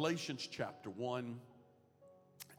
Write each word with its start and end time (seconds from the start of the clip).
Galatians 0.00 0.48
chapter 0.50 0.88
1, 0.88 1.38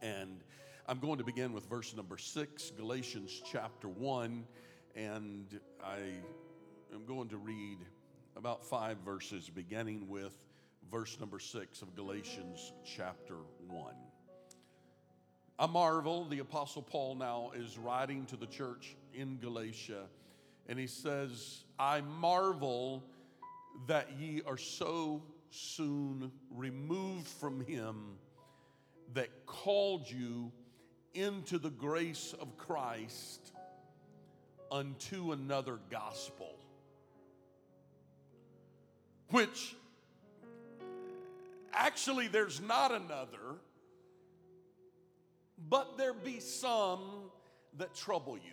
and 0.00 0.44
I'm 0.86 1.00
going 1.00 1.18
to 1.18 1.24
begin 1.24 1.52
with 1.52 1.68
verse 1.68 1.92
number 1.96 2.16
6, 2.16 2.70
Galatians 2.76 3.42
chapter 3.50 3.88
1, 3.88 4.44
and 4.94 5.60
I 5.84 5.98
am 6.94 7.04
going 7.04 7.28
to 7.30 7.38
read 7.38 7.78
about 8.36 8.64
five 8.64 8.98
verses, 8.98 9.50
beginning 9.52 10.08
with 10.08 10.38
verse 10.88 11.18
number 11.18 11.40
6 11.40 11.82
of 11.82 11.96
Galatians 11.96 12.72
chapter 12.84 13.38
1. 13.66 13.92
I 15.58 15.66
marvel, 15.66 16.26
the 16.26 16.38
Apostle 16.38 16.82
Paul 16.82 17.16
now 17.16 17.50
is 17.56 17.76
writing 17.76 18.24
to 18.26 18.36
the 18.36 18.46
church 18.46 18.94
in 19.14 19.38
Galatia, 19.40 20.04
and 20.68 20.78
he 20.78 20.86
says, 20.86 21.64
I 21.76 22.02
marvel 22.02 23.02
that 23.88 24.10
ye 24.20 24.42
are 24.46 24.56
so 24.56 25.24
soon 25.52 26.32
removed 26.50 27.28
from 27.28 27.64
him 27.64 28.16
that 29.14 29.28
called 29.46 30.10
you 30.10 30.50
into 31.14 31.58
the 31.58 31.70
grace 31.70 32.34
of 32.40 32.56
Christ 32.56 33.52
unto 34.70 35.32
another 35.32 35.78
gospel, 35.90 36.58
which 39.28 39.76
actually 41.74 42.28
there's 42.28 42.60
not 42.62 42.90
another, 42.90 43.58
but 45.68 45.98
there 45.98 46.14
be 46.14 46.40
some 46.40 47.30
that 47.76 47.94
trouble 47.94 48.36
you. 48.36 48.52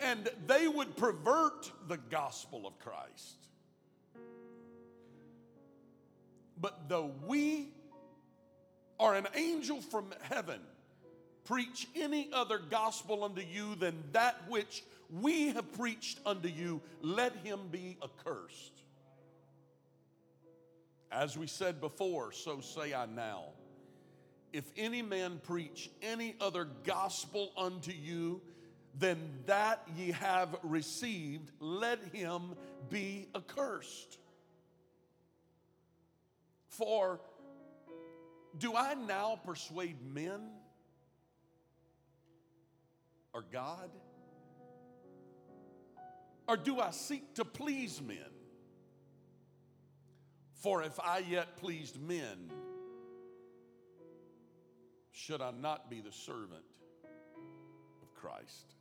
and 0.00 0.28
they 0.46 0.68
would 0.68 0.96
pervert 0.96 1.70
the 1.88 1.96
gospel 1.96 2.66
of 2.66 2.78
Christ. 2.78 3.48
But 6.60 6.88
though 6.88 7.12
we 7.26 7.68
or 8.98 9.14
an 9.14 9.26
angel 9.34 9.80
from 9.80 10.12
heaven 10.22 10.60
preach 11.44 11.86
any 11.94 12.28
other 12.32 12.58
gospel 12.58 13.24
unto 13.24 13.42
you 13.42 13.74
than 13.76 14.02
that 14.12 14.36
which 14.48 14.82
we 15.10 15.48
have 15.48 15.72
preached 15.72 16.18
unto 16.26 16.48
you, 16.48 16.80
let 17.02 17.34
him 17.44 17.60
be 17.70 17.96
accursed. 18.02 18.72
As 21.12 21.38
we 21.38 21.46
said 21.46 21.80
before, 21.80 22.32
so 22.32 22.60
say 22.60 22.92
I 22.92 23.06
now. 23.06 23.44
If 24.52 24.64
any 24.76 25.02
man 25.02 25.40
preach 25.42 25.90
any 26.02 26.34
other 26.40 26.66
gospel 26.84 27.52
unto 27.56 27.92
you 27.92 28.40
than 28.98 29.18
that 29.46 29.86
ye 29.96 30.12
have 30.12 30.56
received, 30.62 31.50
let 31.60 32.02
him 32.12 32.54
be 32.88 33.28
accursed. 33.34 34.18
For 36.76 37.20
do 38.58 38.74
I 38.74 38.94
now 38.94 39.38
persuade 39.44 39.96
men 40.02 40.40
or 43.32 43.44
God? 43.52 43.90
Or 46.48 46.56
do 46.56 46.80
I 46.80 46.90
seek 46.90 47.34
to 47.34 47.44
please 47.44 48.00
men? 48.00 48.18
For 50.54 50.82
if 50.82 50.98
I 51.00 51.18
yet 51.18 51.56
pleased 51.56 52.00
men, 52.00 52.50
should 55.12 55.40
I 55.40 55.50
not 55.50 55.90
be 55.90 56.00
the 56.00 56.12
servant 56.12 56.64
of 58.02 58.14
Christ? 58.14 58.74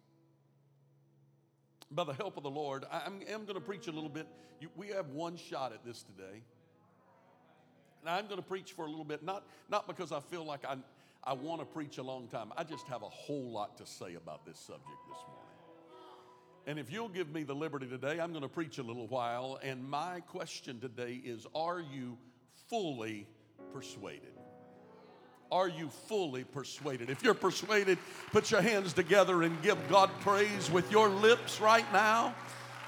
By 1.91 2.03
the 2.03 2.13
help 2.13 2.37
of 2.37 2.43
the 2.43 2.49
Lord, 2.49 2.85
I 2.91 3.03
am, 3.05 3.45
going 3.45 3.55
to 3.55 3.61
preach 3.61 3.87
a 3.87 3.91
little 3.91 4.09
bit. 4.09 4.27
We 4.75 4.87
have 4.89 5.09
one 5.09 5.37
shot 5.37 5.73
at 5.73 5.83
this 5.83 6.03
today. 6.03 6.43
And 8.05 8.13
I'm 8.13 8.25
going 8.27 8.37
to 8.37 8.45
preach 8.45 8.73
for 8.73 8.85
a 8.85 8.87
little 8.87 9.03
bit, 9.03 9.23
not, 9.23 9.47
not 9.67 9.87
because 9.87 10.11
I 10.11 10.19
feel 10.19 10.45
like 10.45 10.63
I, 10.63 10.75
I 11.23 11.33
want 11.33 11.59
to 11.61 11.65
preach 11.65 11.97
a 11.97 12.03
long 12.03 12.27
time. 12.27 12.53
I 12.55 12.63
just 12.63 12.85
have 12.85 13.01
a 13.01 13.09
whole 13.09 13.49
lot 13.49 13.79
to 13.79 13.85
say 13.87 14.13
about 14.13 14.45
this 14.45 14.59
subject 14.59 14.85
this 15.09 15.17
morning. 15.27 15.45
And 16.67 16.77
if 16.77 16.91
you'll 16.91 17.09
give 17.09 17.33
me 17.33 17.41
the 17.41 17.55
liberty 17.55 17.87
today, 17.87 18.19
I'm 18.19 18.29
going 18.29 18.43
to 18.43 18.47
preach 18.47 18.77
a 18.77 18.83
little 18.83 19.07
while. 19.07 19.59
And 19.63 19.83
my 19.89 20.19
question 20.19 20.79
today 20.79 21.19
is 21.25 21.47
Are 21.55 21.79
you 21.79 22.15
fully 22.69 23.25
persuaded? 23.73 24.33
Are 25.51 25.67
you 25.67 25.89
fully 26.07 26.43
persuaded? 26.43 27.09
If 27.09 27.23
you're 27.23 27.33
persuaded, 27.33 27.97
put 28.31 28.51
your 28.51 28.61
hands 28.61 28.93
together 28.93 29.41
and 29.41 29.59
give 29.63 29.79
God 29.89 30.11
praise 30.19 30.69
with 30.69 30.91
your 30.91 31.09
lips 31.09 31.59
right 31.59 31.91
now. 31.91 32.35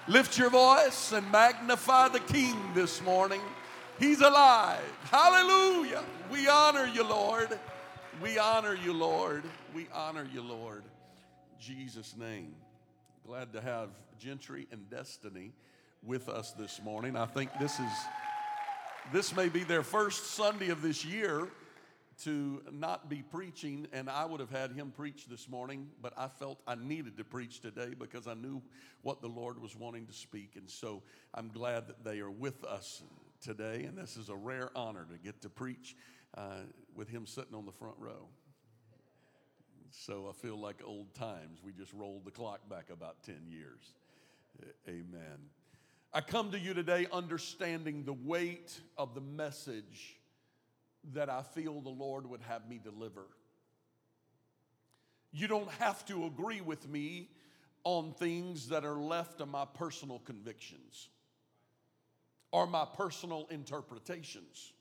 Lift 0.08 0.38
your 0.38 0.52
voice 0.52 1.12
and 1.12 1.32
magnify 1.32 2.10
the 2.10 2.20
King 2.20 2.56
this 2.76 3.02
morning. 3.02 3.42
He's 4.00 4.22
alive. 4.22 4.84
Hallelujah. 5.12 6.04
We 6.32 6.48
honor 6.48 6.86
you, 6.86 7.04
Lord. 7.04 7.58
We 8.22 8.38
honor 8.38 8.76
you, 8.76 8.94
Lord. 8.94 9.44
We 9.74 9.88
honor 9.92 10.28
you, 10.32 10.42
Lord. 10.42 10.84
Jesus' 11.60 12.16
name. 12.16 12.54
Glad 13.26 13.54
to 13.54 13.62
have 13.62 13.90
Gentry 14.20 14.68
and 14.72 14.88
Destiny 14.90 15.52
with 16.04 16.30
us 16.30 16.52
this 16.54 16.80
morning. 16.84 17.16
I 17.16 17.26
think 17.26 17.50
this 17.60 17.80
is 17.80 17.92
this 19.12 19.36
may 19.36 19.50
be 19.50 19.64
their 19.64 19.84
first 19.84 20.28
Sunday 20.32 20.70
of 20.70 20.82
this 20.82 21.04
year 21.04 21.48
to 22.24 22.62
not 22.72 23.10
be 23.10 23.24
preaching, 23.24 23.88
and 23.94 24.10
I 24.10 24.26
would 24.26 24.40
have 24.40 24.50
had 24.50 24.72
him 24.72 24.92
preach 24.96 25.28
this 25.28 25.48
morning, 25.48 25.88
but 26.02 26.14
I 26.18 26.28
felt 26.28 26.60
I 26.68 26.76
needed 26.76 27.18
to 27.18 27.24
preach 27.24 27.62
today 27.62 27.94
because 27.98 28.28
I 28.28 28.34
knew 28.34 28.62
what 29.02 29.22
the 29.22 29.28
Lord 29.28 29.62
was 29.62 29.76
wanting 29.76 30.06
to 30.08 30.14
speak. 30.14 30.56
And 30.56 30.70
so 30.70 31.04
I'm 31.34 31.50
glad 31.50 31.88
that 31.88 32.04
they 32.04 32.20
are 32.20 32.32
with 32.32 32.64
us 32.64 33.02
today, 33.42 33.86
and 33.86 33.98
this 33.98 34.18
is 34.18 34.30
a 34.30 34.36
rare 34.36 34.70
honor 34.76 35.06
to 35.12 35.18
get 35.18 35.42
to 35.42 35.50
preach 35.50 35.96
uh, 36.38 36.62
with 36.96 37.10
him 37.10 37.26
sitting 37.26 37.54
on 37.54 37.66
the 37.66 37.72
front 37.72 37.96
row. 37.98 38.28
So 39.92 40.28
I 40.30 40.34
feel 40.34 40.60
like 40.60 40.82
old 40.86 41.14
times. 41.14 41.60
We 41.64 41.72
just 41.72 41.94
rolled 41.94 42.26
the 42.26 42.32
clock 42.32 42.70
back 42.70 42.90
about 42.92 43.24
10 43.24 43.48
years. 43.50 43.94
Amen. 44.88 45.50
I 46.14 46.22
come 46.22 46.52
to 46.52 46.60
you 46.60 46.74
today 46.74 47.08
understanding 47.12 48.04
the 48.04 48.14
weight 48.14 48.80
of 48.98 49.14
the 49.14 49.22
message 49.22 50.18
that 51.14 51.30
I 51.30 51.42
feel 51.42 51.82
the 51.82 51.90
Lord 51.90 52.28
would 52.28 52.42
have 52.42 52.68
me 52.68 52.80
deliver. 52.84 53.28
You 55.32 55.48
don't 55.48 55.72
have 55.74 56.06
to 56.08 56.26
agree 56.26 56.62
with 56.62 56.88
me 56.90 57.30
on 57.84 58.14
things 58.14 58.70
that 58.70 58.84
are 58.84 59.00
left 59.00 59.40
of 59.42 59.48
my 59.48 59.66
personal 59.66 60.20
convictions 60.20 61.10
or 62.52 62.68
my 62.68 62.86
personal 62.86 63.48
interpretations. 63.50 64.74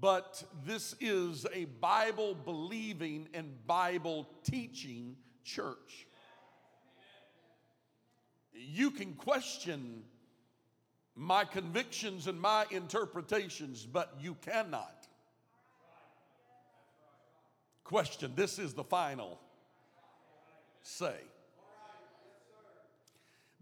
But 0.00 0.42
this 0.64 0.94
is 1.00 1.46
a 1.52 1.64
Bible 1.64 2.34
believing 2.34 3.28
and 3.34 3.66
Bible 3.66 4.28
teaching 4.44 5.16
church. 5.44 6.06
You 8.52 8.90
can 8.90 9.14
question 9.14 10.02
my 11.16 11.44
convictions 11.44 12.26
and 12.26 12.40
my 12.40 12.66
interpretations, 12.70 13.86
but 13.86 14.14
you 14.20 14.34
cannot 14.34 15.06
question 17.90 18.32
this 18.36 18.60
is 18.60 18.72
the 18.72 18.84
final 18.84 19.36
say. 20.82 21.16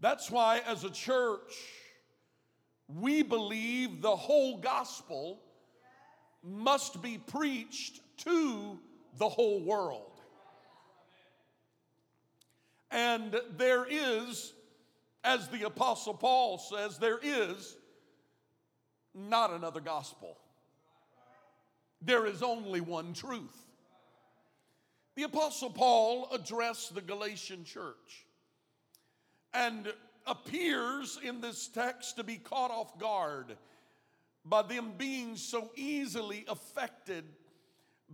That's 0.01 0.31
why, 0.31 0.61
as 0.65 0.83
a 0.83 0.89
church, 0.89 1.53
we 2.87 3.21
believe 3.21 4.01
the 4.01 4.15
whole 4.15 4.57
gospel 4.57 5.41
must 6.43 7.01
be 7.01 7.17
preached 7.17 7.99
to 8.19 8.79
the 9.17 9.27
whole 9.27 9.61
world. 9.61 10.21
And 12.91 13.39
there 13.57 13.85
is, 13.89 14.53
as 15.23 15.47
the 15.49 15.63
Apostle 15.63 16.13
Paul 16.13 16.57
says, 16.57 16.97
there 16.97 17.19
is 17.21 17.75
not 19.13 19.51
another 19.51 19.81
gospel. 19.81 20.37
There 22.01 22.25
is 22.25 22.41
only 22.41 22.79
one 22.79 23.13
truth. 23.13 23.67
The 25.15 25.23
Apostle 25.23 25.69
Paul 25.69 26.29
addressed 26.31 26.95
the 26.95 27.01
Galatian 27.01 27.65
church 27.65 28.25
and 29.53 29.91
appears 30.25 31.19
in 31.23 31.41
this 31.41 31.67
text 31.67 32.17
to 32.17 32.23
be 32.23 32.37
caught 32.37 32.71
off 32.71 32.97
guard 32.99 33.57
by 34.45 34.61
them 34.61 34.93
being 34.97 35.35
so 35.35 35.69
easily 35.75 36.45
affected 36.47 37.23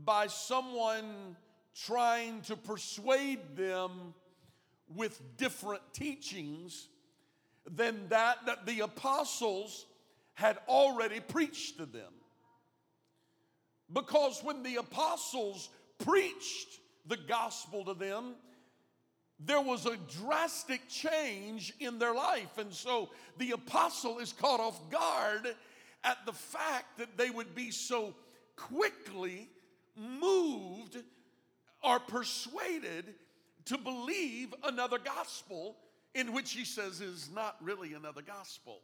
by 0.04 0.28
someone 0.28 1.36
trying 1.76 2.42
to 2.42 2.56
persuade 2.56 3.56
them 3.56 4.14
with 4.96 5.22
different 5.38 5.82
teachings 5.94 6.88
than 7.70 8.08
that 8.10 8.38
that 8.46 8.66
the 8.66 8.82
apostles 8.82 9.86
had 10.34 10.58
already 10.68 11.20
preached 11.20 11.78
to 11.78 11.86
them. 11.86 12.12
Because 13.92 14.44
when 14.44 14.64
the 14.64 14.76
apostles 14.76 15.70
preached 16.00 16.80
the 17.08 17.18
gospel 17.18 17.86
to 17.86 17.94
them, 17.94 18.36
there 19.40 19.62
was 19.62 19.86
a 19.86 19.98
drastic 20.22 20.88
change 20.88 21.74
in 21.80 22.00
their 22.00 22.14
life. 22.14 22.58
And 22.58 22.74
so 22.74 23.10
the 23.38 23.52
apostle 23.52 24.20
is 24.20 24.32
caught 24.32 24.60
off 24.60 24.90
guard 24.90 25.56
at 26.04 26.26
the 26.26 26.34
fact 26.34 26.98
that 26.98 27.18
they 27.18 27.30
would 27.30 27.54
be 27.54 27.72
so 27.72 28.14
quickly 28.56 29.50
moved 29.98 30.98
or 31.84 32.00
persuaded 32.00 33.14
to 33.66 33.78
believe 33.78 34.54
another 34.64 34.98
gospel 34.98 35.76
in 36.14 36.32
which 36.32 36.54
he 36.54 36.64
says 36.64 37.02
is 37.02 37.30
not 37.34 37.58
really 37.62 37.94
another 37.94 38.22
gospel. 38.22 38.80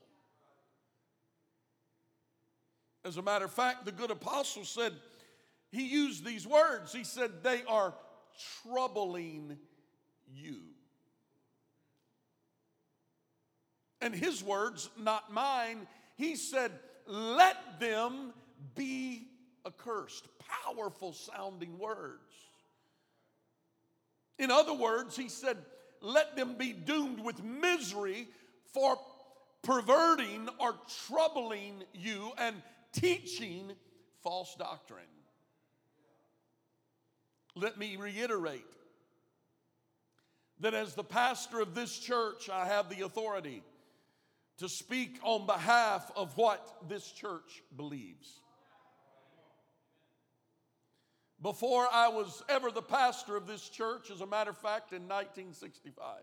As 3.05 3.17
a 3.17 3.21
matter 3.21 3.45
of 3.45 3.51
fact, 3.51 3.85
the 3.85 3.91
good 3.91 4.11
apostle 4.11 4.65
said, 4.65 4.93
he 5.71 5.87
used 5.87 6.25
these 6.25 6.45
words. 6.45 6.91
He 6.91 7.03
said, 7.03 7.41
they 7.41 7.63
are 7.67 7.93
troubling 8.61 9.57
you. 10.35 10.57
And 14.01 14.15
his 14.15 14.43
words, 14.43 14.89
not 14.97 15.31
mine, 15.31 15.87
he 16.15 16.35
said, 16.35 16.71
let 17.05 17.79
them 17.79 18.33
be 18.75 19.27
accursed. 19.65 20.27
Powerful 20.65 21.13
sounding 21.13 21.77
words. 21.77 22.21
In 24.39 24.49
other 24.49 24.73
words, 24.73 25.15
he 25.15 25.29
said, 25.29 25.57
let 26.01 26.35
them 26.35 26.55
be 26.57 26.73
doomed 26.73 27.23
with 27.23 27.43
misery 27.43 28.27
for 28.73 28.97
perverting 29.61 30.49
or 30.59 30.73
troubling 31.07 31.83
you 31.93 32.31
and 32.39 32.55
teaching 32.91 33.71
false 34.23 34.55
doctrine. 34.57 35.03
Let 37.55 37.77
me 37.77 37.97
reiterate 37.97 38.65
that 40.61 40.73
as 40.73 40.93
the 40.93 41.03
pastor 41.03 41.59
of 41.59 41.75
this 41.75 41.97
church, 41.97 42.49
I 42.49 42.65
have 42.65 42.89
the 42.89 43.01
authority 43.01 43.63
to 44.59 44.69
speak 44.69 45.19
on 45.23 45.47
behalf 45.47 46.11
of 46.15 46.37
what 46.37 46.75
this 46.87 47.11
church 47.11 47.63
believes. 47.75 48.39
Before 51.41 51.87
I 51.91 52.09
was 52.09 52.43
ever 52.47 52.69
the 52.69 52.83
pastor 52.83 53.35
of 53.35 53.47
this 53.47 53.67
church, 53.67 54.11
as 54.11 54.21
a 54.21 54.27
matter 54.27 54.51
of 54.51 54.57
fact, 54.57 54.93
in 54.93 55.07
1965, 55.07 56.21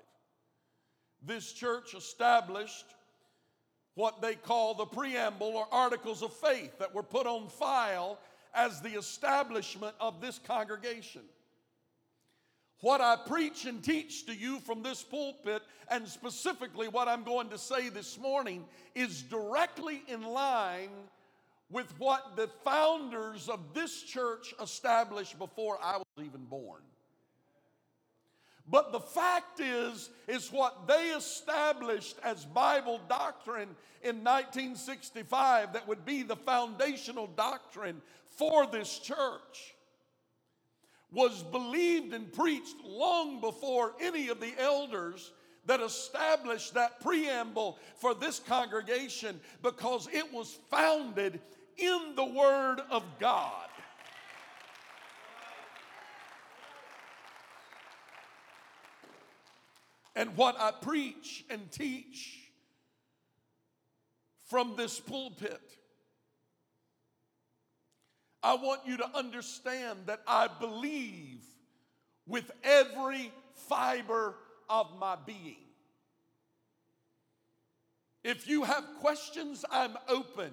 this 1.26 1.52
church 1.52 1.94
established 1.94 2.86
what 3.94 4.22
they 4.22 4.36
call 4.36 4.74
the 4.74 4.86
preamble 4.86 5.48
or 5.48 5.66
articles 5.72 6.22
of 6.22 6.32
faith 6.32 6.78
that 6.78 6.94
were 6.94 7.02
put 7.02 7.26
on 7.26 7.48
file 7.48 8.20
as 8.54 8.80
the 8.80 8.96
establishment 8.96 9.96
of 9.98 10.20
this 10.20 10.38
congregation. 10.38 11.22
What 12.80 13.00
I 13.00 13.16
preach 13.16 13.64
and 13.64 13.82
teach 13.82 14.26
to 14.26 14.34
you 14.34 14.60
from 14.60 14.82
this 14.82 15.02
pulpit, 15.02 15.62
and 15.90 16.06
specifically 16.06 16.86
what 16.86 17.08
I'm 17.08 17.24
going 17.24 17.48
to 17.48 17.58
say 17.58 17.88
this 17.88 18.18
morning, 18.18 18.64
is 18.94 19.22
directly 19.22 20.02
in 20.06 20.22
line 20.22 20.90
with 21.70 21.92
what 21.98 22.36
the 22.36 22.48
founders 22.64 23.48
of 23.48 23.74
this 23.74 24.02
church 24.02 24.54
established 24.62 25.38
before 25.38 25.78
I 25.82 25.96
was 25.96 26.24
even 26.24 26.44
born. 26.44 26.82
But 28.70 28.92
the 28.92 29.00
fact 29.00 29.60
is, 29.60 30.10
is 30.28 30.52
what 30.52 30.86
they 30.86 31.08
established 31.10 32.16
as 32.22 32.44
Bible 32.44 33.00
doctrine 33.08 33.70
in 34.02 34.22
1965 34.22 35.72
that 35.72 35.88
would 35.88 36.04
be 36.04 36.22
the 36.22 36.36
foundational 36.36 37.26
doctrine 37.26 38.00
for 38.36 38.66
this 38.66 38.98
church 38.98 39.74
was 41.12 41.42
believed 41.42 42.12
and 42.12 42.32
preached 42.32 42.76
long 42.84 43.40
before 43.40 43.94
any 44.00 44.28
of 44.28 44.40
the 44.40 44.52
elders 44.58 45.32
that 45.66 45.80
established 45.80 46.74
that 46.74 47.00
preamble 47.00 47.78
for 47.96 48.14
this 48.14 48.38
congregation 48.38 49.40
because 49.62 50.08
it 50.12 50.32
was 50.32 50.58
founded 50.70 51.40
in 51.76 52.14
the 52.16 52.24
Word 52.24 52.80
of 52.90 53.04
God. 53.18 53.68
And 60.16 60.36
what 60.36 60.58
I 60.58 60.72
preach 60.72 61.44
and 61.48 61.70
teach 61.70 62.50
from 64.46 64.74
this 64.76 64.98
pulpit, 64.98 65.60
I 68.42 68.54
want 68.54 68.82
you 68.86 68.96
to 68.98 69.16
understand 69.16 70.00
that 70.06 70.22
I 70.26 70.48
believe 70.60 71.42
with 72.26 72.50
every 72.62 73.32
fiber 73.68 74.34
of 74.68 74.98
my 74.98 75.16
being. 75.26 75.56
If 78.22 78.48
you 78.48 78.64
have 78.64 78.84
questions, 79.00 79.64
I'm 79.70 79.96
open 80.08 80.52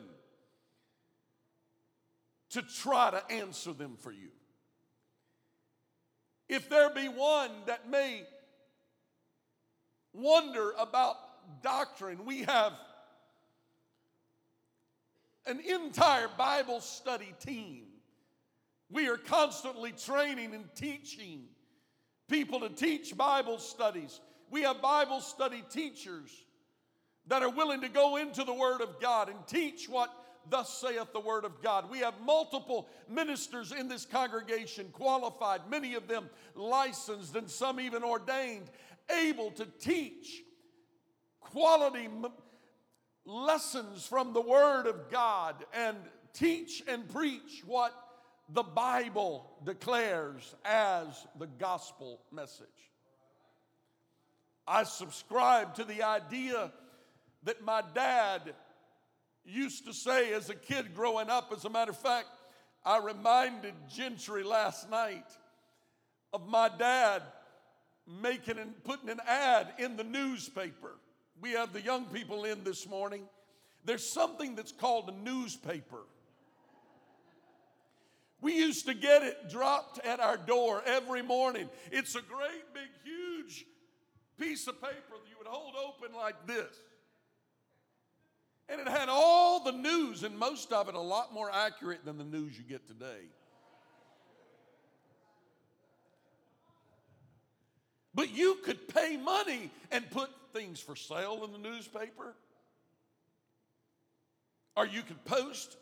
to 2.52 2.62
try 2.62 3.12
to 3.12 3.34
answer 3.34 3.74
them 3.74 3.98
for 4.00 4.12
you. 4.12 4.30
If 6.48 6.70
there 6.70 6.90
be 6.90 7.10
one 7.10 7.52
that 7.66 7.90
may 7.90 8.24
wonder 10.14 10.74
about 10.80 11.18
doctrine, 11.62 12.26
we 12.26 12.44
have 12.44 12.74
an 15.46 15.60
entire 15.60 16.28
Bible 16.38 16.82
study 16.82 17.34
team. 17.40 17.84
We 18.90 19.08
are 19.08 19.18
constantly 19.18 19.92
training 19.92 20.54
and 20.54 20.66
teaching 20.76 21.46
people 22.30 22.60
to 22.62 22.70
teach 22.70 23.16
Bible 23.16 23.58
studies. 23.58 24.20
We 24.50 24.62
have 24.64 24.82
Bible 24.82 25.22
study 25.22 25.64
teachers 25.70 26.32
that 27.28 27.42
are 27.42 27.50
willing 27.50 27.82
to 27.82 27.90
go 27.90 28.18
into 28.18 28.44
the 28.44 28.54
Word 28.54 28.82
of 28.82 29.00
God 29.00 29.30
and 29.30 29.38
teach 29.48 29.90
what 29.90 30.14
thus 30.50 30.70
saith 30.80 31.12
the 31.14 31.20
word 31.20 31.46
of 31.46 31.62
God. 31.62 31.90
We 31.90 32.00
have 32.00 32.14
multiple 32.24 32.88
ministers 33.10 33.72
in 33.72 33.88
this 33.88 34.06
congregation, 34.06 34.90
qualified, 34.92 35.62
many 35.70 35.96
of 35.96 36.08
them 36.08 36.30
licensed 36.56 37.36
and 37.36 37.50
some 37.50 37.80
even 37.80 38.04
ordained, 38.04 38.70
able 39.10 39.52
to 39.52 39.66
teach 39.80 40.44
quality 41.40 42.10
lessons 43.26 44.06
from 44.06 44.34
the 44.34 44.42
word 44.42 44.88
of 44.88 45.10
God 45.10 45.66
and 45.74 45.98
teach 46.34 46.84
and 46.88 47.10
preach 47.10 47.64
what 47.66 47.94
the 48.50 48.64
Bible 48.64 49.50
declares 49.64 50.56
as 50.64 51.26
the 51.40 51.48
gospel 51.48 52.22
message. 52.32 52.68
I 54.68 54.84
subscribe 54.84 55.76
to 55.76 55.84
the 55.84 56.04
idea 56.04 56.72
that 57.44 57.64
my 57.64 57.84
dad 57.94 58.54
used 59.44 59.86
to 59.86 59.94
say 59.94 60.34
as 60.34 60.50
a 60.50 60.56
kid 60.56 60.96
growing 60.96 61.30
up. 61.30 61.52
As 61.56 61.66
a 61.66 61.70
matter 61.70 61.92
of 61.92 62.00
fact, 62.00 62.28
I 62.84 63.00
reminded 63.00 63.74
Gentry 63.94 64.44
last 64.44 64.90
night 64.90 65.26
of 66.34 66.48
my 66.48 66.70
dad 66.70 67.22
making 68.22 68.58
and 68.60 68.84
putting 68.84 69.10
an 69.10 69.20
ad 69.28 69.74
in 69.80 69.98
the 69.98 70.04
newspaper. 70.04 70.94
We 71.42 71.52
have 71.52 71.74
the 71.74 71.82
young 71.82 72.06
people 72.06 72.46
in 72.46 72.64
this 72.64 72.88
morning. 72.88 73.24
There's 73.84 74.08
something 74.08 74.56
that's 74.56 74.72
called 74.72 75.10
a 75.10 75.12
newspaper. 75.12 76.04
We 78.42 78.54
used 78.56 78.86
to 78.86 78.94
get 78.94 79.24
it 79.24 79.50
dropped 79.50 80.00
at 80.06 80.20
our 80.20 80.38
door 80.38 80.82
every 80.86 81.22
morning. 81.22 81.70
It's 81.92 82.16
a 82.16 82.22
great 82.22 82.74
big 82.74 82.90
huge 83.04 83.66
piece 84.40 84.68
of 84.68 84.82
paper 84.82 84.96
that 85.12 85.30
you 85.30 85.36
would 85.38 85.48
hold 85.48 85.74
open 85.76 86.16
like 86.16 86.46
this. 86.46 86.76
And 88.68 88.82
it 88.82 88.88
had 88.88 89.10
all 89.10 89.64
the 89.64 89.72
news, 89.72 90.24
and 90.24 90.38
most 90.38 90.72
of 90.74 90.90
it 90.90 90.96
a 90.96 91.00
lot 91.00 91.34
more 91.34 91.52
accurate 91.52 92.04
than 92.04 92.18
the 92.18 92.24
news 92.24 92.58
you 92.58 92.64
get 92.64 92.88
today. 92.88 93.30
But 98.16 98.34
you 98.34 98.58
could 98.64 98.88
pay 98.88 99.18
money 99.18 99.70
and 99.92 100.10
put 100.10 100.30
things 100.54 100.80
for 100.80 100.96
sale 100.96 101.44
in 101.44 101.52
the 101.52 101.70
newspaper. 101.70 102.34
Or 104.78 104.88
you 104.88 105.02
could 105.02 105.24
post 105.26 105.76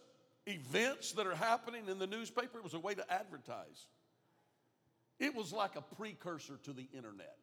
events 0.48 1.14
that 1.14 1.28
are 1.28 1.36
happening 1.36 1.88
in 1.88 2.00
the 2.00 2.08
newspaper. 2.08 2.58
It 2.58 2.64
was 2.64 2.74
a 2.74 2.80
way 2.80 2.96
to 2.96 3.14
advertise. 3.14 3.86
It 5.20 5.36
was 5.36 5.54
like 5.54 5.76
a 5.76 5.82
precursor 5.96 6.60
to 6.64 6.74
the 6.74 6.88
internet. 6.94 7.38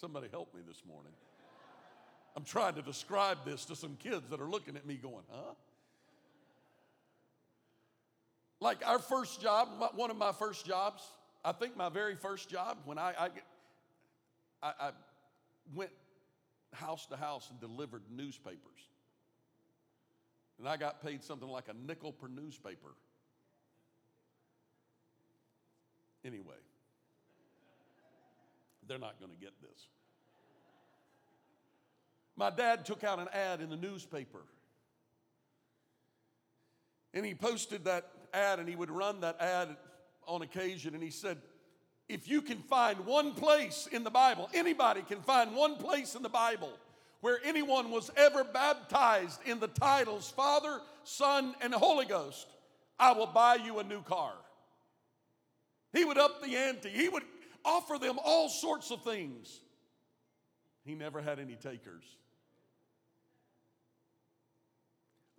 Somebody 0.00 0.26
help 0.30 0.52
me 0.52 0.62
this 0.66 0.82
morning. 0.86 1.12
I'm 2.36 2.44
trying 2.44 2.74
to 2.74 2.82
describe 2.82 3.38
this 3.44 3.64
to 3.66 3.76
some 3.76 3.96
kids 3.96 4.28
that 4.30 4.40
are 4.40 4.50
looking 4.50 4.74
at 4.76 4.84
me 4.84 4.96
going, 4.96 5.24
huh? 5.30 5.54
Like 8.60 8.84
our 8.84 8.98
first 8.98 9.40
job, 9.40 9.68
one 9.94 10.10
of 10.10 10.16
my 10.16 10.32
first 10.32 10.66
jobs, 10.66 11.02
I 11.44 11.52
think 11.52 11.76
my 11.76 11.90
very 11.90 12.16
first 12.16 12.48
job, 12.48 12.78
when 12.84 12.98
I, 12.98 13.12
I, 13.18 13.28
I, 14.62 14.72
I 14.80 14.90
went 15.74 15.90
house 16.72 17.06
to 17.06 17.16
house 17.16 17.50
and 17.50 17.60
delivered 17.60 18.02
newspapers. 18.10 18.60
And 20.58 20.68
I 20.68 20.76
got 20.76 21.04
paid 21.04 21.22
something 21.22 21.48
like 21.48 21.68
a 21.68 21.74
nickel 21.86 22.12
per 22.12 22.28
newspaper. 22.28 22.94
Anyway, 26.24 26.54
they're 28.86 28.98
not 28.98 29.18
going 29.20 29.30
to 29.30 29.38
get 29.38 29.52
this. 29.60 29.88
My 32.36 32.50
dad 32.50 32.84
took 32.84 33.04
out 33.04 33.18
an 33.18 33.28
ad 33.32 33.60
in 33.60 33.68
the 33.68 33.76
newspaper. 33.76 34.40
And 37.12 37.24
he 37.24 37.34
posted 37.34 37.84
that 37.84 38.10
ad 38.32 38.58
and 38.58 38.68
he 38.68 38.74
would 38.74 38.90
run 38.90 39.20
that 39.20 39.40
ad 39.40 39.76
on 40.26 40.42
occasion 40.42 40.94
and 40.94 41.02
he 41.02 41.10
said, 41.10 41.38
if 42.08 42.28
you 42.28 42.42
can 42.42 42.58
find 42.58 43.06
one 43.06 43.32
place 43.32 43.88
in 43.90 44.04
the 44.04 44.10
Bible, 44.10 44.50
anybody 44.52 45.02
can 45.02 45.20
find 45.22 45.54
one 45.54 45.76
place 45.76 46.14
in 46.14 46.22
the 46.22 46.28
Bible 46.28 46.72
where 47.20 47.38
anyone 47.42 47.90
was 47.90 48.10
ever 48.16 48.44
baptized 48.44 49.40
in 49.46 49.58
the 49.58 49.68
titles 49.68 50.30
Father, 50.30 50.80
Son, 51.04 51.54
and 51.62 51.72
Holy 51.72 52.04
Ghost, 52.04 52.46
I 52.98 53.12
will 53.12 53.26
buy 53.26 53.54
you 53.54 53.78
a 53.78 53.84
new 53.84 54.02
car. 54.02 54.34
He 55.94 56.04
would 56.04 56.18
up 56.18 56.42
the 56.42 56.56
ante, 56.56 56.90
he 56.90 57.08
would 57.08 57.22
offer 57.64 57.98
them 57.98 58.18
all 58.22 58.50
sorts 58.50 58.90
of 58.90 59.02
things. 59.02 59.60
He 60.84 60.94
never 60.94 61.22
had 61.22 61.38
any 61.38 61.54
takers. 61.54 62.04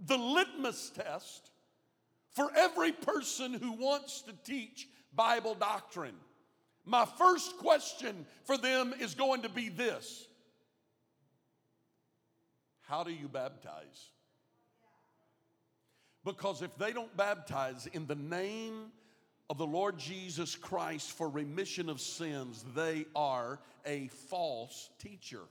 The 0.08 0.18
litmus 0.18 0.92
test 0.96 1.52
for 2.36 2.52
every 2.56 2.92
person 2.92 3.54
who 3.54 3.72
wants 3.74 4.22
to 4.22 4.34
teach 4.44 4.88
Bible 5.14 5.56
doctrine 5.56 6.16
my 6.86 7.06
first 7.06 7.58
question 7.58 8.28
for 8.44 8.58
them 8.58 8.94
is 9.00 9.16
going 9.16 9.42
to 9.42 9.50
be 9.50 9.70
this 9.70 10.28
How 12.84 13.04
do 13.04 13.12
you 13.12 13.28
baptize? 13.28 14.12
Because 16.24 16.62
if 16.62 16.76
they 16.78 16.92
don't 16.92 17.16
baptize 17.16 17.88
in 17.88 18.08
the 18.08 18.16
name 18.16 18.92
of 19.48 19.60
the 19.60 19.66
Lord 19.66 20.00
Jesus 20.00 20.56
Christ 20.56 21.12
for 21.12 21.30
remission 21.30 21.88
of 21.88 22.02
sins, 22.02 22.66
they 22.76 23.06
are 23.16 23.60
a 23.86 24.08
false 24.08 24.90
teacher. 24.98 25.42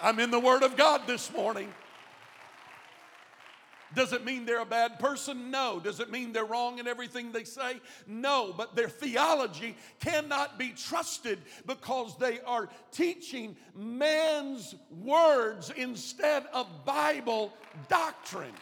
I'm 0.00 0.20
in 0.20 0.30
the 0.30 0.38
Word 0.38 0.62
of 0.62 0.76
God 0.76 1.08
this 1.08 1.32
morning. 1.32 1.72
Does 3.94 4.12
it 4.12 4.24
mean 4.24 4.44
they're 4.44 4.60
a 4.60 4.66
bad 4.66 4.98
person? 4.98 5.50
No. 5.50 5.80
Does 5.80 6.00
it 6.00 6.10
mean 6.10 6.32
they're 6.32 6.44
wrong 6.44 6.78
in 6.78 6.86
everything 6.86 7.32
they 7.32 7.44
say? 7.44 7.80
No. 8.06 8.52
But 8.56 8.76
their 8.76 8.88
theology 8.88 9.76
cannot 10.00 10.58
be 10.58 10.70
trusted 10.70 11.38
because 11.66 12.16
they 12.18 12.40
are 12.40 12.68
teaching 12.92 13.56
man's 13.74 14.74
words 14.90 15.72
instead 15.76 16.44
of 16.52 16.66
Bible 16.84 17.52
doctrine. 17.88 18.52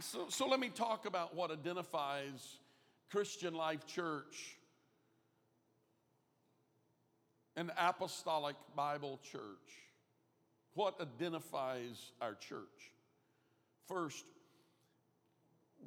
So, 0.00 0.26
so 0.28 0.46
let 0.46 0.60
me 0.60 0.68
talk 0.68 1.06
about 1.06 1.34
what 1.34 1.50
identifies 1.50 2.58
Christian 3.10 3.54
Life 3.54 3.84
Church, 3.86 4.56
an 7.56 7.72
apostolic 7.76 8.54
Bible 8.76 9.18
church. 9.32 9.87
What 10.78 11.00
identifies 11.00 12.12
our 12.22 12.36
church? 12.36 12.92
First, 13.88 14.24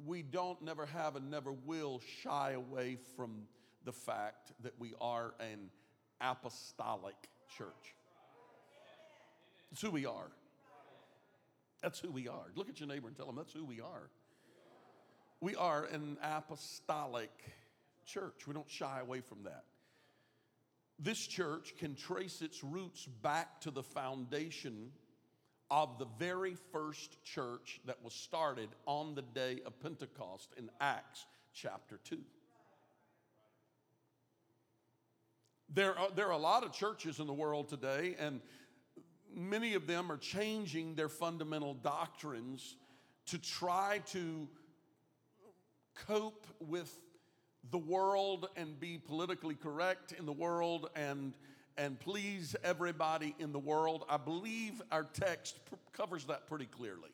we 0.04 0.20
don't 0.20 0.60
never 0.60 0.84
have 0.84 1.16
and 1.16 1.30
never 1.30 1.50
will 1.50 2.02
shy 2.22 2.50
away 2.50 2.98
from 3.16 3.44
the 3.86 3.92
fact 3.92 4.52
that 4.62 4.74
we 4.78 4.92
are 5.00 5.32
an 5.40 5.70
apostolic 6.20 7.14
church. 7.56 7.94
That's 9.70 9.80
who 9.80 9.90
we 9.90 10.04
are. 10.04 10.30
That's 11.80 11.98
who 11.98 12.10
we 12.10 12.28
are. 12.28 12.52
Look 12.54 12.68
at 12.68 12.78
your 12.78 12.86
neighbor 12.90 13.08
and 13.08 13.16
tell 13.16 13.24
them 13.24 13.36
that's 13.36 13.54
who 13.54 13.64
we 13.64 13.80
are. 13.80 14.10
We 15.40 15.54
are 15.54 15.86
an 15.86 16.18
apostolic 16.22 17.32
church. 18.04 18.46
We 18.46 18.52
don't 18.52 18.68
shy 18.68 19.00
away 19.00 19.22
from 19.22 19.44
that. 19.44 19.64
This 21.02 21.26
church 21.26 21.74
can 21.78 21.96
trace 21.96 22.42
its 22.42 22.62
roots 22.62 23.06
back 23.06 23.60
to 23.62 23.72
the 23.72 23.82
foundation 23.82 24.92
of 25.68 25.98
the 25.98 26.06
very 26.18 26.54
first 26.70 27.22
church 27.24 27.80
that 27.86 28.02
was 28.04 28.14
started 28.14 28.68
on 28.86 29.16
the 29.16 29.22
day 29.22 29.60
of 29.66 29.80
Pentecost 29.80 30.52
in 30.56 30.70
Acts 30.80 31.26
chapter 31.52 31.98
2. 32.04 32.18
There 35.74 35.98
are, 35.98 36.08
there 36.14 36.26
are 36.26 36.32
a 36.32 36.38
lot 36.38 36.62
of 36.62 36.72
churches 36.72 37.18
in 37.18 37.26
the 37.26 37.32
world 37.32 37.68
today, 37.68 38.14
and 38.18 38.40
many 39.34 39.74
of 39.74 39.88
them 39.88 40.12
are 40.12 40.18
changing 40.18 40.94
their 40.94 41.08
fundamental 41.08 41.74
doctrines 41.74 42.76
to 43.26 43.38
try 43.38 44.02
to 44.12 44.46
cope 46.06 46.46
with 46.60 46.96
the 47.70 47.78
world 47.78 48.48
and 48.56 48.78
be 48.78 48.98
politically 48.98 49.54
correct 49.54 50.12
in 50.12 50.26
the 50.26 50.32
world 50.32 50.90
and 50.96 51.32
and 51.78 51.98
please 51.98 52.54
everybody 52.62 53.34
in 53.38 53.50
the 53.50 53.58
world. 53.58 54.04
I 54.08 54.18
believe 54.18 54.82
our 54.90 55.04
text 55.04 55.64
pr- 55.64 55.76
covers 55.92 56.26
that 56.26 56.46
pretty 56.46 56.66
clearly 56.66 57.10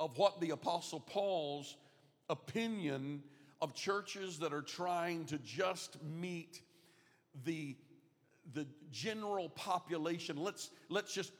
of 0.00 0.16
what 0.16 0.40
the 0.40 0.50
apostle 0.50 1.00
Paul's 1.00 1.76
opinion 2.30 3.22
of 3.60 3.74
churches 3.74 4.38
that 4.38 4.52
are 4.52 4.62
trying 4.62 5.24
to 5.26 5.38
just 5.38 6.02
meet 6.02 6.62
the 7.44 7.76
the 8.54 8.66
general 8.90 9.48
population. 9.50 10.36
Let's 10.36 10.70
let's 10.88 11.14
just 11.14 11.32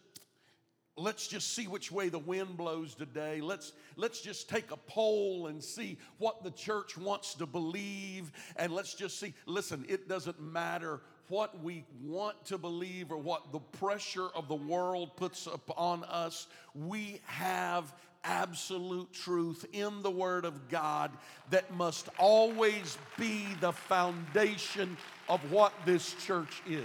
let's 0.96 1.26
just 1.26 1.54
see 1.54 1.66
which 1.66 1.90
way 1.90 2.08
the 2.08 2.18
wind 2.18 2.56
blows 2.56 2.94
today. 2.94 3.40
Let's, 3.40 3.72
let's 3.96 4.20
just 4.20 4.48
take 4.48 4.70
a 4.70 4.76
poll 4.76 5.46
and 5.46 5.62
see 5.62 5.98
what 6.18 6.44
the 6.44 6.50
church 6.50 6.98
wants 6.98 7.34
to 7.34 7.46
believe. 7.46 8.30
And 8.56 8.72
let's 8.72 8.94
just 8.94 9.18
see. 9.18 9.34
Listen, 9.46 9.84
it 9.88 10.08
doesn't 10.08 10.40
matter 10.40 11.00
what 11.28 11.62
we 11.62 11.84
want 12.02 12.44
to 12.44 12.58
believe 12.58 13.10
or 13.10 13.16
what 13.16 13.52
the 13.52 13.58
pressure 13.58 14.28
of 14.34 14.48
the 14.48 14.54
world 14.54 15.16
puts 15.16 15.46
upon 15.46 16.04
us. 16.04 16.46
We 16.74 17.20
have 17.24 17.94
absolute 18.24 19.12
truth 19.12 19.64
in 19.72 20.02
the 20.02 20.10
Word 20.10 20.44
of 20.44 20.68
God 20.68 21.10
that 21.50 21.74
must 21.74 22.08
always 22.18 22.98
be 23.18 23.46
the 23.60 23.72
foundation 23.72 24.96
of 25.28 25.40
what 25.50 25.72
this 25.86 26.14
church 26.24 26.62
is. 26.68 26.84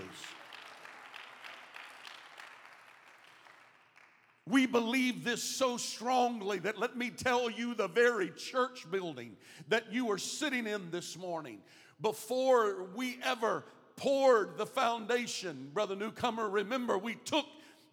We 4.49 4.65
believe 4.65 5.23
this 5.25 5.43
so 5.43 5.75
strongly 5.75 6.59
that 6.59 6.77
let 6.77 6.95
me 6.95 7.09
tell 7.09 7.49
you 7.49 7.73
the 7.73 7.89
very 7.89 8.29
church 8.31 8.89
building 8.89 9.35
that 9.67 9.91
you 9.91 10.09
are 10.11 10.17
sitting 10.17 10.65
in 10.67 10.89
this 10.89 11.17
morning, 11.17 11.59
before 12.01 12.87
we 12.95 13.19
ever 13.23 13.65
poured 13.97 14.57
the 14.57 14.65
foundation, 14.65 15.69
Brother 15.73 15.95
Newcomer, 15.95 16.49
remember 16.49 16.97
we 16.97 17.15
took 17.15 17.45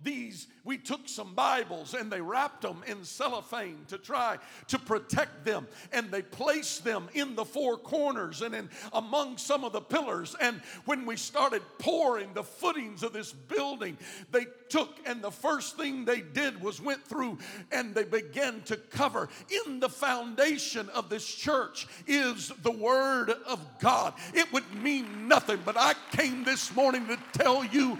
these, 0.04 0.46
we 0.64 0.78
took 0.78 1.08
some 1.08 1.34
Bibles 1.34 1.94
and 1.94 2.10
they 2.10 2.20
wrapped 2.20 2.62
them 2.62 2.82
in 2.86 3.04
cellophane 3.04 3.84
to 3.88 3.98
try 3.98 4.38
to 4.68 4.78
protect 4.78 5.44
them. 5.44 5.66
And 5.92 6.10
they 6.10 6.22
placed 6.22 6.84
them 6.84 7.08
in 7.14 7.34
the 7.34 7.44
four 7.44 7.76
corners 7.76 8.42
and 8.42 8.54
in 8.54 8.68
among 8.92 9.38
some 9.38 9.64
of 9.64 9.72
the 9.72 9.80
pillars. 9.80 10.36
And 10.40 10.60
when 10.84 11.06
we 11.06 11.16
started 11.16 11.62
pouring 11.78 12.32
the 12.34 12.42
footings 12.42 13.02
of 13.02 13.12
this 13.12 13.32
building, 13.32 13.98
they 14.30 14.46
took 14.68 14.90
and 15.06 15.22
the 15.22 15.30
first 15.30 15.76
thing 15.76 16.04
they 16.04 16.20
did 16.20 16.60
was 16.60 16.80
went 16.80 17.04
through 17.04 17.38
and 17.72 17.94
they 17.94 18.04
began 18.04 18.62
to 18.62 18.76
cover. 18.76 19.28
In 19.66 19.80
the 19.80 19.88
foundation 19.88 20.88
of 20.90 21.08
this 21.08 21.26
church 21.26 21.86
is 22.06 22.52
the 22.62 22.70
Word 22.70 23.30
of 23.46 23.60
God. 23.80 24.14
It 24.32 24.52
would 24.52 24.70
mean 24.74 25.28
nothing, 25.28 25.60
but 25.64 25.76
I 25.76 25.94
came 26.12 26.44
this 26.44 26.74
morning 26.74 27.06
to 27.06 27.18
tell 27.32 27.64
you 27.64 27.98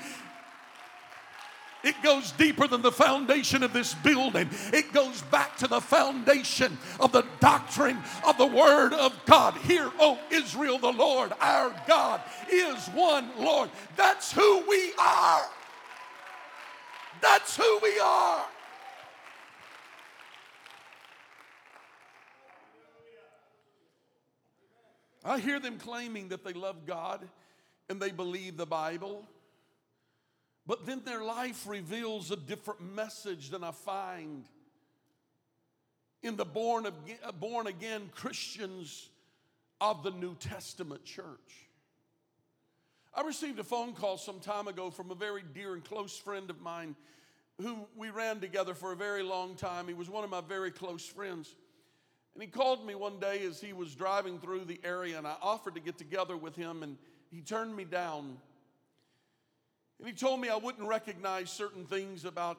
it 1.84 1.94
goes 2.02 2.32
deeper 2.32 2.66
than 2.66 2.82
the 2.82 2.92
foundation 2.92 3.62
of 3.62 3.72
this 3.72 3.94
building. 3.94 4.48
It 4.72 4.92
goes 4.92 5.22
back 5.22 5.56
to 5.58 5.66
the 5.66 5.80
foundation 5.80 6.78
of 6.98 7.12
the 7.12 7.24
doctrine 7.40 7.98
of 8.26 8.38
the 8.38 8.46
Word 8.46 8.92
of 8.92 9.12
God. 9.26 9.54
Hear, 9.58 9.90
O 10.00 10.18
Israel, 10.30 10.78
the 10.78 10.92
Lord 10.92 11.32
our 11.40 11.74
God 11.86 12.20
is 12.50 12.86
one 12.88 13.28
Lord. 13.38 13.70
That's 13.96 14.32
who 14.32 14.64
we 14.68 14.92
are. 14.98 15.42
That's 17.20 17.56
who 17.56 17.78
we 17.82 17.98
are. 18.00 18.44
I 25.24 25.38
hear 25.38 25.58
them 25.58 25.78
claiming 25.78 26.28
that 26.28 26.44
they 26.44 26.52
love 26.52 26.84
God 26.84 27.26
and 27.88 28.00
they 28.00 28.10
believe 28.10 28.56
the 28.56 28.66
Bible. 28.66 29.26
But 30.66 30.86
then 30.86 31.02
their 31.04 31.22
life 31.22 31.66
reveals 31.66 32.30
a 32.30 32.36
different 32.36 32.80
message 32.80 33.50
than 33.50 33.62
I 33.62 33.70
find 33.70 34.44
in 36.22 36.36
the 36.36 36.44
born, 36.44 36.86
again, 36.86 37.18
uh, 37.22 37.32
born 37.32 37.66
again 37.66 38.08
Christians 38.14 39.10
of 39.80 40.02
the 40.02 40.10
New 40.10 40.34
Testament 40.36 41.04
church. 41.04 41.68
I 43.14 43.20
received 43.20 43.58
a 43.58 43.64
phone 43.64 43.92
call 43.92 44.16
some 44.16 44.40
time 44.40 44.66
ago 44.66 44.90
from 44.90 45.10
a 45.10 45.14
very 45.14 45.42
dear 45.54 45.74
and 45.74 45.84
close 45.84 46.16
friend 46.16 46.48
of 46.48 46.60
mine 46.62 46.96
who 47.60 47.86
we 47.94 48.10
ran 48.10 48.40
together 48.40 48.74
for 48.74 48.92
a 48.92 48.96
very 48.96 49.22
long 49.22 49.54
time. 49.54 49.86
He 49.86 49.94
was 49.94 50.08
one 50.08 50.24
of 50.24 50.30
my 50.30 50.40
very 50.40 50.70
close 50.70 51.06
friends. 51.06 51.54
And 52.32 52.42
he 52.42 52.48
called 52.48 52.84
me 52.84 52.94
one 52.94 53.20
day 53.20 53.44
as 53.44 53.60
he 53.60 53.72
was 53.72 53.94
driving 53.94 54.40
through 54.40 54.64
the 54.64 54.80
area, 54.82 55.18
and 55.18 55.26
I 55.26 55.36
offered 55.40 55.74
to 55.74 55.80
get 55.80 55.98
together 55.98 56.36
with 56.36 56.56
him, 56.56 56.82
and 56.82 56.96
he 57.30 57.42
turned 57.42 57.76
me 57.76 57.84
down 57.84 58.38
and 59.98 60.08
he 60.08 60.14
told 60.14 60.40
me 60.40 60.48
I 60.48 60.56
wouldn't 60.56 60.88
recognize 60.88 61.50
certain 61.50 61.84
things 61.84 62.24
about 62.24 62.58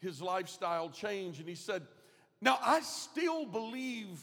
his 0.00 0.20
lifestyle 0.22 0.90
change. 0.90 1.40
And 1.40 1.48
he 1.48 1.54
said, 1.54 1.82
Now 2.40 2.58
I 2.62 2.80
still 2.80 3.46
believe 3.46 4.20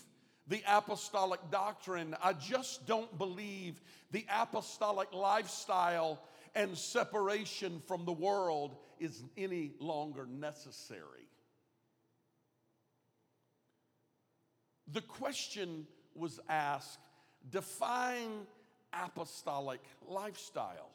the 0.48 0.62
apostolic 0.68 1.40
doctrine, 1.52 2.16
I 2.24 2.34
just 2.34 2.86
don't 2.86 3.18
believe 3.18 3.82
the 4.12 4.25
apostolic 4.30 5.12
lifestyle 5.12 6.22
and 6.54 6.78
separation 6.78 7.82
from 7.88 8.06
the 8.06 8.14
world 8.14 8.75
is 9.00 9.24
any 9.36 9.72
longer 9.80 10.28
necessary. 10.28 11.28
The 14.94 15.02
question 15.02 15.88
was 16.14 16.40
asked 16.48 17.00
define 17.50 18.46
apostolic 18.94 19.82
lifestyle 20.08 20.95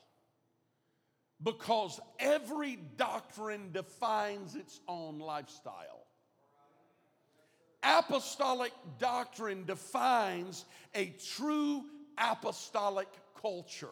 because 1.42 2.00
every 2.18 2.78
doctrine 2.96 3.72
defines 3.72 4.54
its 4.56 4.80
own 4.86 5.18
lifestyle. 5.18 6.06
Apostolic 7.82 8.72
doctrine 8.98 9.64
defines 9.64 10.66
a 10.94 11.14
true 11.34 11.84
apostolic 12.18 13.08
culture. 13.40 13.88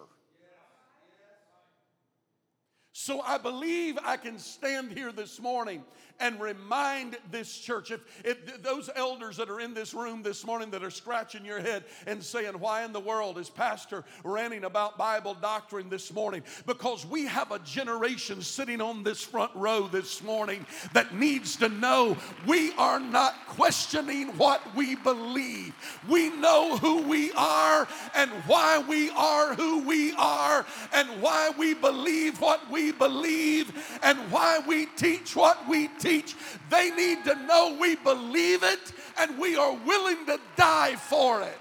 So 3.08 3.22
I 3.22 3.38
believe 3.38 3.98
I 4.04 4.18
can 4.18 4.38
stand 4.38 4.92
here 4.92 5.12
this 5.12 5.40
morning 5.40 5.82
and 6.20 6.40
remind 6.40 7.16
this 7.30 7.56
church. 7.58 7.90
If, 7.90 8.00
if 8.24 8.62
those 8.62 8.90
elders 8.94 9.36
that 9.36 9.48
are 9.48 9.60
in 9.60 9.74
this 9.74 9.94
room 9.94 10.22
this 10.22 10.44
morning 10.44 10.70
that 10.72 10.82
are 10.82 10.90
scratching 10.90 11.44
your 11.44 11.60
head 11.60 11.84
and 12.06 12.22
saying, 12.22 12.58
Why 12.58 12.84
in 12.84 12.92
the 12.92 13.00
world 13.00 13.38
is 13.38 13.48
Pastor 13.48 14.04
ranting 14.24 14.64
about 14.64 14.98
Bible 14.98 15.34
doctrine 15.34 15.88
this 15.88 16.12
morning? 16.12 16.42
Because 16.66 17.06
we 17.06 17.26
have 17.26 17.52
a 17.52 17.58
generation 17.60 18.42
sitting 18.42 18.80
on 18.80 19.04
this 19.04 19.22
front 19.22 19.52
row 19.54 19.86
this 19.86 20.22
morning 20.22 20.66
that 20.92 21.14
needs 21.14 21.56
to 21.56 21.68
know 21.68 22.16
we 22.46 22.72
are 22.72 23.00
not 23.00 23.34
questioning 23.46 24.28
what 24.36 24.62
we 24.74 24.96
believe. 24.96 25.74
We 26.08 26.30
know 26.30 26.76
who 26.78 27.02
we 27.02 27.32
are 27.32 27.86
and 28.14 28.30
why 28.46 28.84
we 28.86 29.10
are 29.10 29.54
who 29.54 29.86
we 29.86 30.12
are 30.12 30.66
and 30.92 31.22
why 31.22 31.52
we 31.56 31.74
believe 31.74 32.40
what 32.40 32.68
we 32.70 32.92
believe 32.98 33.98
and 34.02 34.18
why 34.30 34.60
we 34.66 34.86
teach 34.96 35.36
what 35.36 35.68
we 35.68 35.88
teach. 35.98 36.34
They 36.70 36.90
need 36.90 37.24
to 37.24 37.34
know 37.46 37.76
we 37.80 37.96
believe 37.96 38.62
it 38.62 38.92
and 39.18 39.38
we 39.38 39.56
are 39.56 39.74
willing 39.74 40.26
to 40.26 40.40
die 40.56 40.96
for 40.96 41.42
it. 41.42 41.58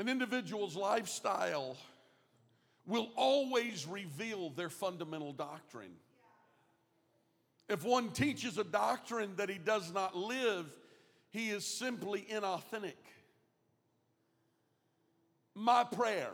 An 0.00 0.08
individual's 0.08 0.76
lifestyle 0.76 1.76
will 2.86 3.08
always 3.16 3.86
reveal 3.86 4.50
their 4.50 4.70
fundamental 4.70 5.32
doctrine. 5.32 5.92
If 7.68 7.84
one 7.84 8.10
teaches 8.10 8.56
a 8.56 8.64
doctrine 8.64 9.34
that 9.36 9.50
he 9.50 9.58
does 9.58 9.92
not 9.92 10.16
live, 10.16 10.66
he 11.30 11.50
is 11.50 11.66
simply 11.66 12.26
inauthentic. 12.32 12.94
My 15.58 15.82
prayer 15.82 16.30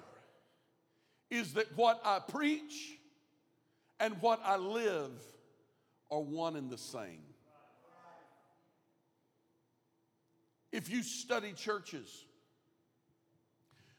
is 1.31 1.55
that 1.55 1.75
what 1.79 1.99
I 2.05 2.19
preach 2.19 2.99
and 3.99 4.15
what 4.21 4.39
I 4.45 4.59
live 4.59 5.13
are 6.11 6.21
one 6.21 6.57
and 6.57 6.69
the 6.69 6.77
same. 6.77 7.23
If 10.73 10.91
you 10.91 11.03
study 11.03 11.55
churches, 11.55 12.27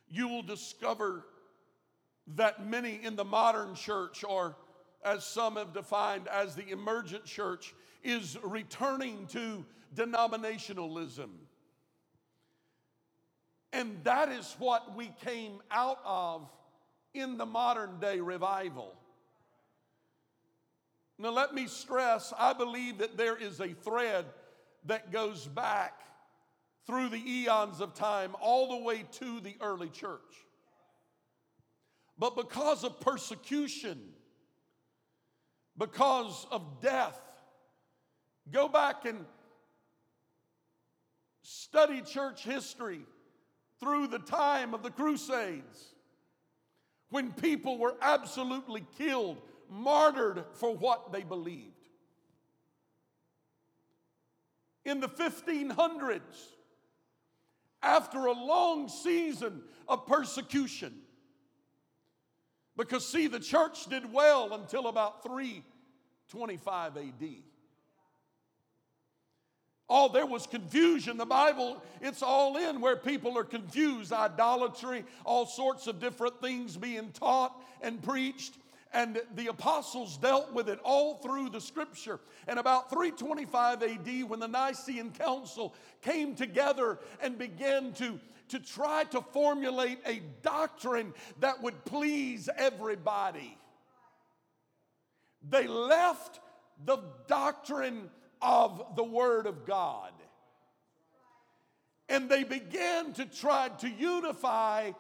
you 0.08 0.28
will 0.28 0.44
discover 0.44 1.26
that 2.36 2.68
many 2.68 3.00
in 3.02 3.16
the 3.16 3.26
modern 3.26 3.74
church, 3.74 4.24
or 4.24 4.56
as 5.04 5.26
some 5.26 5.56
have 5.56 5.74
defined 5.74 6.28
as 6.28 6.54
the 6.56 6.70
emergent 6.70 7.26
church, 7.26 7.74
is 8.04 8.38
returning 8.44 9.26
to 9.32 9.66
denominationalism. 9.96 11.30
And 13.76 14.02
that 14.06 14.30
is 14.30 14.56
what 14.58 14.96
we 14.96 15.12
came 15.26 15.60
out 15.70 16.00
of 16.06 16.50
in 17.14 17.38
the 17.38 17.46
modern 17.46 18.00
day 18.00 18.22
revival. 18.22 18.96
Now, 21.20 21.32
let 21.32 21.54
me 21.54 21.68
stress 21.68 22.34
I 22.38 22.54
believe 22.54 23.00
that 23.00 23.18
there 23.18 23.36
is 23.36 23.60
a 23.60 23.74
thread 23.74 24.26
that 24.86 25.12
goes 25.12 25.46
back 25.46 26.00
through 26.88 27.10
the 27.10 27.22
eons 27.30 27.82
of 27.82 27.94
time 27.94 28.34
all 28.40 28.80
the 28.80 28.86
way 28.86 29.04
to 29.12 29.42
the 29.42 29.56
early 29.60 29.90
church. 29.90 30.22
But 32.18 32.38
because 32.38 32.86
of 32.86 33.02
persecution, 33.02 34.00
because 35.78 36.48
of 36.50 36.82
death, 36.82 37.20
go 38.50 38.70
back 38.70 39.04
and 39.04 39.26
study 41.42 42.02
church 42.02 42.44
history 42.44 43.02
through 43.80 44.08
the 44.08 44.20
time 44.20 44.74
of 44.74 44.84
the 44.84 44.92
Crusades 44.92 45.94
when 47.10 47.32
people 47.32 47.78
were 47.78 47.96
absolutely 48.02 48.86
killed, 48.98 49.42
martyred 49.70 50.44
for 50.54 50.76
what 50.76 51.12
they 51.12 51.24
believed. 51.24 51.72
In 54.84 55.00
the 55.00 55.10
1500s, 55.10 56.22
after 57.82 58.26
a 58.26 58.32
long 58.32 58.88
season 58.90 59.62
of 59.88 60.06
persecution, 60.06 60.94
because 62.78 63.08
see, 63.08 63.28
the 63.28 63.40
church 63.40 63.86
did 63.86 64.12
well 64.12 64.54
until 64.54 64.88
about 64.88 65.24
325 65.24 66.98
AD. 66.98 67.24
Oh, 69.88 70.10
there 70.12 70.26
was 70.26 70.48
confusion. 70.48 71.18
The 71.18 71.26
Bible, 71.26 71.82
it's 72.02 72.24
all 72.24 72.58
in 72.58 72.82
where 72.82 72.96
people 72.96 73.38
are 73.38 73.44
confused 73.44 74.12
idolatry, 74.12 75.06
all 75.26 75.46
sorts 75.46 75.86
of 75.86 76.00
different 76.00 76.42
things 76.42 76.76
being 76.76 77.12
taught 77.12 77.56
and 77.82 78.02
preached. 78.02 78.56
and 78.94 79.22
the 79.36 79.48
apostles 79.48 80.18
dealt 80.18 80.54
with 80.54 80.70
it 80.70 80.80
all 80.84 81.16
through 81.16 81.50
the 81.50 81.60
scripture. 81.60 82.20
And 82.48 82.58
about 82.58 82.90
325 82.90 83.84
AD, 83.84 84.30
when 84.30 84.40
the 84.40 84.48
Nicene 84.48 85.12
Council 85.12 85.76
came 86.02 86.34
together 86.34 87.00
and 87.22 87.38
began 87.38 87.92
to, 87.94 88.20
to 88.50 88.60
try 88.60 89.04
to 89.12 89.22
formulate 89.22 90.00
a 90.06 90.22
doctrine 90.42 91.14
that 91.42 91.62
would 91.62 91.84
please 91.84 92.48
everybody, 92.58 93.58
they 95.48 95.68
left 95.68 96.40
the 96.86 97.00
doctrine 97.28 98.10
of 98.46 98.96
the 98.96 99.04
Word 99.04 99.48
of 99.48 99.66
God. 99.66 100.12
And 102.08 102.30
they 102.30 102.44
began 102.44 103.12
to 103.14 103.26
try 103.26 103.70
to 103.80 103.90
unify 103.90 104.92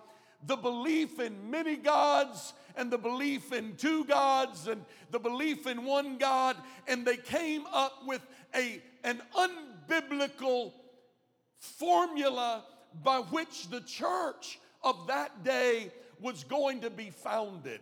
the 0.45 0.55
belief 0.55 1.19
in 1.19 1.51
many 1.51 1.75
gods 1.75 2.53
and 2.75 2.91
the 2.91 2.97
belief 2.97 3.53
in 3.53 3.75
two 3.75 4.03
gods 4.05 4.67
and 4.67 4.83
the 5.11 5.19
belief 5.19 5.67
in 5.67 5.85
one 5.85 6.17
God, 6.17 6.57
and 6.87 7.05
they 7.05 7.17
came 7.17 7.63
up 7.71 7.93
with 8.05 8.25
a, 8.55 8.81
an 9.03 9.21
unbiblical 9.35 10.73
formula 11.59 12.63
by 13.03 13.19
which 13.19 13.69
the 13.69 13.81
church 13.81 14.59
of 14.83 15.07
that 15.07 15.43
day 15.43 15.91
was 16.19 16.43
going 16.43 16.81
to 16.81 16.89
be 16.89 17.11
founded, 17.11 17.81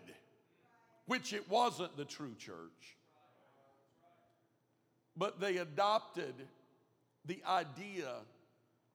which 1.05 1.33
it 1.33 1.49
wasn't 1.49 1.95
the 1.95 2.05
true 2.05 2.35
church. 2.37 2.97
But 5.15 5.39
they 5.39 5.57
adopted 5.57 6.33
the 7.25 7.41
idea 7.47 8.11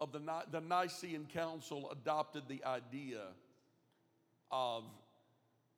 of 0.01 0.13
the, 0.13 0.21
the 0.51 0.61
Nicene 0.61 1.27
Council, 1.33 1.91
adopted 1.91 2.45
the 2.49 2.65
idea 2.65 3.23
of 4.51 4.85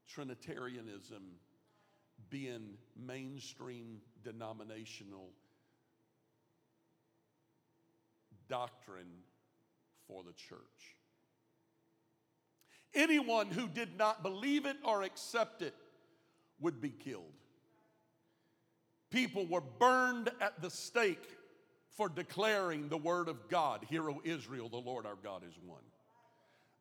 Trinitarianism 0.08 1.22
being 2.30 2.74
mainstream 2.96 4.00
denominational 4.22 5.30
doctrine 8.48 9.22
for 10.06 10.22
the 10.22 10.32
church. 10.32 10.96
Anyone 12.94 13.46
who 13.46 13.68
did 13.68 13.96
not 13.96 14.22
believe 14.22 14.66
it 14.66 14.76
or 14.84 15.02
accept 15.02 15.62
it 15.62 15.74
would 16.60 16.80
be 16.80 16.90
killed. 16.90 17.39
People 19.10 19.46
were 19.46 19.60
burned 19.60 20.30
at 20.40 20.60
the 20.62 20.70
stake 20.70 21.36
for 21.96 22.08
declaring 22.08 22.88
the 22.88 22.96
word 22.96 23.28
of 23.28 23.48
God. 23.48 23.84
Hear, 23.88 24.08
O 24.08 24.20
Israel, 24.24 24.68
the 24.68 24.78
Lord 24.78 25.04
our 25.04 25.16
God 25.22 25.42
is 25.46 25.54
one. 25.64 25.82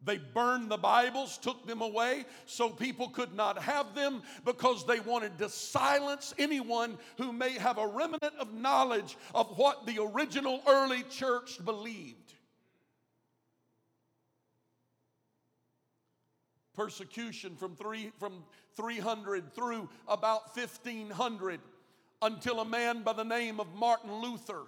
They 0.02 0.18
burned 0.18 0.72
the 0.72 0.78
Bibles, 0.78 1.38
took 1.38 1.68
them 1.68 1.82
away 1.82 2.24
so 2.46 2.70
people 2.70 3.10
could 3.10 3.34
not 3.34 3.62
have 3.62 3.96
them 3.96 4.22
because 4.46 4.86
they 4.86 5.02
wanted 5.02 5.38
to 5.40 5.50
silence 5.50 6.34
anyone 6.38 6.98
who 7.18 7.34
may 7.34 7.54
have 7.54 7.78
a 7.78 7.88
remnant 7.88 8.34
of 8.40 8.54
knowledge 8.54 9.18
of 9.36 9.58
what 9.58 9.86
the 9.86 10.00
original 10.02 10.62
early 10.68 11.04
church 11.04 11.64
believed. 11.66 12.34
Persecution 16.76 17.58
from, 17.58 17.76
three, 17.76 18.14
from 18.20 18.44
300 18.78 19.54
through 19.54 19.90
about 20.08 20.56
1500 20.56 21.60
until 22.22 22.60
a 22.60 22.66
man 22.66 23.04
by 23.04 23.14
the 23.14 23.24
name 23.24 23.60
of 23.60 23.74
Martin 23.76 24.14
Luther, 24.14 24.64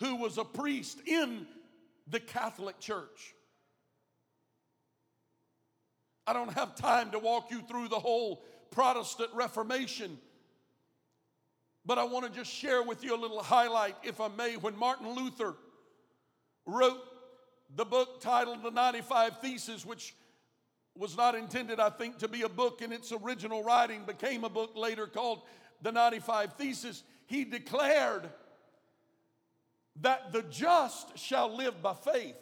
who 0.00 0.16
was 0.16 0.38
a 0.38 0.44
priest 0.44 1.00
in 1.06 1.46
the 2.08 2.20
Catholic 2.20 2.78
Church. 2.80 3.34
I 6.26 6.32
don't 6.32 6.52
have 6.52 6.74
time 6.74 7.10
to 7.10 7.18
walk 7.18 7.50
you 7.50 7.62
through 7.62 7.88
the 7.88 7.98
whole 7.98 8.44
Protestant 8.70 9.30
Reformation, 9.34 10.18
but 11.84 11.98
I 11.98 12.04
want 12.04 12.26
to 12.26 12.32
just 12.32 12.52
share 12.52 12.82
with 12.82 13.02
you 13.04 13.14
a 13.14 13.20
little 13.20 13.42
highlight, 13.42 13.96
if 14.02 14.20
I 14.20 14.28
may, 14.28 14.56
when 14.56 14.76
Martin 14.76 15.10
Luther 15.14 15.54
wrote 16.66 17.00
the 17.76 17.84
book 17.84 18.20
titled 18.20 18.62
The 18.62 18.70
95 18.70 19.38
Theses, 19.38 19.86
which 19.86 20.14
was 21.00 21.16
not 21.16 21.34
intended, 21.34 21.80
I 21.80 21.88
think, 21.88 22.18
to 22.18 22.28
be 22.28 22.42
a 22.42 22.48
book 22.48 22.82
in 22.82 22.92
its 22.92 23.10
original 23.10 23.64
writing, 23.64 24.04
became 24.06 24.44
a 24.44 24.50
book 24.50 24.72
later 24.76 25.06
called 25.06 25.40
The 25.80 25.90
95 25.90 26.52
Theses. 26.52 27.02
He 27.26 27.44
declared 27.44 28.28
that 30.02 30.30
the 30.34 30.42
just 30.42 31.16
shall 31.16 31.56
live 31.56 31.80
by 31.80 31.94
faith, 31.94 32.36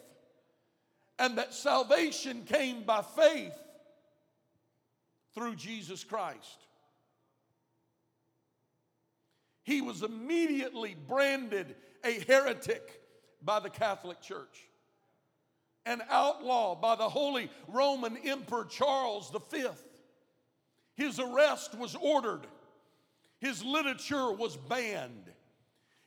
and 1.17 1.37
that 1.37 1.53
salvation 1.53 2.43
came 2.43 2.83
by 2.83 3.01
faith 3.01 3.53
through 5.33 5.55
Jesus 5.55 6.03
Christ. 6.03 6.65
He 9.63 9.79
was 9.79 10.03
immediately 10.03 10.97
branded 11.07 11.77
a 12.03 12.19
heretic 12.27 13.01
by 13.41 13.61
the 13.61 13.69
Catholic 13.69 14.19
Church, 14.19 14.68
an 15.89 16.01
outlaw 16.09 16.75
by 16.75 16.95
the 16.95 17.09
Holy 17.09 17.49
Roman 17.67 18.15
Emperor 18.17 18.65
Charles 18.65 19.31
V. 19.51 19.67
His 20.95 21.19
arrest 21.19 21.75
was 21.75 21.95
ordered, 21.95 22.47
his 23.39 23.63
literature 23.63 24.31
was 24.31 24.55
banned 24.55 25.29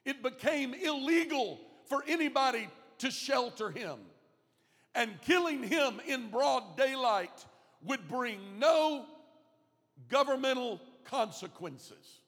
it 0.05 0.23
became 0.23 0.75
illegal 0.75 1.61
for 1.87 2.03
anybody 2.07 2.69
to 2.99 3.11
shelter 3.11 3.71
him. 3.71 3.99
And 4.95 5.21
killing 5.23 5.63
him 5.63 6.01
in 6.07 6.31
broad 6.31 6.77
daylight 6.77 7.45
would 7.85 8.09
bring 8.09 8.39
no 8.59 9.07
governmental 10.09 10.81
consequences. 11.05 12.21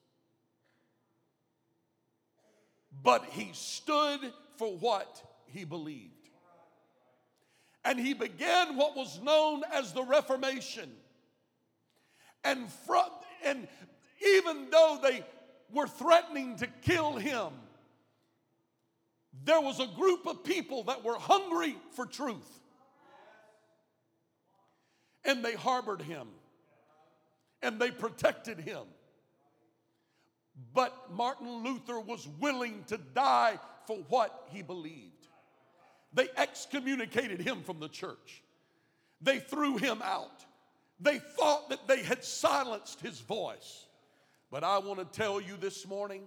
But 3.03 3.25
he 3.25 3.49
stood 3.53 4.19
for 4.57 4.75
what 4.77 5.21
he 5.47 5.63
believed. 5.63 6.14
And 7.85 7.99
he 7.99 8.13
began 8.13 8.75
what 8.75 8.95
was 8.95 9.21
known 9.21 9.61
as 9.71 9.93
the 9.93 10.03
Reformation. 10.03 10.91
And, 12.43 12.69
from, 12.87 13.05
and 13.43 13.67
even 14.25 14.69
though 14.71 14.99
they 15.01 15.23
were 15.71 15.87
threatening 15.87 16.57
to 16.57 16.67
kill 16.81 17.13
him, 17.13 17.53
there 19.43 19.61
was 19.61 19.79
a 19.79 19.87
group 19.87 20.25
of 20.25 20.43
people 20.43 20.83
that 20.85 21.03
were 21.03 21.17
hungry 21.17 21.75
for 21.91 22.05
truth. 22.05 22.59
And 25.23 25.45
they 25.45 25.53
harbored 25.53 26.01
him 26.01 26.27
and 27.61 27.79
they 27.79 27.91
protected 27.91 28.59
him. 28.59 28.83
But 30.73 31.11
Martin 31.11 31.63
Luther 31.63 31.99
was 31.99 32.27
willing 32.39 32.83
to 32.87 32.97
die 32.97 33.59
for 33.87 33.97
what 34.07 34.47
he 34.51 34.61
believed. 34.61 35.14
They 36.15 36.29
excommunicated 36.37 37.41
him 37.41 37.61
from 37.61 37.79
the 37.79 37.89
church, 37.89 38.41
they 39.21 39.39
threw 39.39 39.77
him 39.77 40.01
out. 40.03 40.45
They 40.97 41.19
thought 41.19 41.69
that 41.71 41.89
they 41.89 42.03
had 42.03 42.23
silenced 42.23 43.01
his 43.01 43.19
voice. 43.19 43.85
But 44.49 44.63
I 44.63 44.77
want 44.77 44.99
to 44.99 45.05
tell 45.05 45.41
you 45.41 45.57
this 45.59 45.85
morning 45.85 46.21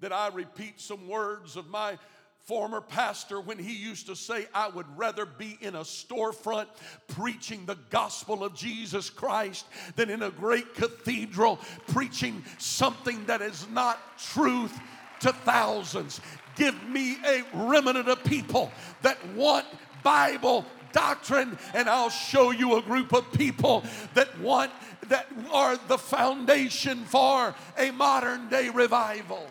that 0.00 0.12
I 0.12 0.26
repeat 0.28 0.80
some 0.80 1.06
words 1.06 1.54
of 1.54 1.68
my 1.68 1.98
former 2.40 2.80
pastor 2.80 3.40
when 3.40 3.58
he 3.58 3.74
used 3.74 4.06
to 4.06 4.16
say, 4.16 4.46
I 4.54 4.68
would 4.70 4.86
rather 4.96 5.26
be 5.26 5.56
in 5.60 5.76
a 5.76 5.80
storefront 5.82 6.66
preaching 7.06 7.66
the 7.66 7.78
gospel 7.90 8.42
of 8.42 8.54
Jesus 8.54 9.10
Christ 9.10 9.66
than 9.96 10.10
in 10.10 10.22
a 10.22 10.30
great 10.30 10.74
cathedral 10.74 11.60
preaching 11.88 12.42
something 12.58 13.24
that 13.26 13.42
is 13.42 13.68
not 13.68 14.00
truth 14.18 14.76
to 15.20 15.32
thousands. 15.32 16.20
Give 16.56 16.80
me 16.88 17.16
a 17.24 17.44
remnant 17.52 18.08
of 18.08 18.24
people 18.24 18.72
that 19.02 19.18
want 19.34 19.66
Bible 20.02 20.64
doctrine, 20.92 21.58
and 21.74 21.88
I'll 21.88 22.10
show 22.10 22.50
you 22.50 22.76
a 22.76 22.82
group 22.82 23.12
of 23.12 23.30
people 23.32 23.84
that 24.14 24.38
want 24.40 24.72
that 25.08 25.26
are 25.52 25.76
the 25.88 25.98
foundation 25.98 27.04
for 27.04 27.54
a 27.78 27.90
modern 27.92 28.48
day 28.48 28.68
revival. 28.68 29.48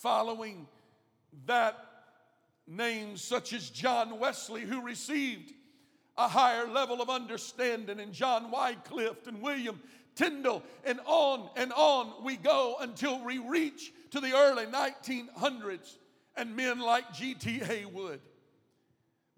following 0.00 0.66
that 1.44 1.76
names 2.66 3.20
such 3.20 3.52
as 3.52 3.68
John 3.68 4.18
Wesley, 4.18 4.62
who 4.62 4.80
received 4.80 5.52
a 6.16 6.26
higher 6.26 6.66
level 6.66 7.02
of 7.02 7.10
understanding, 7.10 8.00
and 8.00 8.12
John 8.12 8.50
Wycliffe 8.50 9.26
and 9.26 9.42
William 9.42 9.80
Tyndale, 10.14 10.62
and 10.84 11.00
on 11.06 11.48
and 11.56 11.72
on 11.72 12.24
we 12.24 12.36
go 12.36 12.76
until 12.80 13.24
we 13.24 13.38
reach 13.38 13.92
to 14.10 14.20
the 14.20 14.34
early 14.34 14.66
1900s 14.66 15.96
and 16.36 16.56
men 16.56 16.80
like 16.80 17.12
G.T. 17.12 17.50
Haywood 17.60 18.20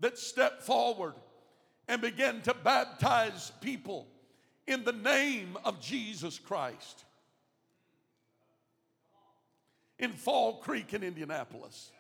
that 0.01 0.19
stepped 0.19 0.63
forward 0.63 1.15
and 1.89 2.01
began 2.01 2.41
to 2.43 2.55
baptize 2.55 3.53
people 3.61 4.07
in 4.67 4.85
the 4.85 4.93
name 4.93 5.57
of 5.65 5.81
Jesus 5.81 6.39
Christ 6.39 7.05
in 9.99 10.13
Fall 10.13 10.57
Creek 10.57 10.95
in 10.95 11.03
Indianapolis. 11.03 11.91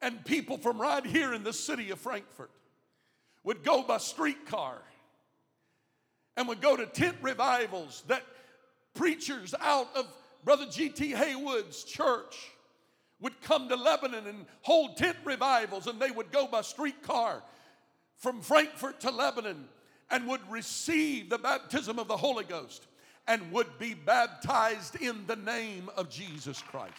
And 0.00 0.24
people 0.24 0.58
from 0.58 0.80
right 0.80 1.04
here 1.04 1.32
in 1.32 1.44
the 1.44 1.52
city 1.52 1.90
of 1.90 1.98
Frankfort 1.98 2.50
would 3.44 3.62
go 3.64 3.82
by 3.82 3.98
streetcar 3.98 4.78
and 6.36 6.48
would 6.48 6.60
go 6.60 6.76
to 6.76 6.86
tent 6.86 7.16
revivals 7.22 8.02
that 8.08 8.22
preachers 8.94 9.54
out 9.60 9.88
of 9.94 10.06
Brother 10.44 10.66
G.T. 10.70 11.12
Haywood's 11.12 11.84
church 11.84 12.50
would 13.20 13.40
come 13.42 13.68
to 13.68 13.76
Lebanon 13.76 14.26
and 14.26 14.46
hold 14.62 14.96
tent 14.96 15.16
revivals, 15.24 15.86
and 15.86 16.00
they 16.00 16.10
would 16.10 16.32
go 16.32 16.46
by 16.46 16.62
streetcar 16.62 17.42
from 18.16 18.40
Frankfort 18.40 19.00
to 19.00 19.10
Lebanon 19.10 19.68
and 20.10 20.26
would 20.26 20.40
receive 20.50 21.30
the 21.30 21.38
baptism 21.38 21.98
of 21.98 22.08
the 22.08 22.16
Holy 22.16 22.44
Ghost 22.44 22.86
and 23.28 23.52
would 23.52 23.78
be 23.78 23.94
baptized 23.94 24.96
in 25.00 25.26
the 25.26 25.36
name 25.36 25.88
of 25.96 26.10
Jesus 26.10 26.60
Christ. 26.60 26.92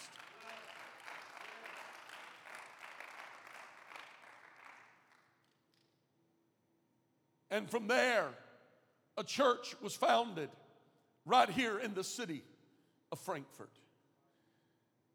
And 7.51 7.69
from 7.69 7.87
there, 7.87 8.29
a 9.17 9.23
church 9.23 9.75
was 9.81 9.95
founded 9.95 10.49
right 11.25 11.49
here 11.49 11.79
in 11.79 11.93
the 11.93 12.03
city 12.03 12.43
of 13.11 13.19
Frankfort. 13.19 13.69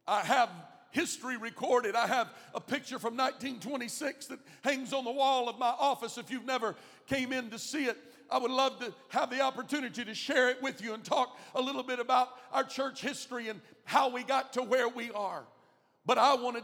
I 0.06 0.20
have 0.20 0.50
history 0.90 1.36
recorded. 1.36 1.94
I 1.94 2.06
have 2.06 2.32
a 2.54 2.60
picture 2.60 2.98
from 2.98 3.16
1926 3.16 4.26
that 4.28 4.38
hangs 4.62 4.92
on 4.92 5.04
the 5.04 5.10
wall 5.10 5.48
of 5.48 5.58
my 5.58 5.74
office. 5.78 6.16
If 6.16 6.30
you've 6.30 6.46
never 6.46 6.74
came 7.06 7.32
in 7.32 7.50
to 7.50 7.58
see 7.58 7.84
it, 7.84 7.96
I 8.30 8.38
would 8.38 8.50
love 8.50 8.78
to 8.80 8.92
have 9.08 9.30
the 9.30 9.40
opportunity 9.40 10.04
to 10.04 10.14
share 10.14 10.50
it 10.50 10.62
with 10.62 10.82
you 10.82 10.94
and 10.94 11.04
talk 11.04 11.38
a 11.54 11.60
little 11.60 11.82
bit 11.82 11.98
about 11.98 12.28
our 12.52 12.64
church 12.64 13.00
history 13.00 13.48
and 13.48 13.60
how 13.84 14.10
we 14.10 14.22
got 14.22 14.52
to 14.54 14.62
where 14.62 14.88
we 14.88 15.10
are. 15.12 15.44
But 16.04 16.18
I 16.18 16.34
want 16.34 16.56
to 16.56 16.62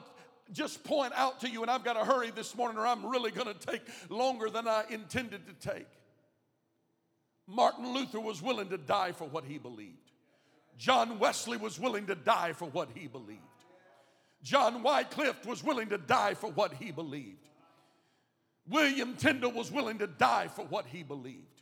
just 0.52 0.84
point 0.84 1.12
out 1.16 1.40
to 1.40 1.48
you, 1.48 1.62
and 1.62 1.70
I've 1.70 1.84
got 1.84 1.94
to 1.94 2.04
hurry 2.04 2.30
this 2.30 2.54
morning 2.54 2.78
or 2.78 2.86
I'm 2.86 3.06
really 3.06 3.30
going 3.30 3.46
to 3.46 3.66
take 3.66 3.82
longer 4.10 4.50
than 4.50 4.68
I 4.68 4.84
intended 4.90 5.42
to 5.46 5.70
take. 5.70 5.86
Martin 7.46 7.92
Luther 7.92 8.20
was 8.20 8.40
willing 8.40 8.68
to 8.70 8.78
die 8.78 9.12
for 9.12 9.28
what 9.28 9.44
he 9.44 9.58
believed. 9.58 9.98
John 10.78 11.18
Wesley 11.18 11.56
was 11.56 11.78
willing 11.78 12.06
to 12.06 12.14
die 12.14 12.52
for 12.52 12.66
what 12.66 12.88
he 12.94 13.06
believed. 13.06 13.40
John 14.42 14.82
Wycliffe 14.82 15.46
was 15.46 15.62
willing 15.62 15.88
to 15.88 15.98
die 15.98 16.34
for 16.34 16.50
what 16.50 16.74
he 16.74 16.90
believed. 16.90 17.38
William 18.68 19.14
Tyndale 19.16 19.52
was 19.52 19.70
willing 19.70 19.98
to 19.98 20.06
die 20.06 20.48
for 20.48 20.64
what 20.64 20.86
he 20.86 21.02
believed. 21.02 21.60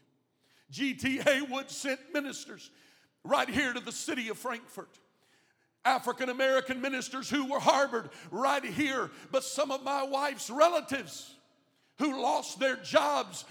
G.T. 0.70 1.18
Haywood 1.18 1.70
sent 1.70 2.00
ministers 2.12 2.70
right 3.24 3.48
here 3.48 3.72
to 3.72 3.80
the 3.80 3.92
city 3.92 4.28
of 4.28 4.38
Frankfort. 4.38 4.98
African 5.84 6.28
American 6.28 6.80
ministers 6.80 7.28
who 7.28 7.50
were 7.50 7.58
harbored 7.58 8.10
right 8.30 8.64
here, 8.64 9.10
but 9.32 9.42
some 9.42 9.70
of 9.70 9.82
my 9.82 10.04
wife's 10.04 10.48
relatives 10.48 11.34
who 11.98 12.22
lost 12.22 12.58
their 12.58 12.76
jobs 12.76 13.44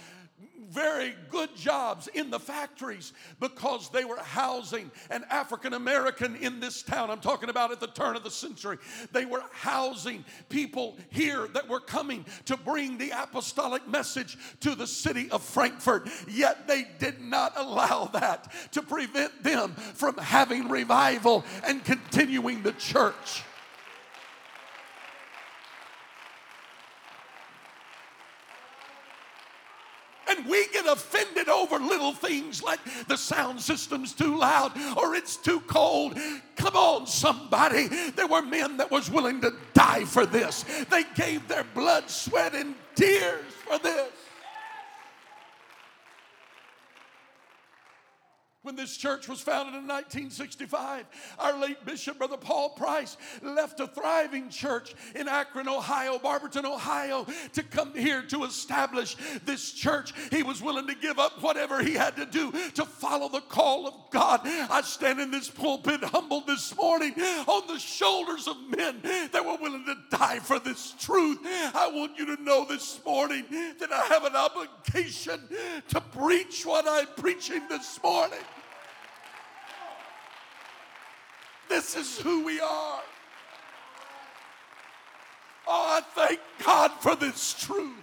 very 0.72 1.14
good 1.30 1.54
jobs 1.56 2.08
in 2.08 2.30
the 2.30 2.40
factories 2.40 3.14
because 3.40 3.90
they 3.90 4.06
were 4.06 4.20
housing 4.20 4.90
an 5.10 5.26
African 5.30 5.74
American 5.74 6.36
in 6.38 6.60
this 6.60 6.82
town. 6.82 7.12
I'm 7.12 7.20
talking 7.20 7.50
about 7.50 7.72
at 7.72 7.80
the 7.80 7.88
turn 7.88 8.16
of 8.16 8.24
the 8.24 8.32
century. 8.32 8.78
They 9.12 9.26
were 9.26 9.44
housing 9.52 10.24
people 10.50 10.98
here 11.10 11.48
that 11.50 11.68
were 11.68 11.82
coming 11.82 12.26
to 12.46 12.56
bring 12.56 12.98
the 12.98 13.12
apostolic 13.12 13.88
message 13.88 14.38
to 14.62 14.76
the 14.76 14.88
city 14.88 15.30
of 15.30 15.44
Frankfort. 15.44 16.10
Yet 16.30 16.68
they 16.68 16.88
did 17.00 17.20
not 17.20 17.54
allow 17.58 18.06
that 18.14 18.52
to 18.72 18.82
prevent 18.82 19.44
them 19.44 19.74
from 19.74 20.18
having 20.18 20.70
revival 20.70 21.44
and 21.66 21.84
continuing 21.84 22.64
the 22.64 22.74
church. 22.74 23.44
And 30.32 30.48
we 30.48 30.68
get 30.70 30.86
offended 30.86 31.50
over 31.50 31.78
little 31.78 32.14
things 32.14 32.64
like 32.64 32.80
the 33.08 33.18
sound 33.18 33.60
system's 33.60 34.14
too 34.14 34.38
loud 34.38 34.72
or 34.98 35.14
it's 35.14 35.36
too 35.36 35.60
cold. 35.62 36.18
Come 36.56 36.76
on, 36.76 37.06
somebody. 37.06 37.88
There 38.12 38.28
were 38.28 38.42
men 38.42 38.78
that 38.78 38.90
was 38.90 39.12
willing 39.12 39.42
to 39.42 39.54
die 39.74 40.06
for 40.06 40.26
this. 40.26 40.64
They 40.90 41.04
gave 41.16 41.48
their 41.50 41.66
blood, 41.76 42.10
sweat, 42.10 42.56
and 42.56 42.76
tears 42.96 43.44
for 43.68 43.78
this. 43.80 44.10
When 48.64 48.76
this 48.76 48.96
church 48.96 49.28
was 49.28 49.42
founded 49.42 49.74
in 49.74 49.88
1965, 49.88 51.06
our 51.40 51.60
late 51.60 51.84
Bishop, 51.84 52.20
Brother 52.20 52.38
Paul 52.38 52.70
Price, 52.70 53.18
left 53.42 53.80
a 53.80 53.88
thriving 53.88 54.50
church 54.50 54.94
in 55.16 55.28
Akron, 55.28 55.68
Ohio, 55.68 56.20
Barberton, 56.20 56.68
Ohio, 56.68 57.26
to 57.54 57.64
come 57.64 57.92
here 57.96 58.22
to 58.28 58.44
establish 58.44 59.18
this 59.46 59.72
church. 59.72 60.14
He 60.30 60.44
was 60.44 60.62
willing 60.62 60.86
to 60.86 60.94
give 60.94 61.18
up 61.18 61.42
whatever 61.42 61.82
he 61.82 61.94
had 61.94 62.16
to 62.18 62.26
do 62.28 62.52
to 62.76 62.86
follow 62.86 63.30
the 63.30 63.42
call 63.42 63.88
of 63.88 63.96
God. 64.12 64.42
I 64.44 64.82
stand 64.84 65.20
in 65.20 65.32
this 65.32 65.50
pulpit 65.50 66.04
humbled 66.04 66.46
this 66.46 66.76
morning 66.78 67.14
on 67.48 67.66
the 67.66 67.80
shoulders 67.80 68.48
of 68.48 68.58
men 68.78 69.02
that 69.32 69.44
were 69.44 69.58
willing 69.60 69.86
to 69.86 69.96
die 70.16 70.38
for 70.38 70.60
this 70.60 70.94
truth. 71.00 71.40
I 71.44 71.90
want 71.92 72.16
you 72.16 72.36
to 72.36 72.44
know 72.44 72.66
this 72.70 73.04
morning 73.04 73.44
that 73.80 73.92
I 73.92 74.02
have 74.02 74.24
an 74.24 74.36
obligation 74.36 75.40
to 75.88 76.00
preach 76.00 76.64
what 76.64 76.86
I'm 76.88 77.08
preaching 77.18 77.68
this 77.68 78.00
morning. 78.04 78.38
This 81.72 81.96
is 81.96 82.20
who 82.20 82.44
we 82.44 82.60
are. 82.60 83.00
Oh, 85.66 86.00
I 86.00 86.02
thank 86.02 86.42
God 86.66 86.92
for 87.00 87.16
this 87.16 87.54
truth. 87.54 87.96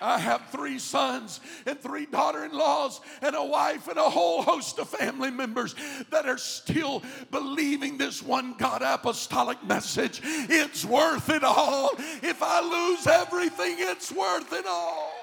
I 0.00 0.18
have 0.18 0.48
three 0.50 0.78
sons 0.78 1.40
and 1.66 1.78
three 1.78 2.06
daughter 2.06 2.46
in 2.46 2.52
laws 2.52 3.02
and 3.20 3.36
a 3.36 3.44
wife 3.44 3.86
and 3.86 3.98
a 3.98 4.08
whole 4.08 4.40
host 4.40 4.78
of 4.78 4.88
family 4.88 5.30
members 5.30 5.74
that 6.08 6.24
are 6.24 6.38
still 6.38 7.02
believing 7.30 7.98
this 7.98 8.22
one 8.22 8.54
God 8.56 8.80
apostolic 8.80 9.62
message. 9.64 10.22
It's 10.24 10.86
worth 10.86 11.28
it 11.28 11.44
all. 11.44 11.90
If 12.22 12.42
I 12.42 12.62
lose 12.62 13.06
everything, 13.06 13.76
it's 13.78 14.10
worth 14.10 14.54
it 14.54 14.64
all. 14.66 15.19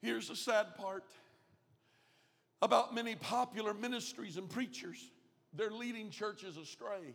Here's 0.00 0.28
the 0.28 0.36
sad 0.36 0.76
part 0.76 1.04
about 2.62 2.94
many 2.94 3.14
popular 3.16 3.74
ministries 3.74 4.36
and 4.36 4.48
preachers 4.48 5.10
they're 5.54 5.70
leading 5.70 6.10
churches 6.10 6.56
astray 6.56 7.14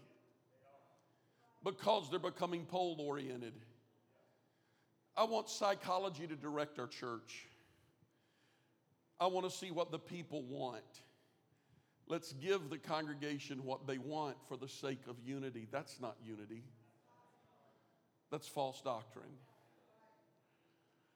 because 1.64 2.10
they're 2.10 2.20
becoming 2.20 2.66
poll 2.66 2.98
oriented. 3.00 3.54
I 5.16 5.24
want 5.26 5.50
psychology 5.50 6.26
to 6.28 6.36
direct 6.36 6.80
our 6.80 6.88
church. 6.88 7.48
I 9.20 9.28
want 9.28 9.50
to 9.50 9.56
see 9.56 9.72
what 9.72 9.92
the 9.92 10.00
people 10.00 10.44
want. 10.44 10.82
Let's 12.08 12.34
give 12.34 12.70
the 12.70 12.78
congregation 12.78 13.64
what 13.64 13.88
they 13.88 13.98
want 13.98 14.36
for 14.50 14.58
the 14.58 14.68
sake 14.68 15.02
of 15.08 15.16
unity. 15.24 15.68
That's 15.72 16.02
not 16.02 16.18
unity, 16.26 16.64
that's 18.32 18.48
false 18.48 18.82
doctrine. 18.82 19.38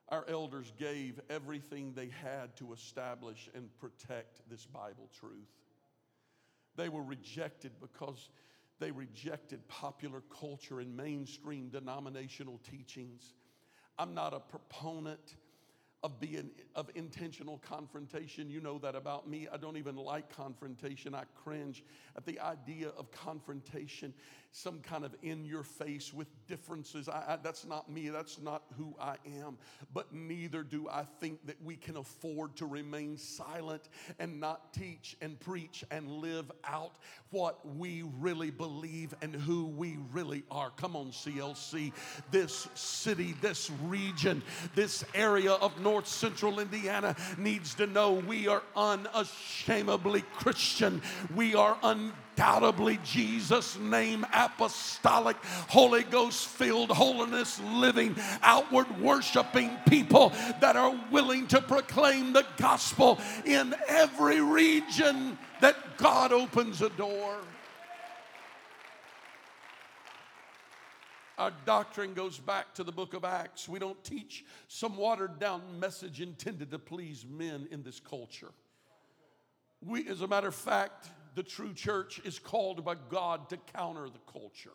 Our 0.09 0.25
elders 0.29 0.71
gave 0.77 1.19
everything 1.29 1.93
they 1.93 2.09
had 2.23 2.55
to 2.57 2.71
establish 2.73 3.49
and 3.53 3.69
protect 3.79 4.49
this 4.49 4.65
Bible 4.65 5.09
truth. 5.19 5.51
They 6.77 6.89
were 6.89 7.03
rejected 7.03 7.73
because 7.81 8.29
they 8.79 8.91
rejected 8.91 9.67
popular 9.67 10.21
culture 10.39 10.79
and 10.79 10.95
mainstream 10.95 11.69
denominational 11.69 12.59
teachings. 12.69 13.33
I'm 13.97 14.13
not 14.13 14.33
a 14.33 14.39
proponent 14.39 15.35
of 16.03 16.19
being 16.19 16.51
of 16.75 16.91
intentional 16.93 17.59
confrontation. 17.67 18.51
You 18.51 18.61
know 18.61 18.77
that 18.79 18.95
about 18.95 19.27
me. 19.27 19.47
I 19.51 19.57
don't 19.57 19.77
even 19.77 19.95
like 19.95 20.33
confrontation. 20.35 21.15
I 21.15 21.23
cringe 21.43 21.83
at 22.15 22.23
the 22.23 22.39
idea 22.39 22.89
of 22.89 23.11
confrontation, 23.11 24.13
some 24.51 24.79
kind 24.81 25.03
of 25.03 25.15
in 25.23 25.43
your 25.43 25.63
face 25.63 26.13
with 26.13 26.27
differences. 26.47 27.09
I, 27.09 27.23
I, 27.29 27.37
that's 27.41 27.65
not 27.65 27.89
me. 27.89 28.09
That's 28.09 28.39
not 28.39 28.61
who 28.77 28.95
I 29.01 29.15
am. 29.41 29.57
But 29.91 30.13
neither 30.13 30.61
do 30.61 30.87
I 30.87 31.03
think 31.19 31.45
that 31.47 31.59
we 31.63 31.75
can 31.75 31.97
afford 31.97 32.55
to 32.57 32.67
remain 32.67 33.17
silent 33.17 33.89
and 34.19 34.39
not 34.39 34.73
teach 34.73 35.17
and 35.19 35.39
preach 35.39 35.83
and 35.89 36.07
live 36.07 36.51
out 36.63 36.93
what 37.31 37.75
we 37.75 38.03
really 38.19 38.51
believe 38.51 39.15
and 39.23 39.35
who 39.35 39.65
we 39.65 39.97
really 40.11 40.43
are. 40.51 40.69
Come 40.69 40.95
on, 40.95 41.07
CLC. 41.07 41.91
This 42.29 42.67
city, 42.75 43.33
this 43.41 43.71
region, 43.85 44.43
this 44.75 45.03
area 45.15 45.53
of 45.53 45.79
North 45.87 46.07
Central 46.07 46.59
Indiana 46.59 47.15
needs 47.37 47.73
to 47.75 47.87
know 47.87 48.11
we 48.11 48.49
are 48.49 48.61
unashamedly 48.75 50.21
Christian. 50.33 51.01
We 51.33 51.55
are 51.55 51.77
undoubtedly 51.81 52.99
Jesus' 53.05 53.79
name 53.79 54.25
apostolic, 54.33 55.37
Holy 55.69 56.03
Ghost 56.03 56.45
filled, 56.45 56.89
holiness 56.89 57.61
living, 57.61 58.17
outward 58.43 58.99
worshiping 58.99 59.77
people 59.87 60.33
that 60.59 60.75
are 60.75 60.93
willing 61.09 61.47
to 61.47 61.61
proclaim 61.61 62.33
the 62.33 62.45
gospel 62.57 63.17
in 63.45 63.73
every 63.87 64.41
region 64.41 65.37
that 65.61 65.97
God 65.97 66.33
opens 66.33 66.81
a 66.81 66.89
door. 66.89 67.37
Our 71.37 71.51
doctrine 71.65 72.15
goes 72.15 72.39
back 72.39 72.73
to 72.75 72.83
the 72.83 72.91
book 72.91 73.13
of 73.13 73.23
Acts. 73.23 73.69
We 73.69 73.77
don't 73.77 74.03
teach 74.03 74.43
some 74.67 74.97
watered 74.97 75.39
down 75.39 75.61
message 75.79 76.19
intended 76.19 76.71
to 76.71 76.79
please 76.79 77.25
men 77.29 77.67
in 77.69 77.83
this 77.83 77.99
culture. 77.99 78.49
We, 79.85 80.07
as 80.09 80.21
a 80.21 80.27
matter 80.27 80.47
of 80.47 80.55
fact, 80.55 81.11
the 81.35 81.43
true 81.43 81.73
church 81.73 82.19
is 82.25 82.39
called 82.39 82.83
by 82.83 82.95
God 83.09 83.49
to 83.49 83.57
counter 83.57 84.09
the 84.09 84.31
culture. 84.31 84.71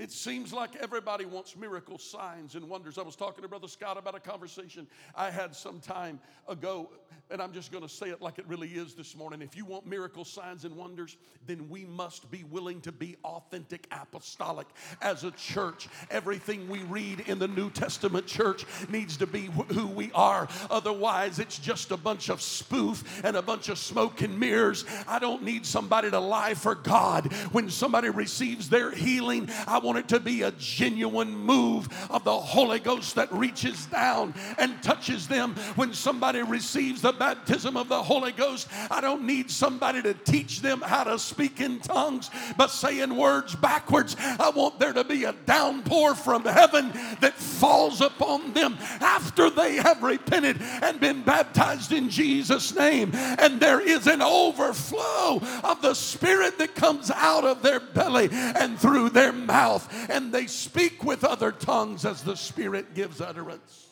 It 0.00 0.10
seems 0.10 0.50
like 0.50 0.76
everybody 0.76 1.26
wants 1.26 1.54
miracle 1.54 1.98
signs 1.98 2.54
and 2.54 2.66
wonders. 2.70 2.96
I 2.96 3.02
was 3.02 3.16
talking 3.16 3.42
to 3.42 3.48
Brother 3.48 3.68
Scott 3.68 3.98
about 3.98 4.14
a 4.14 4.18
conversation 4.18 4.86
I 5.14 5.30
had 5.30 5.54
some 5.54 5.78
time 5.78 6.20
ago, 6.48 6.88
and 7.30 7.42
I'm 7.42 7.52
just 7.52 7.70
going 7.70 7.82
to 7.82 7.88
say 7.88 8.08
it 8.08 8.22
like 8.22 8.38
it 8.38 8.46
really 8.48 8.68
is 8.68 8.94
this 8.94 9.14
morning. 9.14 9.42
If 9.42 9.54
you 9.58 9.66
want 9.66 9.86
miracle 9.86 10.24
signs 10.24 10.64
and 10.64 10.74
wonders, 10.74 11.18
then 11.46 11.68
we 11.68 11.84
must 11.84 12.30
be 12.30 12.44
willing 12.44 12.80
to 12.80 12.92
be 12.92 13.18
authentic 13.24 13.86
apostolic 13.92 14.68
as 15.02 15.22
a 15.24 15.32
church. 15.32 15.86
Everything 16.10 16.66
we 16.66 16.78
read 16.84 17.20
in 17.26 17.38
the 17.38 17.48
New 17.48 17.68
Testament 17.68 18.26
church 18.26 18.64
needs 18.88 19.18
to 19.18 19.26
be 19.26 19.50
who 19.68 19.86
we 19.86 20.10
are. 20.12 20.48
Otherwise, 20.70 21.38
it's 21.38 21.58
just 21.58 21.90
a 21.90 21.98
bunch 21.98 22.30
of 22.30 22.40
spoof 22.40 23.22
and 23.22 23.36
a 23.36 23.42
bunch 23.42 23.68
of 23.68 23.76
smoke 23.76 24.22
and 24.22 24.40
mirrors. 24.40 24.86
I 25.06 25.18
don't 25.18 25.42
need 25.42 25.66
somebody 25.66 26.10
to 26.10 26.20
lie 26.20 26.54
for 26.54 26.74
God. 26.74 27.30
When 27.52 27.68
somebody 27.68 28.08
receives 28.08 28.70
their 28.70 28.90
healing, 28.92 29.50
I 29.66 29.78
want 29.78 29.89
want 29.90 29.98
it 29.98 30.08
to 30.08 30.20
be 30.20 30.42
a 30.42 30.52
genuine 30.52 31.36
move 31.36 31.88
of 32.10 32.22
the 32.22 32.30
Holy 32.32 32.78
Ghost 32.78 33.16
that 33.16 33.32
reaches 33.32 33.86
down 33.86 34.32
and 34.56 34.80
touches 34.84 35.26
them 35.26 35.56
when 35.74 35.92
somebody 35.92 36.40
receives 36.42 37.02
the 37.02 37.10
baptism 37.10 37.76
of 37.76 37.88
the 37.88 38.00
Holy 38.00 38.30
Ghost. 38.30 38.68
I 38.88 39.00
don't 39.00 39.24
need 39.24 39.50
somebody 39.50 40.00
to 40.02 40.14
teach 40.14 40.60
them 40.60 40.80
how 40.80 41.02
to 41.02 41.18
speak 41.18 41.60
in 41.60 41.80
tongues, 41.80 42.30
but 42.56 42.70
saying 42.70 43.16
words 43.16 43.56
backwards. 43.56 44.14
I 44.20 44.50
want 44.50 44.78
there 44.78 44.92
to 44.92 45.02
be 45.02 45.24
a 45.24 45.32
downpour 45.32 46.14
from 46.14 46.44
heaven 46.44 46.92
that 47.20 47.34
falls 47.34 48.00
upon 48.00 48.52
them 48.52 48.78
after 49.00 49.50
they 49.50 49.74
have 49.74 50.04
repented 50.04 50.58
and 50.60 51.00
been 51.00 51.22
baptized 51.22 51.90
in 51.90 52.10
Jesus' 52.10 52.76
name. 52.76 53.10
And 53.12 53.58
there 53.58 53.80
is 53.80 54.06
an 54.06 54.22
overflow 54.22 55.40
of 55.64 55.82
the 55.82 55.94
Spirit 55.94 56.58
that 56.58 56.76
comes 56.76 57.10
out 57.10 57.42
of 57.42 57.62
their 57.62 57.80
belly 57.80 58.28
and 58.30 58.78
through 58.78 59.10
their 59.10 59.32
mouth 59.32 59.79
mouth 59.80 60.10
and 60.10 60.32
they 60.32 60.46
speak 60.46 61.04
with 61.04 61.24
other 61.24 61.52
tongues 61.52 62.04
as 62.04 62.22
the 62.22 62.36
Spirit 62.36 62.94
gives 62.94 63.20
utterance. 63.20 63.88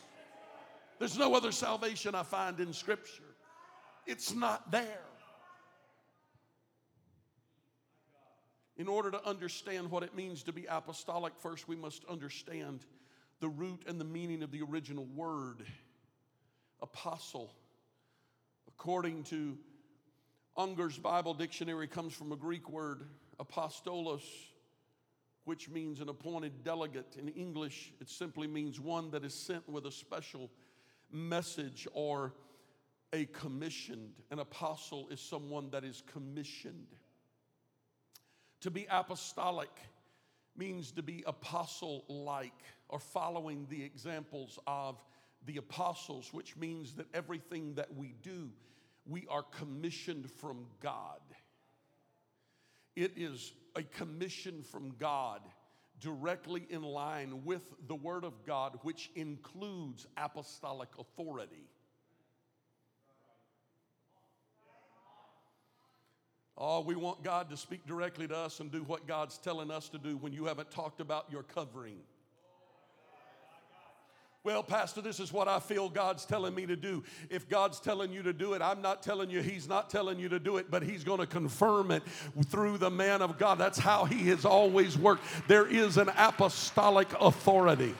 There's 0.98 1.18
no 1.18 1.34
other 1.34 1.52
salvation 1.52 2.14
I 2.14 2.22
find 2.22 2.58
in 2.60 2.72
Scripture, 2.72 3.22
it's 4.06 4.34
not 4.34 4.70
there. 4.70 5.00
In 8.76 8.86
order 8.86 9.10
to 9.10 9.28
understand 9.28 9.90
what 9.90 10.04
it 10.04 10.14
means 10.14 10.44
to 10.44 10.52
be 10.52 10.66
apostolic, 10.66 11.32
first 11.38 11.66
we 11.66 11.74
must 11.74 12.04
understand 12.04 12.84
the 13.40 13.48
root 13.48 13.82
and 13.88 14.00
the 14.00 14.04
meaning 14.04 14.42
of 14.42 14.52
the 14.52 14.62
original 14.62 15.04
word 15.16 15.64
apostle. 16.80 17.52
According 18.68 19.24
to 19.24 19.58
Unger's 20.56 20.96
Bible 20.96 21.34
Dictionary, 21.34 21.88
comes 21.88 22.14
from 22.14 22.30
a 22.30 22.36
Greek 22.36 22.70
word 22.70 23.02
apostolos, 23.40 24.22
which 25.48 25.70
means 25.70 26.02
an 26.02 26.10
appointed 26.10 26.62
delegate. 26.62 27.16
In 27.18 27.28
English, 27.28 27.94
it 28.02 28.10
simply 28.10 28.46
means 28.46 28.78
one 28.78 29.10
that 29.12 29.24
is 29.24 29.32
sent 29.32 29.66
with 29.66 29.86
a 29.86 29.90
special 29.90 30.50
message 31.10 31.88
or 31.94 32.34
a 33.14 33.24
commissioned. 33.24 34.12
An 34.30 34.40
apostle 34.40 35.08
is 35.10 35.22
someone 35.22 35.70
that 35.70 35.84
is 35.84 36.02
commissioned. 36.12 36.88
To 38.60 38.70
be 38.70 38.86
apostolic 38.90 39.70
means 40.54 40.92
to 40.92 41.02
be 41.02 41.24
apostle 41.26 42.04
like 42.10 42.52
or 42.90 42.98
following 42.98 43.66
the 43.70 43.82
examples 43.82 44.58
of 44.66 45.02
the 45.46 45.56
apostles, 45.56 46.28
which 46.30 46.58
means 46.58 46.92
that 46.92 47.06
everything 47.14 47.72
that 47.76 47.96
we 47.96 48.14
do, 48.22 48.50
we 49.06 49.26
are 49.30 49.44
commissioned 49.44 50.30
from 50.30 50.66
God. 50.82 51.22
It 52.94 53.12
is 53.16 53.54
a 53.78 53.82
commission 53.84 54.62
from 54.62 54.92
God 54.98 55.40
directly 56.00 56.66
in 56.68 56.82
line 56.82 57.44
with 57.44 57.62
the 57.86 57.94
Word 57.94 58.24
of 58.24 58.44
God, 58.44 58.78
which 58.82 59.10
includes 59.14 60.06
apostolic 60.16 60.88
authority. 60.98 61.68
Oh, 66.56 66.80
we 66.80 66.96
want 66.96 67.22
God 67.22 67.48
to 67.50 67.56
speak 67.56 67.86
directly 67.86 68.26
to 68.26 68.36
us 68.36 68.58
and 68.58 68.70
do 68.70 68.82
what 68.82 69.06
God's 69.06 69.38
telling 69.38 69.70
us 69.70 69.88
to 69.90 69.98
do 69.98 70.16
when 70.16 70.32
you 70.32 70.44
haven't 70.46 70.72
talked 70.72 71.00
about 71.00 71.26
your 71.30 71.44
covering. 71.44 71.98
Well, 74.48 74.62
Pastor, 74.62 75.02
this 75.02 75.20
is 75.20 75.30
what 75.30 75.46
I 75.46 75.58
feel 75.58 75.90
God's 75.90 76.24
telling 76.24 76.54
me 76.54 76.64
to 76.64 76.74
do. 76.74 77.04
If 77.28 77.50
God's 77.50 77.80
telling 77.80 78.10
you 78.14 78.22
to 78.22 78.32
do 78.32 78.54
it, 78.54 78.62
I'm 78.62 78.80
not 78.80 79.02
telling 79.02 79.28
you 79.28 79.42
He's 79.42 79.68
not 79.68 79.90
telling 79.90 80.18
you 80.18 80.30
to 80.30 80.38
do 80.38 80.56
it, 80.56 80.70
but 80.70 80.82
He's 80.82 81.04
going 81.04 81.18
to 81.18 81.26
confirm 81.26 81.90
it 81.90 82.02
through 82.46 82.78
the 82.78 82.88
man 82.88 83.20
of 83.20 83.38
God. 83.38 83.58
That's 83.58 83.78
how 83.78 84.06
He 84.06 84.28
has 84.28 84.46
always 84.46 84.96
worked. 84.96 85.22
There 85.48 85.66
is 85.66 85.98
an 85.98 86.10
apostolic 86.16 87.08
authority. 87.20 87.94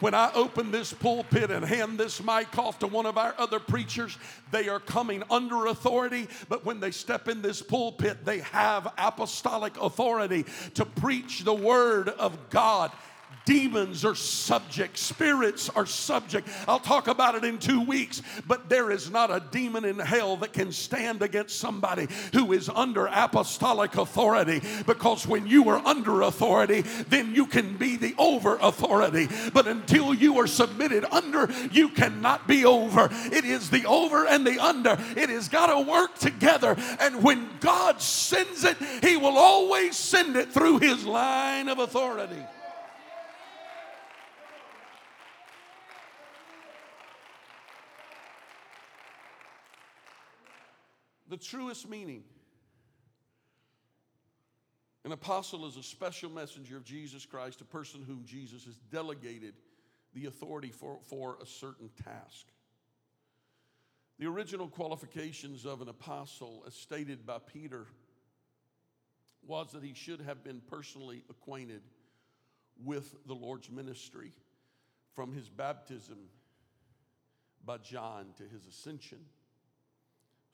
When 0.00 0.12
I 0.12 0.30
open 0.34 0.70
this 0.70 0.92
pulpit 0.92 1.50
and 1.50 1.64
hand 1.64 1.98
this 1.98 2.22
mic 2.22 2.56
off 2.58 2.78
to 2.80 2.86
one 2.86 3.06
of 3.06 3.16
our 3.16 3.34
other 3.38 3.58
preachers, 3.58 4.18
they 4.52 4.68
are 4.68 4.80
coming 4.80 5.22
under 5.30 5.64
authority, 5.66 6.28
but 6.50 6.66
when 6.66 6.78
they 6.78 6.90
step 6.90 7.26
in 7.26 7.40
this 7.40 7.62
pulpit, 7.62 8.24
they 8.26 8.40
have 8.40 8.92
apostolic 8.98 9.80
authority 9.80 10.44
to 10.74 10.84
preach 10.84 11.44
the 11.44 11.54
word 11.54 12.10
of 12.10 12.50
God 12.50 12.92
Demons 13.48 14.04
are 14.04 14.14
subject, 14.14 14.98
spirits 14.98 15.70
are 15.70 15.86
subject. 15.86 16.46
I'll 16.68 16.78
talk 16.78 17.08
about 17.08 17.34
it 17.34 17.44
in 17.44 17.56
two 17.56 17.80
weeks, 17.80 18.20
but 18.46 18.68
there 18.68 18.90
is 18.90 19.10
not 19.10 19.30
a 19.30 19.42
demon 19.50 19.86
in 19.86 19.98
hell 19.98 20.36
that 20.36 20.52
can 20.52 20.70
stand 20.70 21.22
against 21.22 21.58
somebody 21.58 22.08
who 22.34 22.52
is 22.52 22.68
under 22.68 23.06
apostolic 23.06 23.96
authority 23.96 24.60
because 24.86 25.26
when 25.26 25.46
you 25.46 25.66
are 25.70 25.78
under 25.86 26.20
authority, 26.20 26.82
then 27.08 27.34
you 27.34 27.46
can 27.46 27.78
be 27.78 27.96
the 27.96 28.14
over 28.18 28.58
authority. 28.60 29.28
But 29.54 29.66
until 29.66 30.12
you 30.12 30.38
are 30.40 30.46
submitted 30.46 31.06
under, 31.10 31.50
you 31.72 31.88
cannot 31.88 32.46
be 32.46 32.66
over. 32.66 33.08
It 33.32 33.46
is 33.46 33.70
the 33.70 33.86
over 33.86 34.26
and 34.26 34.46
the 34.46 34.62
under. 34.62 34.98
It 35.16 35.30
has 35.30 35.48
got 35.48 35.68
to 35.68 35.90
work 35.90 36.18
together. 36.18 36.76
And 37.00 37.22
when 37.22 37.48
God 37.60 38.02
sends 38.02 38.64
it, 38.64 38.76
He 39.02 39.16
will 39.16 39.38
always 39.38 39.96
send 39.96 40.36
it 40.36 40.52
through 40.52 40.80
His 40.80 41.06
line 41.06 41.70
of 41.70 41.78
authority. 41.78 42.44
The 51.28 51.36
truest 51.36 51.88
meaning. 51.88 52.24
An 55.04 55.12
apostle 55.12 55.66
is 55.66 55.76
a 55.76 55.82
special 55.82 56.30
messenger 56.30 56.76
of 56.76 56.84
Jesus 56.84 57.24
Christ, 57.24 57.60
a 57.60 57.64
person 57.64 58.02
whom 58.06 58.24
Jesus 58.24 58.64
has 58.64 58.76
delegated 58.90 59.54
the 60.14 60.26
authority 60.26 60.70
for, 60.70 60.98
for 61.04 61.38
a 61.40 61.46
certain 61.46 61.90
task. 62.04 62.46
The 64.18 64.26
original 64.26 64.68
qualifications 64.68 65.64
of 65.64 65.80
an 65.80 65.88
apostle, 65.88 66.64
as 66.66 66.74
stated 66.74 67.24
by 67.24 67.38
Peter, 67.38 67.86
was 69.46 69.70
that 69.72 69.84
he 69.84 69.94
should 69.94 70.20
have 70.20 70.42
been 70.42 70.60
personally 70.68 71.22
acquainted 71.30 71.82
with 72.84 73.14
the 73.26 73.34
Lord's 73.34 73.70
ministry 73.70 74.32
from 75.14 75.32
his 75.32 75.48
baptism 75.48 76.18
by 77.64 77.78
John 77.78 78.26
to 78.36 78.42
his 78.44 78.66
ascension. 78.66 79.18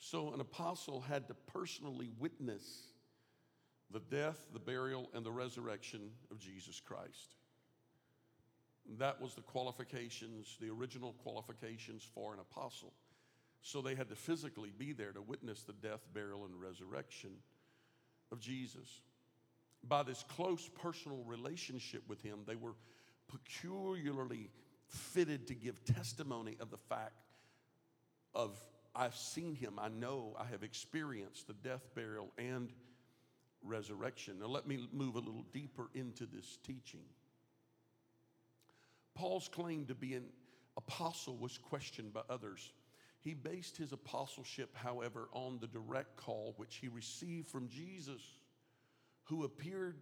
So 0.05 0.35
an 0.35 0.40
apostle 0.40 1.01
had 1.01 1.29
to 1.29 1.35
personally 1.35 2.11
witness 2.19 2.88
the 3.90 4.01
death, 4.01 4.37
the 4.53 4.59
burial, 4.59 5.09
and 5.14 5.25
the 5.25 5.33
resurrection 5.33 6.11
of 6.31 6.38
Jesus 6.38 6.79
Christ. 6.79 7.37
That 8.99 9.19
was 9.19 9.35
the 9.35 9.40
qualifications, 9.40 10.59
the 10.61 10.69
original 10.69 11.14
qualifications 11.23 12.07
for 12.14 12.35
an 12.35 12.38
apostle. 12.38 12.93
So 13.62 13.81
they 13.81 13.95
had 13.95 14.11
to 14.11 14.14
physically 14.14 14.75
be 14.77 14.93
there 14.93 15.12
to 15.12 15.23
witness 15.23 15.62
the 15.62 15.73
death, 15.73 16.05
burial, 16.12 16.45
and 16.45 16.61
resurrection 16.61 17.31
of 18.31 18.40
Jesus. 18.40 19.01
By 19.88 20.03
this 20.03 20.23
close 20.29 20.69
personal 20.83 21.25
relationship 21.25 22.03
with 22.09 22.21
him, 22.21 22.40
they 22.47 22.57
were 22.57 22.75
peculiarly 23.29 24.50
fitted 24.87 25.46
to 25.46 25.55
give 25.55 25.83
testimony 25.87 26.59
of 26.61 26.71
the 26.71 26.77
fact 26.77 27.25
of 28.35 28.50
I've 28.97 29.17
seen 29.17 29.55
him. 29.55 29.79
I 29.79 29.88
know 29.88 30.37
I 30.38 30.45
have 30.47 30.63
experienced 30.63 31.47
the 31.47 31.55
death, 31.55 31.83
burial, 31.95 32.33
and 32.38 32.73
resurrection. 33.63 34.38
Now, 34.40 34.47
let 34.47 34.67
me 34.67 34.88
move 34.92 35.17
a 35.17 35.21
little 35.21 35.45
deeper 35.53 35.88
into 35.95 36.27
this 36.27 36.59
teaching. 36.65 37.05
Paul's 39.15 39.49
claim 39.49 39.87
to 39.87 39.95
be 39.95 40.15
an 40.15 40.25
apostle 40.77 41.37
was 41.37 41.59
questioned 41.59 42.13
by 42.13 42.23
others. 42.29 42.73
He 43.21 43.33
based 43.33 43.77
his 43.77 43.92
apostleship, 43.92 44.71
however, 44.75 45.29
on 45.33 45.59
the 45.61 45.67
direct 45.67 46.17
call 46.17 46.55
which 46.57 46.77
he 46.77 46.88
received 46.88 47.49
from 47.49 47.69
Jesus 47.69 48.21
who 49.25 49.45
appeared 49.45 49.99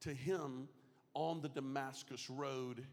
to 0.00 0.12
him 0.12 0.68
on 1.14 1.40
the 1.40 1.48
Damascus 1.48 2.28
Road 2.28 2.84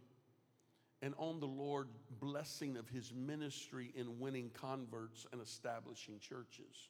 and 1.02 1.14
on 1.18 1.40
the 1.40 1.48
Lord 1.48 1.88
blessing 2.20 2.78
of 2.78 2.90
his 2.90 3.14
ministry 3.14 3.92
in 3.96 4.20
winning 4.20 4.50
converts 4.54 5.26
and 5.32 5.42
establishing 5.42 6.20
churches. 6.20 6.90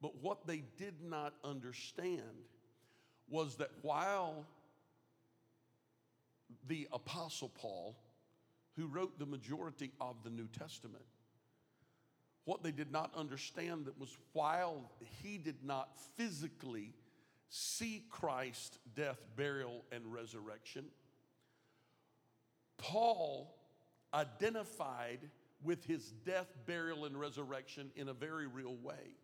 But 0.00 0.22
what 0.22 0.46
they 0.46 0.62
did 0.76 1.02
not 1.02 1.34
understand 1.44 2.20
was 3.28 3.56
that 3.56 3.70
while 3.82 4.44
the 6.66 6.88
Apostle 6.92 7.50
Paul, 7.50 7.96
who 8.76 8.86
wrote 8.86 9.18
the 9.18 9.26
majority 9.26 9.92
of 10.00 10.16
the 10.24 10.30
New 10.30 10.48
Testament, 10.48 11.04
what 12.44 12.62
they 12.62 12.72
did 12.72 12.92
not 12.92 13.10
understand 13.16 13.86
that 13.86 13.98
was 13.98 14.16
while 14.32 14.90
he 15.22 15.38
did 15.38 15.64
not 15.64 15.98
physically 16.16 16.92
see 17.48 18.04
Christ's 18.10 18.78
death, 18.94 19.18
burial, 19.36 19.84
and 19.92 20.12
resurrection, 20.12 20.86
Paul 22.84 23.54
identified 24.12 25.30
with 25.62 25.84
his 25.86 26.12
death, 26.26 26.52
burial, 26.66 27.06
and 27.06 27.18
resurrection 27.18 27.90
in 27.96 28.08
a 28.10 28.12
very 28.12 28.46
real 28.46 28.76
way. 28.82 29.16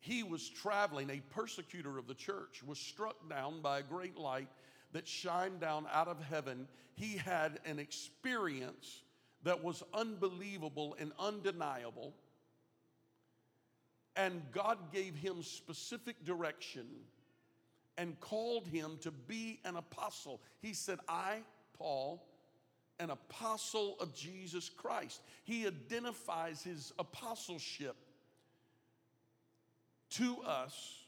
He 0.00 0.24
was 0.24 0.48
traveling, 0.48 1.10
a 1.10 1.20
persecutor 1.30 1.96
of 1.96 2.08
the 2.08 2.14
church, 2.14 2.62
was 2.66 2.78
struck 2.78 3.28
down 3.28 3.60
by 3.60 3.78
a 3.78 3.82
great 3.82 4.16
light 4.16 4.48
that 4.92 5.06
shined 5.06 5.60
down 5.60 5.86
out 5.92 6.08
of 6.08 6.20
heaven. 6.20 6.66
He 6.94 7.16
had 7.16 7.60
an 7.64 7.78
experience 7.78 9.02
that 9.44 9.62
was 9.62 9.84
unbelievable 9.94 10.96
and 10.98 11.12
undeniable. 11.20 12.14
And 14.16 14.42
God 14.50 14.92
gave 14.92 15.14
him 15.14 15.44
specific 15.44 16.24
direction 16.24 16.86
and 17.98 18.18
called 18.20 18.66
him 18.68 18.96
to 19.02 19.10
be 19.10 19.60
an 19.64 19.76
apostle. 19.76 20.40
He 20.62 20.72
said, 20.72 20.98
I, 21.08 21.40
Paul, 21.76 22.24
an 23.00 23.10
apostle 23.10 23.96
of 24.00 24.14
Jesus 24.14 24.70
Christ. 24.70 25.20
He 25.44 25.66
identifies 25.66 26.62
his 26.62 26.92
apostleship 26.98 27.96
to 30.10 30.38
us 30.46 31.04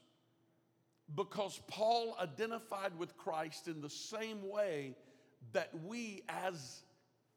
because 1.14 1.60
Paul 1.68 2.16
identified 2.20 2.98
with 2.98 3.16
Christ 3.16 3.68
in 3.68 3.80
the 3.80 3.90
same 3.90 4.48
way 4.48 4.94
that 5.52 5.70
we 5.86 6.22
as 6.28 6.82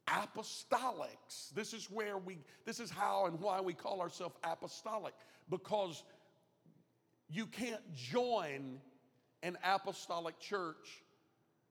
apostolics 0.06 1.48
this 1.54 1.72
is 1.72 1.90
where 1.90 2.18
we 2.18 2.36
this 2.66 2.78
is 2.78 2.90
how 2.90 3.24
and 3.24 3.40
why 3.40 3.58
we 3.58 3.72
call 3.72 4.02
ourselves 4.02 4.36
apostolic 4.44 5.14
because 5.48 6.04
you 7.30 7.46
can't 7.46 7.80
join 7.94 8.78
an 9.44 9.56
apostolic 9.62 10.40
church 10.40 11.04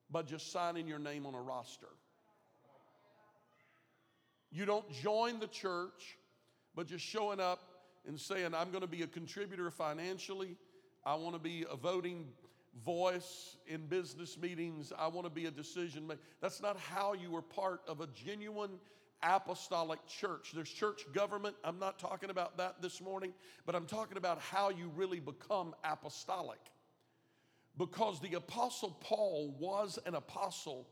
by 0.10 0.22
just 0.22 0.52
signing 0.54 0.88
your 0.88 1.00
name 1.00 1.26
on 1.26 1.34
a 1.34 1.42
roster 1.42 1.90
you 4.52 4.64
don't 4.64 4.90
join 4.92 5.40
the 5.40 5.48
church 5.48 6.18
but 6.74 6.88
just 6.88 7.04
showing 7.04 7.42
up 7.42 7.60
and 8.08 8.18
saying 8.18 8.54
i'm 8.56 8.70
going 8.70 8.82
to 8.82 8.88
be 8.88 9.02
a 9.02 9.08
contributor 9.08 9.70
financially 9.70 10.56
i 11.06 11.14
want 11.14 11.36
to 11.36 11.42
be 11.42 11.66
a 11.70 11.76
voting 11.76 12.26
voice 12.84 13.58
in 13.68 13.86
business 13.86 14.38
meetings. 14.38 14.92
I 14.98 15.08
want 15.08 15.26
to 15.26 15.30
be 15.30 15.46
a 15.46 15.52
decision 15.52 16.08
maker. 16.08 16.22
That's 16.42 16.62
not 16.62 16.78
how 16.78 17.14
you 17.14 17.30
were 17.30 17.42
part 17.42 17.82
of 17.88 18.02
a 18.02 18.08
genuine 18.08 18.72
apostolic 19.22 20.06
church. 20.08 20.52
There's 20.54 20.70
church 20.70 21.02
government. 21.14 21.56
I'm 21.64 21.80
not 21.80 22.00
talking 22.00 22.30
about 22.30 22.58
that 22.58 22.82
this 22.82 23.00
morning, 23.00 23.34
but 23.66 23.76
I'm 23.76 23.86
talking 23.86 24.18
about 24.18 24.40
how 24.40 24.70
you 24.70 24.92
really 24.96 25.20
become 25.20 25.76
apostolic. 25.84 26.60
Because 27.78 28.20
the 28.20 28.36
apostle 28.36 28.98
Paul 29.00 29.56
was 29.60 29.98
an 30.06 30.16
apostle 30.16 30.88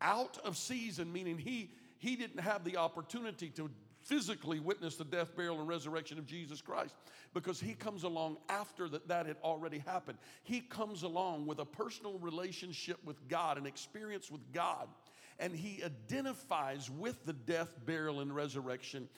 out 0.00 0.38
of 0.44 0.56
season, 0.56 1.12
meaning 1.12 1.38
he, 1.38 1.70
he 1.98 2.16
didn't 2.16 2.40
have 2.40 2.64
the 2.64 2.76
opportunity 2.76 3.48
to 3.50 3.70
physically 4.02 4.60
witness 4.60 4.96
the 4.96 5.04
death, 5.04 5.34
burial, 5.34 5.58
and 5.58 5.68
resurrection 5.68 6.18
of 6.18 6.26
Jesus 6.26 6.60
Christ 6.60 6.94
because 7.34 7.60
he 7.60 7.74
comes 7.74 8.04
along 8.04 8.38
after 8.48 8.88
that, 8.88 9.08
that 9.08 9.26
had 9.26 9.36
already 9.42 9.78
happened. 9.78 10.16
He 10.44 10.60
comes 10.60 11.02
along 11.02 11.46
with 11.46 11.58
a 11.58 11.64
personal 11.64 12.18
relationship 12.18 12.98
with 13.04 13.28
God, 13.28 13.58
an 13.58 13.66
experience 13.66 14.30
with 14.30 14.40
God, 14.52 14.88
and 15.38 15.54
he 15.54 15.82
identifies 15.82 16.88
with 16.88 17.24
the 17.26 17.32
death, 17.32 17.74
burial, 17.84 18.20
and 18.20 18.34
resurrection 18.34 19.08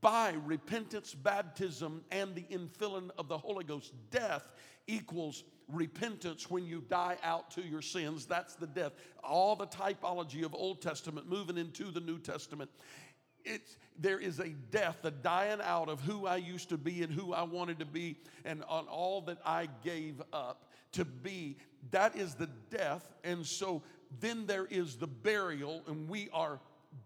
by 0.00 0.34
repentance, 0.44 1.14
baptism, 1.14 2.04
and 2.10 2.34
the 2.34 2.44
infilling 2.50 3.10
of 3.16 3.28
the 3.28 3.38
Holy 3.38 3.64
Ghost. 3.64 3.92
Death 4.10 4.44
equals 4.86 5.44
repentance 5.72 6.50
when 6.50 6.64
you 6.64 6.84
die 6.88 7.16
out 7.22 7.50
to 7.52 7.62
your 7.62 7.82
sins. 7.82 8.26
That's 8.26 8.54
the 8.54 8.66
death. 8.66 8.92
All 9.22 9.56
the 9.56 9.66
typology 9.66 10.44
of 10.44 10.54
Old 10.54 10.82
Testament 10.82 11.28
moving 11.28 11.58
into 11.58 11.90
the 11.90 12.00
New 12.00 12.18
Testament 12.18 12.70
it's, 13.44 13.76
there 13.98 14.18
is 14.18 14.38
a 14.38 14.50
death, 14.70 15.04
a 15.04 15.10
dying 15.10 15.60
out 15.62 15.88
of 15.88 16.00
who 16.00 16.26
I 16.26 16.36
used 16.36 16.68
to 16.70 16.78
be 16.78 17.02
and 17.02 17.12
who 17.12 17.32
I 17.32 17.42
wanted 17.42 17.78
to 17.80 17.86
be 17.86 18.16
and 18.44 18.64
on 18.68 18.86
all 18.86 19.20
that 19.22 19.38
I 19.44 19.68
gave 19.84 20.22
up 20.32 20.70
to 20.92 21.04
be. 21.04 21.56
That 21.90 22.16
is 22.16 22.34
the 22.34 22.48
death. 22.70 23.12
And 23.24 23.44
so 23.46 23.82
then 24.20 24.46
there 24.46 24.66
is 24.66 24.96
the 24.96 25.06
burial, 25.06 25.82
and 25.86 26.08
we 26.08 26.28
are 26.32 26.60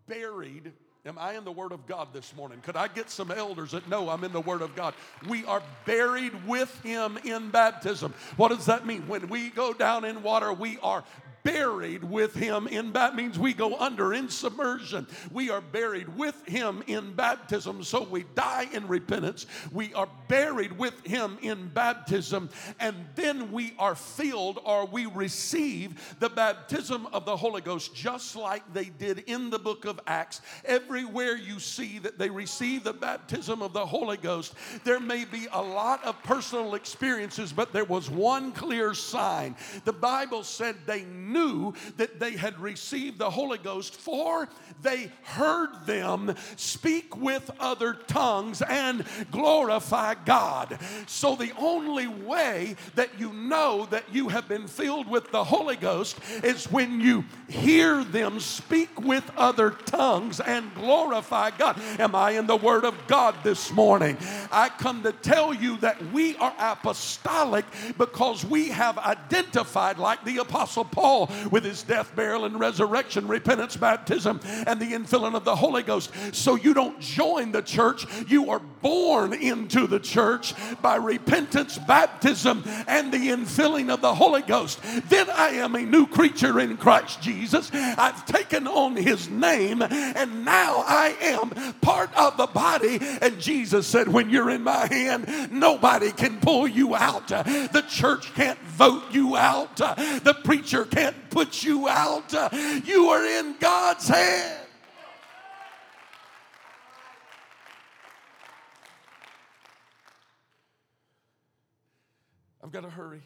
buried. 0.07 0.73
Am 1.07 1.19
I 1.19 1.35
in 1.35 1.45
the 1.45 1.53
Word 1.53 1.71
of 1.71 1.87
God 1.87 2.09
this 2.13 2.35
morning? 2.35 2.61
Could 2.63 2.77
I 2.77 2.89
get 2.89 3.11
some 3.11 3.31
elders 3.31 3.71
that 3.71 3.89
know 3.89 4.09
I'm 4.09 4.25
in 4.25 4.33
the 4.33 4.41
Word 4.41 4.61
of 4.61 4.75
God? 4.75 4.93
We 5.29 5.45
are 5.45 5.63
buried 5.85 6.33
with 6.49 6.81
Him 6.83 7.17
in 7.25 7.51
baptism. 7.51 8.13
What 8.37 8.49
does 8.49 8.67
that 8.67 8.87
mean? 8.87 9.07
When 9.07 9.29
we 9.29 9.51
go 9.51 9.73
down 9.73 10.05
in 10.05 10.25
water, 10.25 10.53
we 10.53 10.79
are 10.83 11.05
buried 11.47 12.03
with 12.03 12.35
him 12.35 12.67
in 12.67 12.93
that 12.93 13.15
means 13.15 13.39
we 13.39 13.53
go 13.53 13.77
under 13.77 14.13
in 14.13 14.29
submersion. 14.29 15.07
We 15.31 15.49
are 15.49 15.61
buried 15.61 16.09
with 16.17 16.45
him 16.45 16.83
in 16.89 17.13
baptism 17.13 17.85
so 17.85 18.03
we 18.03 18.25
die 18.35 18.67
in 18.73 18.89
repentance. 18.89 19.47
We 19.71 19.95
are 19.95 20.09
buried 20.27 20.77
with 20.77 21.07
him 21.07 21.39
in 21.43 21.69
baptism 21.69 22.51
and 22.81 22.97
then 23.15 23.53
we 23.53 23.75
are 23.79 23.95
filled 23.95 24.59
or 24.65 24.87
we 24.87 25.07
receive 25.07 26.17
the 26.19 26.29
baptism 26.29 27.07
of 27.13 27.25
the 27.25 27.37
holy 27.37 27.61
ghost 27.61 27.95
just 27.95 28.35
like 28.35 28.65
they 28.75 28.87
did 28.87 29.21
in 29.29 29.49
the 29.49 29.59
book 29.61 29.85
of 29.85 30.01
acts. 30.09 30.41
Everywhere 30.65 31.37
you 31.37 31.61
see 31.61 32.01
that 32.01 32.19
they 32.19 32.29
receive 32.29 32.83
the 32.83 32.93
baptism 32.93 33.63
of 33.63 33.73
the 33.73 33.87
holy 33.87 34.17
ghost 34.17 34.55
there 34.83 34.99
may 34.99 35.25
be 35.25 35.47
a 35.53 35.63
lot 35.63 36.05
of 36.05 36.21
personal 36.25 36.75
experiences 36.75 37.53
but 37.53 37.73
there 37.73 37.85
was 37.85 38.11
one 38.11 38.51
clear 38.51 38.95
sign. 38.95 39.55
The 39.85 39.93
bible 39.93 40.43
said 40.43 40.75
they 40.87 41.05
knew 41.05 41.36
knew 41.37 41.75
that 41.97 42.19
they 42.19 42.33
had 42.33 42.59
received 42.59 43.19
the 43.19 43.31
Holy 43.31 43.59
Ghost, 43.59 43.97
for 43.97 44.49
they 44.83 45.11
heard 45.23 45.87
them 45.87 46.35
speak 46.57 47.17
with 47.17 47.51
other 47.61 47.95
tongues 47.95 48.63
and 48.63 49.05
glorify 49.31 50.15
God. 50.25 50.79
So, 51.07 51.37
the 51.37 51.53
only 51.59 52.07
way 52.07 52.77
that 52.95 53.19
you 53.19 53.33
know 53.33 53.87
that 53.91 54.05
you 54.13 54.29
have 54.29 54.49
been 54.49 54.67
filled 54.67 55.09
with 55.09 55.31
the 55.31 55.45
Holy 55.45 55.77
Ghost 55.77 56.19
is 56.43 56.71
when 56.71 57.01
you 57.01 57.25
hear 57.49 58.05
them 58.05 58.41
speak 58.41 59.01
with 59.01 59.31
other 59.37 59.71
tongues 59.71 60.41
and 60.41 60.75
glorify 60.75 61.51
God. 61.51 61.79
Am 61.99 62.15
I 62.15 62.33
in 62.33 62.47
the 62.47 62.57
Word 62.57 62.85
of 62.85 62.95
God 63.07 63.35
this 63.43 63.73
morning? 63.73 64.17
I 64.51 64.69
come 64.69 65.03
to 65.03 65.13
tell 65.13 65.53
you 65.53 65.77
that 65.79 66.13
we 66.13 66.37
are 66.37 66.55
apostolic 66.59 67.65
because 67.99 68.45
we 68.45 68.69
have 68.69 68.99
identified, 68.99 69.99
like 69.99 70.25
the 70.25 70.39
Apostle 70.39 70.85
Paul, 70.85 71.26
with 71.51 71.65
his 71.65 71.83
death, 71.83 72.15
burial, 72.15 72.45
and 72.45 72.59
resurrection, 72.59 73.29
repentance, 73.29 73.77
baptism, 73.77 74.41
and 74.67 74.81
the 74.81 74.93
infilling 74.93 75.35
of 75.35 75.45
the 75.45 75.57
Holy 75.57 75.83
Ghost. 75.83 76.13
So 76.33 76.55
you 76.55 76.75
don't 76.75 77.01
join 77.01 77.53
the 77.53 77.63
church, 77.63 78.07
you 78.29 78.51
are 78.51 78.61
born 78.83 79.33
into 79.33 79.87
the 79.87 80.01
church 80.01 80.55
by 80.81 80.97
repentance, 80.97 81.79
baptism, 81.79 82.65
and 82.87 83.13
the 83.13 83.29
infilling 83.29 83.93
of 83.93 84.01
the 84.01 84.15
Holy 84.15 84.43
Ghost. 84.43 84.81
Then 85.09 85.29
I 85.31 85.49
am 85.51 85.75
a 85.75 85.83
new 85.83 86.07
creature 86.07 86.61
in 86.61 86.77
Christ 86.77 87.21
Jesus. 87.21 87.71
I've 87.73 88.25
taken 88.27 88.67
on 88.67 88.97
his 88.97 89.29
name, 89.29 89.83
and 89.83 90.45
now 90.45 90.85
I 90.87 91.17
am 91.21 91.51
part 91.81 92.17
of 92.17 92.37
the 92.37 92.47
body. 92.47 92.99
And 93.21 93.41
Jesus 93.41 93.87
said, 93.87 94.09
When 94.09 94.31
you're 94.31 94.51
in 94.51 94.63
my 94.63 94.87
hand, 94.87 95.51
nobody 95.53 96.13
can 96.13 96.41
pull 96.41 96.69
you 96.69 96.95
out. 96.95 97.29
The 97.29 97.85
church 97.89 98.35
can't 98.35 98.59
vote 98.61 99.05
you 99.11 99.37
out. 99.37 99.77
The 99.77 100.37
preacher 100.45 100.85
can't 100.85 101.16
put 101.31 101.63
you 101.63 101.89
out. 101.89 102.33
You 102.85 103.09
are 103.09 103.25
in 103.25 103.57
God's 103.59 104.09
hand. 104.09 104.61
I've 112.63 112.73
got 112.73 112.83
to 112.83 112.91
hurry. 112.91 113.23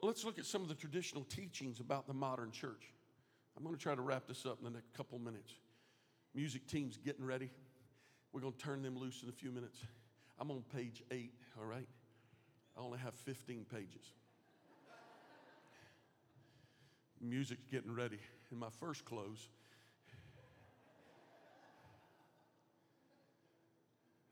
Let's 0.00 0.24
look 0.24 0.38
at 0.38 0.46
some 0.46 0.62
of 0.62 0.68
the 0.68 0.74
traditional 0.74 1.24
teachings 1.24 1.80
about 1.80 2.06
the 2.06 2.14
modern 2.14 2.52
church. 2.52 2.92
I'm 3.56 3.64
going 3.64 3.74
to 3.74 3.80
try 3.80 3.96
to 3.96 4.02
wrap 4.02 4.28
this 4.28 4.46
up 4.46 4.58
in 4.58 4.64
the 4.64 4.70
next 4.70 4.94
couple 4.94 5.18
minutes. 5.18 5.52
Music 6.32 6.66
team's 6.68 6.96
getting 6.96 7.24
ready. 7.24 7.50
We're 8.32 8.40
going 8.40 8.52
to 8.52 8.58
turn 8.58 8.82
them 8.82 8.96
loose 8.96 9.22
in 9.24 9.28
a 9.28 9.32
few 9.32 9.50
minutes. 9.50 9.80
I'm 10.38 10.50
on 10.50 10.62
page 10.72 11.02
eight, 11.10 11.32
all 11.58 11.64
right? 11.64 11.88
I 12.76 12.82
only 12.82 12.98
have 12.98 13.14
15 13.14 13.64
pages. 13.72 14.12
Music's 17.20 17.64
getting 17.70 17.94
ready. 17.94 18.18
In 18.52 18.58
my 18.58 18.68
first 18.78 19.04
close, 19.04 19.48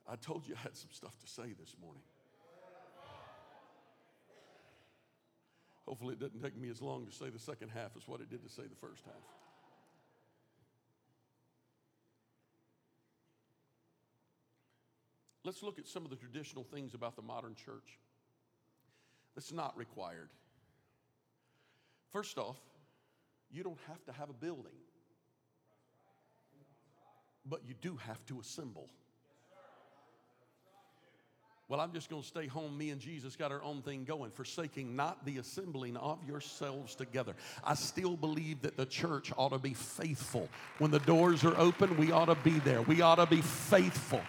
I 0.06 0.16
told 0.16 0.46
you 0.46 0.54
I 0.54 0.60
had 0.60 0.76
some 0.76 0.90
stuff 0.92 1.18
to 1.20 1.26
say 1.26 1.54
this 1.58 1.74
morning. 1.80 2.02
Hopefully, 5.86 6.14
it 6.14 6.20
doesn't 6.20 6.42
take 6.42 6.56
me 6.56 6.68
as 6.70 6.80
long 6.80 7.06
to 7.06 7.12
say 7.12 7.30
the 7.30 7.38
second 7.38 7.70
half 7.70 7.90
as 7.96 8.06
what 8.06 8.20
it 8.20 8.30
did 8.30 8.42
to 8.42 8.48
say 8.48 8.62
the 8.62 8.76
first 8.76 9.04
half. 9.04 9.14
Let's 15.44 15.62
look 15.62 15.78
at 15.78 15.86
some 15.86 16.04
of 16.04 16.10
the 16.10 16.16
traditional 16.16 16.64
things 16.64 16.94
about 16.94 17.16
the 17.16 17.22
modern 17.22 17.54
church 17.54 17.98
that's 19.34 19.52
not 19.52 19.76
required. 19.76 20.28
First 22.10 22.38
off, 22.38 22.58
you 23.50 23.62
don't 23.62 23.78
have 23.88 24.04
to 24.04 24.12
have 24.12 24.30
a 24.30 24.34
building, 24.34 24.72
but 27.46 27.60
you 27.66 27.74
do 27.80 27.96
have 27.96 28.24
to 28.26 28.40
assemble. 28.40 28.88
Well, 31.66 31.80
I'm 31.80 31.92
just 31.92 32.10
going 32.10 32.20
to 32.20 32.28
stay 32.28 32.46
home. 32.46 32.76
Me 32.76 32.90
and 32.90 33.00
Jesus 33.00 33.36
got 33.36 33.50
our 33.50 33.62
own 33.62 33.80
thing 33.80 34.04
going, 34.04 34.30
forsaking 34.30 34.94
not 34.94 35.24
the 35.24 35.38
assembling 35.38 35.96
of 35.96 36.18
yourselves 36.26 36.94
together. 36.94 37.34
I 37.64 37.74
still 37.74 38.16
believe 38.16 38.60
that 38.62 38.76
the 38.76 38.84
church 38.84 39.32
ought 39.38 39.52
to 39.52 39.58
be 39.58 39.72
faithful. 39.72 40.48
When 40.78 40.90
the 40.90 40.98
doors 41.00 41.42
are 41.42 41.56
open, 41.58 41.96
we 41.96 42.12
ought 42.12 42.26
to 42.26 42.34
be 42.34 42.58
there. 42.60 42.82
We 42.82 43.00
ought 43.00 43.14
to 43.14 43.26
be 43.26 43.40
faithful. 43.40 44.20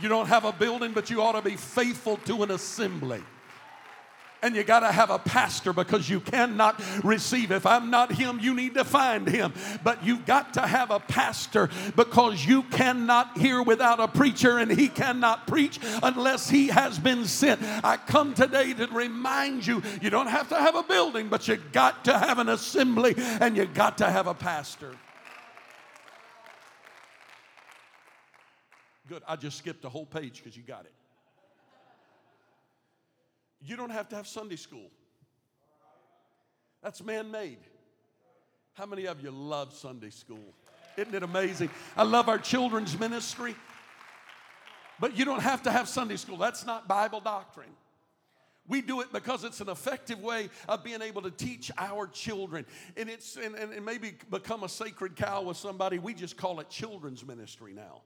You 0.00 0.08
don't 0.08 0.26
have 0.26 0.44
a 0.44 0.52
building, 0.52 0.92
but 0.92 1.10
you 1.10 1.22
ought 1.22 1.32
to 1.32 1.42
be 1.42 1.56
faithful 1.56 2.16
to 2.18 2.42
an 2.42 2.50
assembly 2.50 3.22
and 4.44 4.54
you 4.54 4.62
got 4.62 4.80
to 4.80 4.92
have 4.92 5.08
a 5.08 5.18
pastor 5.18 5.72
because 5.72 6.08
you 6.08 6.20
cannot 6.20 6.80
receive. 7.02 7.50
If 7.50 7.64
I'm 7.64 7.90
not 7.90 8.12
him, 8.12 8.38
you 8.40 8.54
need 8.54 8.74
to 8.74 8.84
find 8.84 9.26
him. 9.26 9.54
But 9.82 10.04
you've 10.04 10.26
got 10.26 10.52
to 10.54 10.60
have 10.60 10.90
a 10.90 11.00
pastor 11.00 11.70
because 11.96 12.44
you 12.44 12.62
cannot 12.64 13.38
hear 13.38 13.62
without 13.62 14.00
a 14.00 14.06
preacher 14.06 14.58
and 14.58 14.70
he 14.70 14.88
cannot 14.88 15.46
preach 15.46 15.80
unless 16.02 16.50
he 16.50 16.66
has 16.66 16.98
been 16.98 17.24
sent. 17.24 17.62
I 17.82 17.96
come 17.96 18.34
today 18.34 18.74
to 18.74 18.86
remind 18.88 19.66
you 19.66 19.82
you 20.02 20.10
don't 20.10 20.26
have 20.26 20.50
to 20.50 20.56
have 20.56 20.74
a 20.74 20.82
building, 20.82 21.28
but 21.28 21.48
you 21.48 21.56
got 21.72 22.04
to 22.04 22.18
have 22.18 22.38
an 22.38 22.50
assembly 22.50 23.14
and 23.16 23.56
you 23.56 23.64
got 23.64 23.96
to 23.98 24.10
have 24.10 24.26
a 24.26 24.34
pastor. 24.34 24.94
Good. 29.08 29.22
I 29.28 29.36
just 29.36 29.58
skipped 29.58 29.84
a 29.84 29.88
whole 29.88 30.06
page 30.06 30.42
because 30.42 30.56
you 30.56 30.62
got 30.62 30.84
it. 30.84 30.92
You 33.60 33.76
don't 33.76 33.90
have 33.90 34.08
to 34.10 34.16
have 34.16 34.26
Sunday 34.26 34.56
school. 34.56 34.90
That's 36.82 37.02
man 37.02 37.30
made. 37.30 37.58
How 38.74 38.86
many 38.86 39.06
of 39.06 39.22
you 39.22 39.30
love 39.30 39.72
Sunday 39.72 40.10
school? 40.10 40.54
Isn't 40.96 41.14
it 41.14 41.22
amazing? 41.22 41.70
I 41.96 42.02
love 42.02 42.28
our 42.28 42.38
children's 42.38 42.98
ministry. 42.98 43.54
But 45.00 45.16
you 45.16 45.24
don't 45.24 45.42
have 45.42 45.62
to 45.64 45.70
have 45.70 45.88
Sunday 45.88 46.16
school. 46.16 46.36
That's 46.36 46.64
not 46.64 46.86
Bible 46.86 47.20
doctrine. 47.20 47.70
We 48.66 48.80
do 48.80 49.00
it 49.00 49.12
because 49.12 49.44
it's 49.44 49.60
an 49.60 49.68
effective 49.68 50.22
way 50.22 50.48
of 50.68 50.82
being 50.84 51.02
able 51.02 51.22
to 51.22 51.30
teach 51.30 51.70
our 51.76 52.06
children. 52.06 52.64
And 52.96 53.10
it's 53.10 53.36
and, 53.36 53.54
and 53.54 53.84
maybe 53.84 54.14
become 54.30 54.62
a 54.62 54.68
sacred 54.68 55.16
cow 55.16 55.42
with 55.42 55.56
somebody. 55.56 55.98
We 55.98 56.14
just 56.14 56.36
call 56.36 56.60
it 56.60 56.70
children's 56.70 57.26
ministry 57.26 57.74
now. 57.74 58.02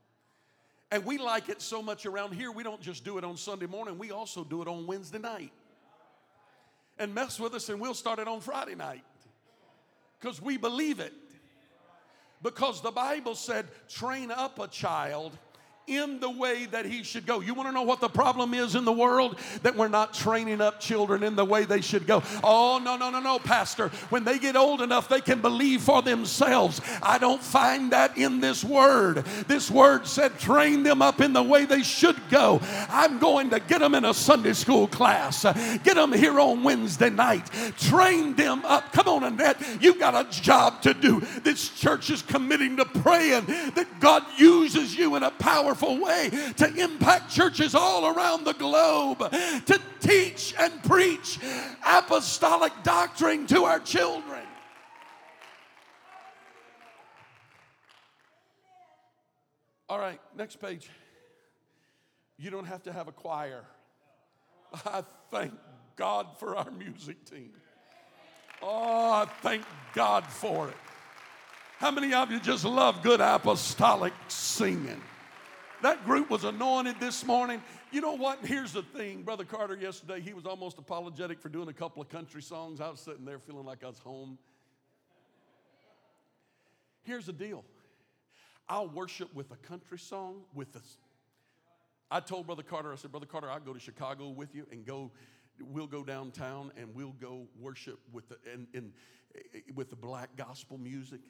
And 0.91 1.05
we 1.05 1.19
like 1.19 1.49
it 1.49 1.61
so 1.61 1.83
much 1.83 2.07
around 2.07 2.33
here, 2.33 2.51
we 2.51 2.63
don't 2.63 2.81
just 2.81 3.05
do 3.05 3.19
it 3.19 3.25
on 3.25 3.37
Sunday 3.37 3.67
morning, 3.67 3.99
we 3.99 4.11
also 4.11 4.43
do 4.43 4.63
it 4.63 4.69
on 4.69 4.87
Wednesday 4.87 5.19
night. 5.19 5.53
And 6.99 7.15
mess 7.15 7.39
with 7.39 7.55
us, 7.55 7.69
and 7.69 7.79
we'll 7.79 7.95
start 7.95 8.19
it 8.19 8.27
on 8.27 8.41
Friday 8.41 8.75
night 8.75 9.05
because 10.19 10.43
we 10.43 10.57
believe 10.57 11.01
it. 11.01 11.13
Because 12.43 12.81
the 12.83 12.91
Bible 12.91 13.35
said, 13.35 13.67
train 13.89 14.31
up 14.31 14.59
a 14.59 14.69
child 14.69 15.37
in 15.89 16.21
the 16.21 16.31
way 16.31 16.67
that 16.67 16.85
he 16.85 17.03
should 17.03 17.27
go. 17.27 17.41
You 17.41 17.55
want 17.55 17.69
to 17.69 17.73
know 17.73 17.83
what 17.83 18.01
the 18.01 18.09
problem 18.09 18.55
is 18.55 18.75
in 18.75 18.85
the 18.85 18.93
world? 18.93 19.39
That 19.63 19.75
we're 19.75 19.89
not 19.89 20.13
training 20.13 20.61
up 20.61 20.81
children 20.81 21.23
in 21.23 21.35
the 21.35 21.45
way 21.45 21.65
they 21.65 21.81
should 21.81 22.07
go. 22.07 22.23
Oh, 22.45 22.81
no, 22.83 22.97
no, 22.97 23.11
no, 23.11 23.21
no, 23.21 23.39
Pastor. 23.39 23.89
When 24.11 24.25
they 24.25 24.39
get 24.39 24.55
old 24.55 24.83
enough, 24.83 25.09
they 25.09 25.21
can 25.21 25.41
believe 25.41 25.83
for 25.83 26.03
themselves. 26.03 26.81
I 27.03 27.19
don't 27.19 27.43
find 27.43 27.93
that 27.93 28.19
in 28.19 28.41
this 28.41 28.63
word. 28.63 29.25
This 29.47 29.71
word 29.71 30.07
said, 30.07 30.39
train 30.39 30.83
them 30.83 31.01
up 31.01 31.21
in 31.21 31.33
the 31.33 31.43
way 31.43 31.65
they 31.65 31.83
should 31.83 32.17
go. 32.31 32.61
I'm 32.91 33.19
going 33.19 33.51
to 33.51 33.61
get 33.61 33.81
them 33.81 33.95
in 33.95 34.05
a 34.05 34.13
Sunday 34.13 34.53
school 34.53 34.87
class, 34.87 35.43
get 35.43 35.95
them 35.95 36.13
here 36.13 36.39
on 36.39 36.63
Wednesday 36.63 37.11
night, 37.11 37.51
train 37.79 38.35
them 38.35 38.65
up. 38.65 38.93
Come 38.93 39.09
on, 39.09 39.25
Annette, 39.25 39.63
you've 39.81 39.99
got 39.99 40.15
a 40.15 40.29
job 40.31 40.83
to 40.83 40.93
do. 40.93 41.21
This 41.43 41.71
church 41.71 42.11
is 42.11 42.21
committing 42.23 42.77
to 42.77 42.85
praying 42.85 43.47
that 43.47 43.87
God 44.01 44.25
uses 44.37 44.95
you 44.95 45.17
in 45.17 45.23
a 45.23 45.31
powerful 45.31 45.78
powerful 45.79 46.05
way 46.05 46.31
to 46.57 46.75
impact 46.75 47.31
churches 47.31 47.75
all 47.75 48.07
around 48.07 48.45
the 48.45 48.55
globe, 48.55 49.19
to 49.31 49.81
teach 50.01 50.55
and 50.59 50.83
preach 50.85 51.39
apostolic 51.87 52.73
doctrine 52.83 53.47
to 53.47 53.65
our 53.65 53.81
children. 53.81 54.43
All 59.89 59.99
right, 59.99 60.21
next 60.37 60.61
page. 60.61 60.89
You 62.37 62.51
don't 62.51 62.67
have 62.67 62.83
to 62.85 62.93
have 62.93 63.09
a 63.09 63.13
choir. 63.13 63.65
I 64.85 65.03
thank 65.31 65.55
God 65.97 66.27
for 66.39 66.57
our 66.57 66.71
music 66.71 67.25
team. 67.25 67.51
Oh, 68.63 69.13
I 69.13 69.27
thank 69.41 69.65
God 69.95 70.25
for 70.27 70.69
it. 70.69 70.77
How 71.79 71.91
many 71.91 72.13
of 72.13 72.31
you 72.31 72.41
just 72.41 72.65
love 72.65 73.03
good 73.03 73.21
apostolic 73.21 74.13
singing? 74.29 75.01
That 75.81 76.05
group 76.05 76.29
was 76.29 76.43
anointed 76.43 76.99
this 76.99 77.25
morning. 77.25 77.63
You 77.93 78.01
know 78.01 78.15
what? 78.15 78.45
Here's 78.45 78.73
the 78.73 78.83
thing. 78.83 79.23
Brother 79.23 79.45
Carter, 79.45 79.77
yesterday, 79.77 80.21
he 80.21 80.33
was 80.33 80.45
almost 80.45 80.77
apologetic 80.79 81.41
for 81.41 81.49
doing 81.49 81.69
a 81.69 81.73
couple 81.73 82.03
of 82.03 82.09
country 82.09 82.43
songs. 82.43 82.81
I 82.81 82.89
was 82.91 82.99
sitting 82.99 83.25
there 83.25 83.39
feeling 83.39 83.65
like 83.65 83.85
I 83.85 83.87
was 83.87 84.01
home. 84.01 84.39
Here's 87.05 87.27
the 87.27 87.33
deal 87.33 87.65
I'll 88.69 88.89
worship 88.89 89.33
with 89.35 89.53
a 89.53 89.57
country 89.57 89.99
song, 89.99 90.43
with 90.53 90.75
a. 90.75 90.81
I 92.11 92.21
told 92.21 92.47
Brother 92.47 92.63
Carter, 92.65 92.93
I 92.93 92.97
said, 92.97 93.13
Brother 93.13 93.27
Carter, 93.27 93.49
I'll 93.49 93.61
go 93.61 93.73
to 93.73 93.81
Chicago 93.81 94.29
with 94.29 94.55
you 94.55 94.67
and 94.73 94.85
go, 94.85 95.13
we'll 95.61 95.87
go 95.87 96.03
downtown 96.03 96.73
and 96.77 96.95
we'll 96.95 97.15
go 97.21 97.47
worship 97.61 98.01
with 98.13 98.29
the, 98.31 98.37
in, 98.53 98.67
in, 98.75 98.93
with 99.75 99.91
the 99.91 99.97
black 99.97 100.31
gospel 100.37 100.79
music. 100.79 101.21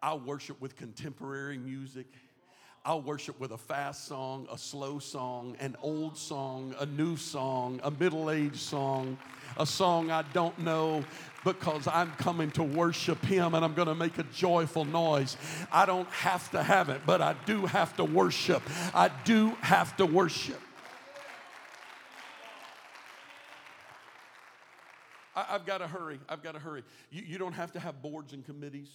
I'll 0.00 0.20
worship 0.20 0.60
with 0.60 0.76
contemporary 0.76 1.58
music. 1.58 2.06
I'll 2.86 3.00
worship 3.00 3.40
with 3.40 3.52
a 3.52 3.56
fast 3.56 4.04
song, 4.04 4.46
a 4.52 4.58
slow 4.58 4.98
song, 4.98 5.56
an 5.58 5.74
old 5.80 6.18
song, 6.18 6.74
a 6.78 6.84
new 6.84 7.16
song, 7.16 7.80
a 7.82 7.90
middle 7.90 8.30
aged 8.30 8.58
song, 8.58 9.16
a 9.56 9.64
song 9.64 10.10
I 10.10 10.20
don't 10.34 10.58
know 10.58 11.02
because 11.44 11.88
I'm 11.88 12.10
coming 12.12 12.50
to 12.52 12.62
worship 12.62 13.24
Him 13.24 13.54
and 13.54 13.64
I'm 13.64 13.72
going 13.72 13.88
to 13.88 13.94
make 13.94 14.18
a 14.18 14.22
joyful 14.24 14.84
noise. 14.84 15.38
I 15.72 15.86
don't 15.86 16.08
have 16.10 16.50
to 16.50 16.62
have 16.62 16.90
it, 16.90 17.00
but 17.06 17.22
I 17.22 17.34
do 17.46 17.64
have 17.64 17.96
to 17.96 18.04
worship. 18.04 18.62
I 18.92 19.10
do 19.24 19.56
have 19.62 19.96
to 19.96 20.04
worship. 20.04 20.60
I, 25.34 25.44
have 25.44 25.64
got 25.64 25.78
to 25.78 25.86
hurry. 25.86 26.20
I've 26.28 26.42
got 26.42 26.52
to 26.52 26.60
hurry. 26.60 26.82
You, 27.10 27.22
you 27.26 27.38
don't 27.38 27.54
have 27.54 27.72
to 27.72 27.80
have 27.80 28.02
boards 28.02 28.34
and 28.34 28.44
committees 28.44 28.90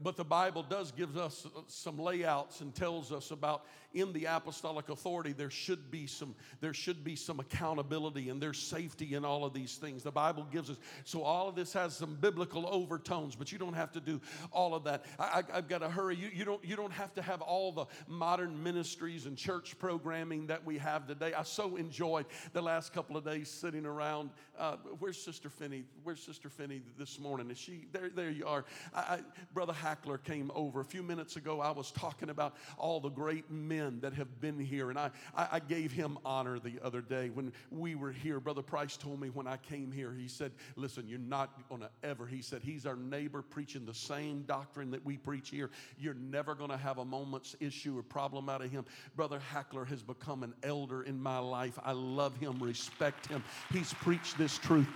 but 0.00 0.16
the 0.16 0.24
Bible 0.24 0.62
does 0.62 0.92
give 0.92 1.16
us 1.16 1.46
uh, 1.46 1.60
some 1.66 1.98
layouts 1.98 2.60
and 2.60 2.74
tells 2.74 3.10
us 3.12 3.30
about 3.30 3.64
in 3.94 4.12
the 4.12 4.26
apostolic 4.26 4.90
authority 4.90 5.32
there 5.32 5.50
should 5.50 5.90
be 5.90 6.06
some 6.06 6.34
there 6.60 6.74
should 6.74 7.02
be 7.02 7.16
some 7.16 7.40
accountability 7.40 8.28
and 8.28 8.40
there's 8.40 8.58
safety 8.58 9.14
in 9.14 9.24
all 9.24 9.44
of 9.44 9.54
these 9.54 9.76
things. 9.76 10.02
The 10.02 10.10
Bible 10.10 10.46
gives 10.50 10.68
us 10.70 10.76
so 11.04 11.22
all 11.22 11.48
of 11.48 11.54
this 11.54 11.72
has 11.72 11.96
some 11.96 12.16
biblical 12.20 12.66
overtones, 12.68 13.34
but 13.34 13.50
you 13.50 13.58
don't 13.58 13.74
have 13.74 13.92
to 13.92 14.00
do 14.00 14.20
all 14.52 14.74
of 14.74 14.84
that. 14.84 15.04
I, 15.18 15.42
have 15.52 15.68
got 15.68 15.78
to 15.78 15.88
hurry. 15.88 16.16
You, 16.16 16.28
you 16.32 16.44
don't 16.44 16.62
you 16.64 16.76
don't 16.76 16.92
have 16.92 17.14
to 17.14 17.22
have 17.22 17.40
all 17.40 17.72
the 17.72 17.86
modern 18.06 18.62
ministries 18.62 19.26
and 19.26 19.36
church 19.36 19.78
programming 19.78 20.46
that 20.48 20.64
we 20.64 20.76
have 20.78 21.06
today. 21.06 21.32
I 21.32 21.42
so 21.42 21.76
enjoyed 21.76 22.26
the 22.52 22.62
last 22.62 22.92
couple 22.92 23.16
of 23.16 23.24
days 23.24 23.48
sitting 23.48 23.86
around. 23.86 24.30
Uh, 24.58 24.76
where's 24.98 25.20
Sister 25.20 25.48
Finney? 25.48 25.84
Where's 26.02 26.20
Sister 26.20 26.50
Finney 26.50 26.82
this 26.98 27.18
morning? 27.18 27.50
Is 27.50 27.58
she 27.58 27.86
there? 27.92 28.10
There 28.10 28.30
you 28.30 28.46
are, 28.46 28.64
I, 28.94 29.00
I, 29.00 29.18
brother. 29.54 29.72
Hackler 29.72 30.18
came 30.18 30.50
over. 30.54 30.80
A 30.80 30.84
few 30.84 31.02
minutes 31.02 31.36
ago, 31.36 31.60
I 31.60 31.70
was 31.70 31.92
talking 31.92 32.30
about 32.30 32.56
all 32.76 33.00
the 33.00 33.10
great 33.10 33.50
men 33.50 33.77
that 33.78 34.12
have 34.14 34.40
been 34.40 34.58
here, 34.58 34.90
and 34.90 34.98
I, 34.98 35.10
I, 35.34 35.48
I 35.52 35.58
gave 35.60 35.92
him 35.92 36.18
honor 36.24 36.58
the 36.58 36.78
other 36.82 37.00
day 37.00 37.30
when 37.30 37.52
we 37.70 37.94
were 37.94 38.12
here. 38.12 38.40
Brother 38.40 38.62
Price 38.62 38.96
told 38.96 39.20
me 39.20 39.28
when 39.28 39.46
I 39.46 39.56
came 39.56 39.92
here, 39.92 40.12
he 40.12 40.28
said, 40.28 40.52
Listen, 40.76 41.06
you're 41.08 41.18
not 41.18 41.68
going 41.68 41.80
to 41.80 41.90
ever, 42.02 42.26
he 42.26 42.42
said, 42.42 42.62
He's 42.62 42.86
our 42.86 42.96
neighbor 42.96 43.42
preaching 43.42 43.86
the 43.86 43.94
same 43.94 44.42
doctrine 44.42 44.90
that 44.90 45.04
we 45.04 45.16
preach 45.16 45.50
here. 45.50 45.70
You're 45.98 46.14
never 46.14 46.54
going 46.54 46.70
to 46.70 46.76
have 46.76 46.98
a 46.98 47.04
moment's 47.04 47.56
issue 47.60 47.98
or 47.98 48.02
problem 48.02 48.48
out 48.48 48.62
of 48.62 48.70
him. 48.70 48.84
Brother 49.16 49.40
Hackler 49.52 49.84
has 49.86 50.02
become 50.02 50.42
an 50.42 50.54
elder 50.62 51.02
in 51.02 51.20
my 51.20 51.38
life. 51.38 51.78
I 51.84 51.92
love 51.92 52.36
him, 52.38 52.58
respect 52.60 53.26
him. 53.26 53.42
He's 53.72 53.92
preached 53.94 54.36
this 54.38 54.58
truth. 54.58 54.88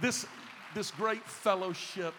This, 0.00 0.26
this 0.74 0.90
great 0.90 1.24
fellowship, 1.24 2.14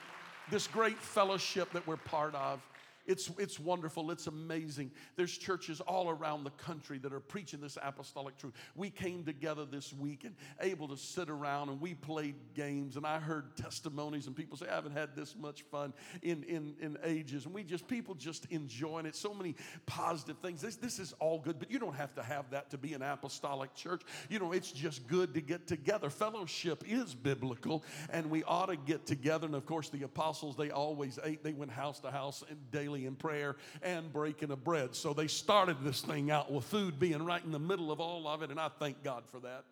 this 0.49 0.67
great 0.67 0.97
fellowship 0.97 1.71
that 1.73 1.85
we're 1.85 1.97
part 1.97 2.35
of 2.35 2.61
it's, 3.07 3.29
it's 3.37 3.59
wonderful. 3.59 4.11
It's 4.11 4.27
amazing. 4.27 4.91
There's 5.15 5.37
churches 5.37 5.81
all 5.81 6.09
around 6.09 6.43
the 6.43 6.51
country 6.51 6.97
that 6.99 7.13
are 7.13 7.19
preaching 7.19 7.61
this 7.61 7.77
apostolic 7.81 8.37
truth. 8.37 8.53
We 8.75 8.89
came 8.89 9.23
together 9.23 9.65
this 9.65 9.93
week 9.93 10.23
and 10.23 10.35
able 10.59 10.87
to 10.87 10.97
sit 10.97 11.29
around 11.29 11.69
and 11.69 11.79
we 11.79 11.93
played 11.93 12.35
games 12.55 12.97
and 12.97 13.05
I 13.05 13.19
heard 13.19 13.55
testimonies 13.57 14.27
and 14.27 14.35
people 14.35 14.57
say, 14.57 14.67
I 14.69 14.75
haven't 14.75 14.93
had 14.93 15.15
this 15.15 15.35
much 15.35 15.61
fun 15.63 15.93
in, 16.23 16.43
in, 16.43 16.75
in 16.79 16.97
ages. 17.03 17.45
And 17.45 17.53
we 17.53 17.63
just, 17.63 17.87
people 17.87 18.15
just 18.15 18.45
enjoying 18.45 19.05
it. 19.05 19.15
So 19.15 19.33
many 19.33 19.55
positive 19.85 20.37
things. 20.39 20.61
This, 20.61 20.75
this 20.75 20.99
is 20.99 21.13
all 21.19 21.39
good, 21.39 21.59
but 21.59 21.69
you 21.69 21.79
don't 21.79 21.95
have 21.95 22.15
to 22.15 22.23
have 22.23 22.49
that 22.51 22.69
to 22.71 22.77
be 22.77 22.93
an 22.93 23.01
apostolic 23.01 23.73
church. 23.75 24.01
You 24.29 24.39
know, 24.39 24.51
it's 24.51 24.71
just 24.71 25.07
good 25.07 25.33
to 25.35 25.41
get 25.41 25.67
together. 25.67 26.09
Fellowship 26.09 26.83
is 26.87 27.13
biblical 27.13 27.83
and 28.09 28.29
we 28.29 28.43
ought 28.43 28.67
to 28.67 28.77
get 28.77 29.05
together. 29.05 29.45
And 29.45 29.55
of 29.55 29.65
course, 29.65 29.89
the 29.89 30.03
apostles, 30.03 30.55
they 30.55 30.71
always 30.71 31.19
ate, 31.23 31.43
they 31.43 31.53
went 31.53 31.71
house 31.71 31.99
to 31.99 32.11
house 32.11 32.43
and 32.49 32.57
daily 32.71 32.94
in 33.03 33.15
prayer 33.15 33.57
and 33.81 34.13
breaking 34.13 34.51
of 34.51 34.63
bread. 34.63 34.95
So 34.95 35.13
they 35.13 35.27
started 35.27 35.83
this 35.83 35.99
thing 35.99 36.31
out 36.31 36.49
with 36.49 36.63
food 36.63 36.97
being 36.97 37.25
right 37.25 37.43
in 37.43 37.51
the 37.51 37.59
middle 37.59 37.91
of 37.91 37.99
all 37.99 38.25
of 38.29 38.41
it, 38.41 38.51
and 38.51 38.59
I 38.59 38.69
thank 38.79 39.03
God 39.03 39.23
for 39.29 39.41
that. 39.41 39.65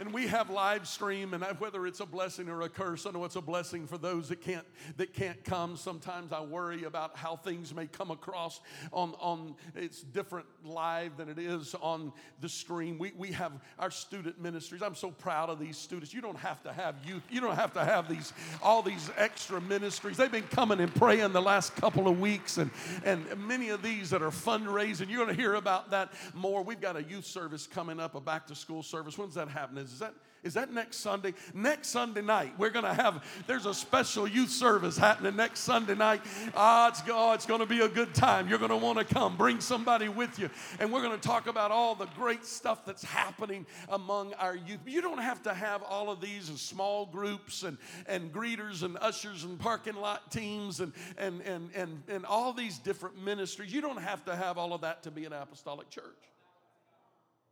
And 0.00 0.12
we 0.12 0.26
have 0.26 0.50
live 0.50 0.88
stream 0.88 1.34
and 1.34 1.44
whether 1.58 1.86
it's 1.86 2.00
a 2.00 2.06
blessing 2.06 2.48
or 2.48 2.62
a 2.62 2.68
curse 2.68 3.06
i 3.06 3.10
know 3.10 3.24
it's 3.24 3.36
a 3.36 3.40
blessing 3.40 3.86
for 3.86 3.98
those 3.98 4.28
that 4.28 4.40
can't 4.40 4.66
that 4.96 5.12
can't 5.12 5.42
come. 5.44 5.76
Sometimes 5.76 6.32
i 6.32 6.40
worry 6.40 6.84
about 6.84 7.16
how 7.16 7.36
things 7.36 7.74
may 7.74 7.86
come 7.86 8.10
across 8.10 8.60
on 8.92 9.14
on 9.20 9.54
it's 9.74 10.02
different 10.02 10.46
live 10.64 11.16
than 11.16 11.28
it 11.28 11.38
is 11.38 11.74
on 11.80 12.12
the 12.40 12.48
stream. 12.48 12.98
We, 12.98 13.12
we 13.16 13.32
have 13.32 13.52
our 13.78 13.90
student 13.90 14.40
ministries. 14.40 14.82
I'm 14.82 14.94
so 14.94 15.10
proud 15.10 15.50
of 15.50 15.58
these 15.58 15.76
students. 15.76 16.12
You 16.12 16.20
don't 16.20 16.38
have 16.38 16.62
to 16.64 16.72
have 16.72 16.96
youth. 17.06 17.22
You 17.30 17.40
don't 17.40 17.56
have 17.56 17.72
to 17.74 17.84
have 17.84 18.08
these 18.08 18.32
all 18.62 18.82
these 18.82 19.10
extra 19.16 19.60
ministries. 19.60 20.16
They've 20.16 20.30
been 20.30 20.42
coming 20.44 20.80
and 20.80 20.94
praying 20.94 21.32
the 21.32 21.42
last 21.42 21.76
couple 21.76 22.08
of 22.08 22.20
weeks 22.20 22.58
and 22.58 22.70
and 23.04 23.24
many 23.46 23.68
of 23.68 23.82
these 23.82 24.10
that 24.10 24.22
are 24.22 24.30
fundraising. 24.30 25.08
You're 25.08 25.24
going 25.24 25.34
to 25.34 25.40
hear 25.40 25.54
about 25.54 25.90
that 25.90 26.12
more. 26.34 26.62
We've 26.62 26.80
got 26.80 26.96
a 26.96 27.02
youth 27.02 27.26
service 27.26 27.66
coming 27.66 28.00
up 28.00 28.14
a 28.14 28.20
back 28.20 28.46
to 28.48 28.54
school 28.54 28.82
service. 28.82 29.16
When's 29.16 29.34
that 29.34 29.48
happening 29.48 29.83
is 29.92 29.98
that 30.00 30.14
is 30.44 30.54
that 30.54 30.72
next 30.72 30.98
Sunday? 30.98 31.32
Next 31.54 31.88
Sunday 31.88 32.20
night, 32.20 32.52
we're 32.58 32.70
going 32.70 32.84
to 32.84 32.92
have, 32.92 33.24
there's 33.46 33.64
a 33.64 33.72
special 33.72 34.28
youth 34.28 34.50
service 34.50 34.98
happening 34.98 35.34
next 35.36 35.60
Sunday 35.60 35.94
night. 35.94 36.20
Ah, 36.54 36.88
it's, 36.88 37.02
oh, 37.08 37.32
it's 37.32 37.46
going 37.46 37.60
to 37.60 37.66
be 37.66 37.80
a 37.80 37.88
good 37.88 38.14
time. 38.14 38.46
You're 38.46 38.58
going 38.58 38.70
to 38.70 38.76
want 38.76 38.98
to 38.98 39.06
come. 39.06 39.38
Bring 39.38 39.58
somebody 39.58 40.10
with 40.10 40.38
you. 40.38 40.50
And 40.78 40.92
we're 40.92 41.00
going 41.00 41.18
to 41.18 41.28
talk 41.28 41.46
about 41.46 41.70
all 41.70 41.94
the 41.94 42.08
great 42.14 42.44
stuff 42.44 42.84
that's 42.84 43.02
happening 43.02 43.64
among 43.88 44.34
our 44.34 44.54
youth. 44.54 44.80
You 44.86 45.00
don't 45.00 45.18
have 45.18 45.42
to 45.44 45.54
have 45.54 45.82
all 45.82 46.10
of 46.10 46.20
these 46.20 46.50
as 46.50 46.60
small 46.60 47.06
groups 47.06 47.62
and, 47.62 47.78
and 48.06 48.30
greeters 48.30 48.82
and 48.82 48.98
ushers 48.98 49.44
and 49.44 49.58
parking 49.58 49.96
lot 49.96 50.30
teams 50.30 50.80
and, 50.80 50.92
and, 51.16 51.40
and, 51.40 51.70
and, 51.74 52.02
and 52.06 52.26
all 52.26 52.52
these 52.52 52.78
different 52.78 53.16
ministries. 53.24 53.72
You 53.72 53.80
don't 53.80 54.00
have 54.00 54.22
to 54.26 54.36
have 54.36 54.58
all 54.58 54.74
of 54.74 54.82
that 54.82 55.04
to 55.04 55.10
be 55.10 55.24
an 55.24 55.32
apostolic 55.32 55.88
church. 55.88 56.33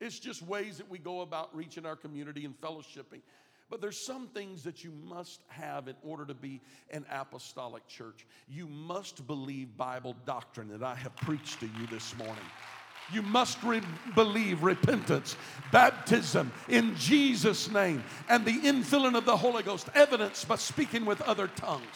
It's 0.03 0.19
just 0.19 0.43
ways 0.43 0.79
that 0.79 0.91
we 0.91 0.99
go 0.99 1.21
about 1.21 1.55
reaching 1.55 1.87
our 1.87 1.95
community 1.95 2.45
and 2.45 2.61
fellowshipping. 2.61 3.21
But 3.71 3.81
there's 3.81 4.05
some 4.05 4.27
things 4.27 4.65
that 4.65 4.83
you 4.83 4.91
must 4.91 5.43
have 5.47 5.87
in 5.87 5.95
order 6.03 6.27
to 6.27 6.35
be 6.35 6.61
an 6.91 7.07
apostolic 7.09 7.87
church. 7.87 8.27
You 8.49 8.67
must 8.67 9.25
believe 9.29 9.77
Bible 9.77 10.17
doctrine 10.27 10.69
that 10.71 10.83
I 10.83 10.97
have 10.97 11.15
preached 11.17 11.61
to 11.61 11.67
you 11.67 11.87
this 11.87 12.17
morning. 12.19 12.45
You 13.13 13.23
must 13.23 13.63
re- 13.63 13.81
believe 14.17 14.65
repentance, 14.65 15.37
baptism 15.71 16.51
in 16.69 16.97
Jesus' 16.97 17.71
name, 17.71 18.03
and 18.29 18.45
the 18.45 18.59
infilling 18.61 19.17
of 19.17 19.25
the 19.25 19.37
Holy 19.37 19.63
Ghost, 19.63 19.89
evidence 19.95 20.45
by 20.45 20.57
speaking 20.57 21.05
with 21.05 21.23
other 21.23 21.47
tongues. 21.47 21.87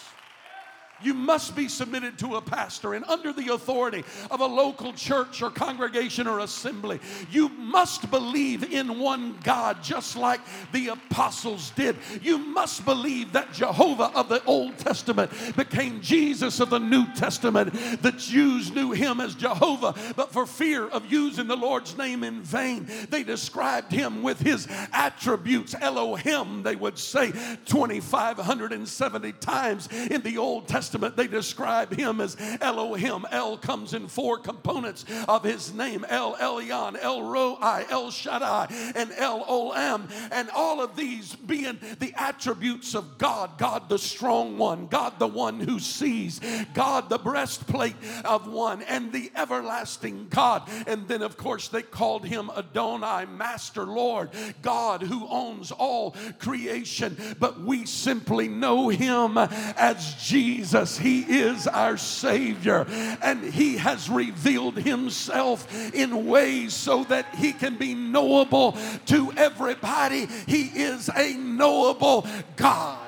You 1.02 1.12
must 1.12 1.54
be 1.54 1.68
submitted 1.68 2.18
to 2.20 2.36
a 2.36 2.40
pastor 2.40 2.94
and 2.94 3.04
under 3.04 3.32
the 3.32 3.52
authority 3.52 4.02
of 4.30 4.40
a 4.40 4.46
local 4.46 4.94
church 4.94 5.42
or 5.42 5.50
congregation 5.50 6.26
or 6.26 6.38
assembly. 6.40 7.00
You 7.30 7.50
must 7.50 8.10
believe 8.10 8.72
in 8.72 8.98
one 8.98 9.36
God, 9.42 9.82
just 9.82 10.16
like 10.16 10.40
the 10.72 10.88
apostles 10.88 11.70
did. 11.76 11.96
You 12.22 12.38
must 12.38 12.86
believe 12.86 13.32
that 13.32 13.52
Jehovah 13.52 14.10
of 14.14 14.30
the 14.30 14.42
Old 14.44 14.78
Testament 14.78 15.30
became 15.54 16.00
Jesus 16.00 16.60
of 16.60 16.70
the 16.70 16.78
New 16.78 17.06
Testament. 17.14 17.74
The 18.00 18.12
Jews 18.12 18.72
knew 18.74 18.92
him 18.92 19.20
as 19.20 19.34
Jehovah, 19.34 19.94
but 20.16 20.32
for 20.32 20.46
fear 20.46 20.86
of 20.86 21.12
using 21.12 21.46
the 21.46 21.56
Lord's 21.56 21.96
name 21.98 22.24
in 22.24 22.40
vain, 22.40 22.88
they 23.10 23.22
described 23.22 23.92
him 23.92 24.22
with 24.22 24.40
his 24.40 24.66
attributes. 24.92 25.74
Elohim, 25.78 26.62
they 26.62 26.76
would 26.76 26.98
say 26.98 27.32
2,570 27.66 29.32
times 29.32 29.88
in 29.92 30.22
the 30.22 30.38
Old 30.38 30.66
Testament 30.66 30.85
Testament, 30.86 31.16
they 31.16 31.26
describe 31.26 31.92
him 31.92 32.20
as 32.20 32.36
Elohim. 32.60 33.26
El 33.32 33.58
comes 33.58 33.92
in 33.92 34.06
four 34.06 34.38
components 34.38 35.04
of 35.26 35.42
his 35.42 35.74
name 35.74 36.06
El 36.08 36.36
Elyon, 36.36 36.96
El 37.02 37.22
Roi, 37.24 37.84
El 37.90 38.12
Shaddai, 38.12 38.68
and 38.94 39.10
El 39.16 39.44
Olam. 39.46 40.08
And 40.30 40.48
all 40.50 40.80
of 40.80 40.94
these 40.94 41.34
being 41.34 41.80
the 41.98 42.12
attributes 42.14 42.94
of 42.94 43.18
God 43.18 43.58
God 43.58 43.88
the 43.88 43.98
strong 43.98 44.58
one, 44.58 44.86
God 44.86 45.18
the 45.18 45.26
one 45.26 45.58
who 45.58 45.80
sees, 45.80 46.40
God 46.72 47.08
the 47.08 47.18
breastplate 47.18 47.96
of 48.24 48.46
one, 48.46 48.82
and 48.82 49.10
the 49.10 49.32
everlasting 49.34 50.28
God. 50.30 50.68
And 50.86 51.08
then, 51.08 51.22
of 51.22 51.36
course, 51.36 51.66
they 51.66 51.82
called 51.82 52.24
him 52.24 52.48
Adonai, 52.56 53.26
Master 53.26 53.82
Lord, 53.82 54.30
God 54.62 55.02
who 55.02 55.26
owns 55.26 55.72
all 55.72 56.14
creation. 56.38 57.16
But 57.40 57.60
we 57.60 57.86
simply 57.86 58.46
know 58.46 58.88
him 58.88 59.36
as 59.36 60.14
Jesus 60.14 60.75
Jesus. 60.76 60.98
He 60.98 61.20
is 61.20 61.66
our 61.66 61.96
Savior, 61.96 62.86
and 63.22 63.42
He 63.42 63.76
has 63.76 64.08
revealed 64.08 64.76
Himself 64.76 65.66
in 65.94 66.26
ways 66.26 66.74
so 66.74 67.04
that 67.04 67.34
He 67.34 67.52
can 67.52 67.76
be 67.76 67.94
knowable 67.94 68.76
to 69.06 69.32
everybody. 69.36 70.26
He 70.46 70.64
is 70.64 71.08
a 71.14 71.34
knowable 71.34 72.26
God. 72.56 73.05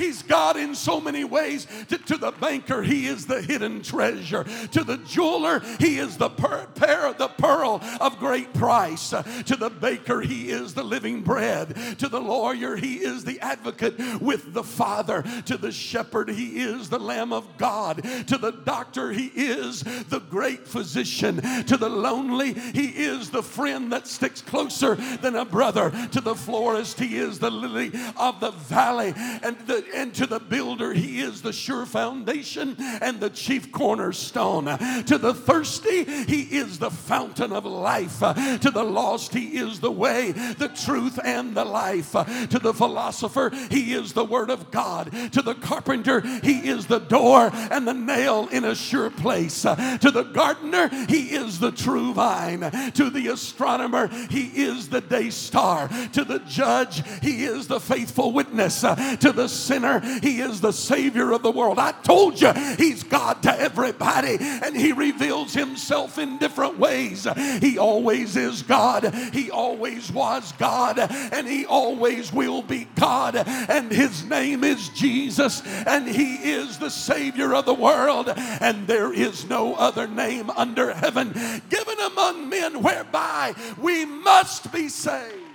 He's 0.00 0.22
God 0.22 0.56
in 0.56 0.74
so 0.74 0.98
many 0.98 1.24
ways. 1.24 1.66
To, 1.88 1.98
to, 1.98 2.16
the 2.16 2.30
banker, 2.32 2.82
he 2.82 3.06
is 3.06 3.26
the 3.26 3.42
hidden 3.42 3.82
treasure. 3.82 4.44
To 4.72 4.82
the 4.82 4.96
jeweler, 4.96 5.60
he 5.78 5.98
is 5.98 6.16
the, 6.16 6.30
per, 6.30 6.66
the 6.74 7.30
pearl 7.36 7.82
of 8.00 8.18
great 8.18 8.54
price. 8.54 9.10
to 9.10 9.56
the 9.56 9.68
baker, 9.68 10.22
he 10.22 10.48
is 10.50 10.72
the 10.72 10.82
living 10.82 11.22
bread. 11.22 11.76
To 11.98 12.08
the 12.08 12.20
lawyer, 12.20 12.76
he 12.76 12.96
is 12.96 13.24
the 13.24 13.40
advocate 13.40 13.98
with 14.22 14.54
the 14.54 14.64
Father. 14.64 15.22
To 15.44 15.58
the 15.58 15.70
shepherd, 15.70 16.30
he 16.30 16.60
is 16.60 16.88
the 16.88 16.98
Lamb 16.98 17.34
of 17.34 17.58
God. 17.58 18.02
To 18.28 18.38
the 18.38 18.52
doctor, 18.52 19.12
he 19.12 19.26
is 19.26 19.82
the 19.82 20.20
great 20.30 20.66
physician. 20.66 21.42
To 21.66 21.76
the 21.76 21.90
lonely, 21.90 22.54
he 22.54 22.88
is 22.88 23.28
the 23.28 23.42
friend 23.42 23.92
that 23.92 24.06
sticks 24.06 24.40
closer 24.40 24.94
than 24.94 25.36
a 25.36 25.44
brother. 25.44 25.90
To 26.12 26.22
the 26.22 26.34
florist, 26.34 26.98
he 26.98 27.18
is 27.18 27.38
the 27.38 27.50
lily 27.50 27.92
of 28.16 28.40
the 28.40 28.52
valley. 28.52 29.12
And 29.42 29.58
the 29.66 29.89
and 29.94 30.14
to 30.14 30.26
the 30.26 30.40
builder, 30.40 30.92
he 30.92 31.20
is 31.20 31.42
the 31.42 31.52
sure 31.52 31.86
foundation 31.86 32.76
and 32.78 33.20
the 33.20 33.30
chief 33.30 33.72
cornerstone. 33.72 34.66
To 35.04 35.18
the 35.18 35.34
thirsty, 35.34 36.04
he 36.04 36.42
is 36.42 36.78
the 36.78 36.90
fountain 36.90 37.52
of 37.52 37.64
life. 37.64 38.20
To 38.20 38.70
the 38.72 38.84
lost, 38.84 39.34
he 39.34 39.58
is 39.58 39.80
the 39.80 39.90
way, 39.90 40.32
the 40.32 40.68
truth, 40.68 41.18
and 41.24 41.54
the 41.54 41.64
life. 41.64 42.12
To 42.12 42.58
the 42.58 42.74
philosopher, 42.74 43.50
he 43.70 43.92
is 43.94 44.12
the 44.12 44.24
word 44.24 44.50
of 44.50 44.70
God. 44.70 45.12
To 45.32 45.42
the 45.42 45.54
carpenter, 45.54 46.20
he 46.20 46.68
is 46.68 46.86
the 46.86 46.98
door 46.98 47.50
and 47.52 47.86
the 47.86 47.94
nail 47.94 48.48
in 48.50 48.64
a 48.64 48.74
sure 48.74 49.10
place. 49.10 49.62
To 49.62 50.10
the 50.12 50.30
gardener, 50.32 50.88
he 51.08 51.34
is 51.34 51.58
the 51.58 51.72
true 51.72 52.12
vine. 52.14 52.60
To 52.92 53.10
the 53.10 53.28
astronomer, 53.28 54.08
he 54.30 54.46
is 54.46 54.88
the 54.88 55.00
day 55.00 55.30
star. 55.30 55.88
To 56.12 56.24
the 56.24 56.40
judge, 56.40 57.02
he 57.20 57.44
is 57.44 57.66
the 57.66 57.80
faithful 57.80 58.32
witness. 58.32 58.80
To 58.80 59.32
the 59.34 59.48
sinner, 59.70 60.00
He 60.20 60.40
is 60.40 60.60
the 60.60 60.72
Savior 60.72 61.32
of 61.32 61.42
the 61.42 61.50
world. 61.50 61.78
I 61.78 61.92
told 61.92 62.40
you, 62.40 62.52
He's 62.76 63.04
God 63.04 63.42
to 63.44 63.60
everybody, 63.60 64.36
and 64.40 64.76
He 64.76 64.92
reveals 64.92 65.54
Himself 65.54 66.18
in 66.18 66.38
different 66.38 66.78
ways. 66.78 67.26
He 67.60 67.78
always 67.78 68.36
is 68.36 68.62
God, 68.62 69.14
He 69.32 69.50
always 69.50 70.10
was 70.10 70.52
God, 70.52 70.98
and 70.98 71.46
He 71.46 71.66
always 71.66 72.32
will 72.32 72.62
be 72.62 72.88
God, 72.96 73.36
and 73.36 73.92
His 73.92 74.24
name 74.24 74.64
is 74.64 74.88
Jesus, 74.90 75.62
and 75.86 76.08
He 76.08 76.34
is 76.34 76.78
the 76.78 76.90
Savior 76.90 77.54
of 77.54 77.64
the 77.64 77.74
world, 77.74 78.28
and 78.36 78.88
there 78.88 79.12
is 79.12 79.48
no 79.48 79.74
other 79.74 80.08
name 80.08 80.50
under 80.50 80.92
heaven 80.92 81.32
given 81.70 82.00
among 82.00 82.48
men 82.48 82.82
whereby 82.82 83.54
we 83.78 84.04
must 84.04 84.72
be 84.72 84.88
saved. 84.88 85.49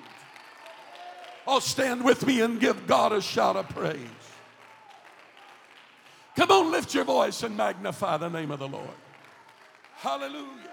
Oh, 1.48 1.60
stand 1.60 2.04
with 2.04 2.26
me 2.26 2.42
and 2.42 2.60
give 2.60 2.88
God 2.88 3.12
a 3.14 3.22
shout 3.22 3.56
of 3.56 3.70
praise. 3.70 4.00
Come 6.36 6.52
on, 6.52 6.72
lift 6.72 6.94
your 6.94 7.04
voice 7.04 7.44
and 7.44 7.56
magnify 7.56 8.18
the 8.18 8.30
name 8.30 8.52
of 8.52 8.60
the 8.60 8.68
Lord. 8.68 8.90
Hallelujah. 9.96 10.72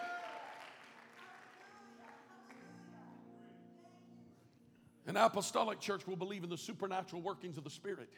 An 5.06 5.16
apostolic 5.16 5.78
church 5.78 6.06
will 6.06 6.16
believe 6.16 6.42
in 6.42 6.50
the 6.50 6.56
supernatural 6.56 7.22
workings 7.22 7.58
of 7.58 7.64
the 7.64 7.70
Spirit. 7.70 8.08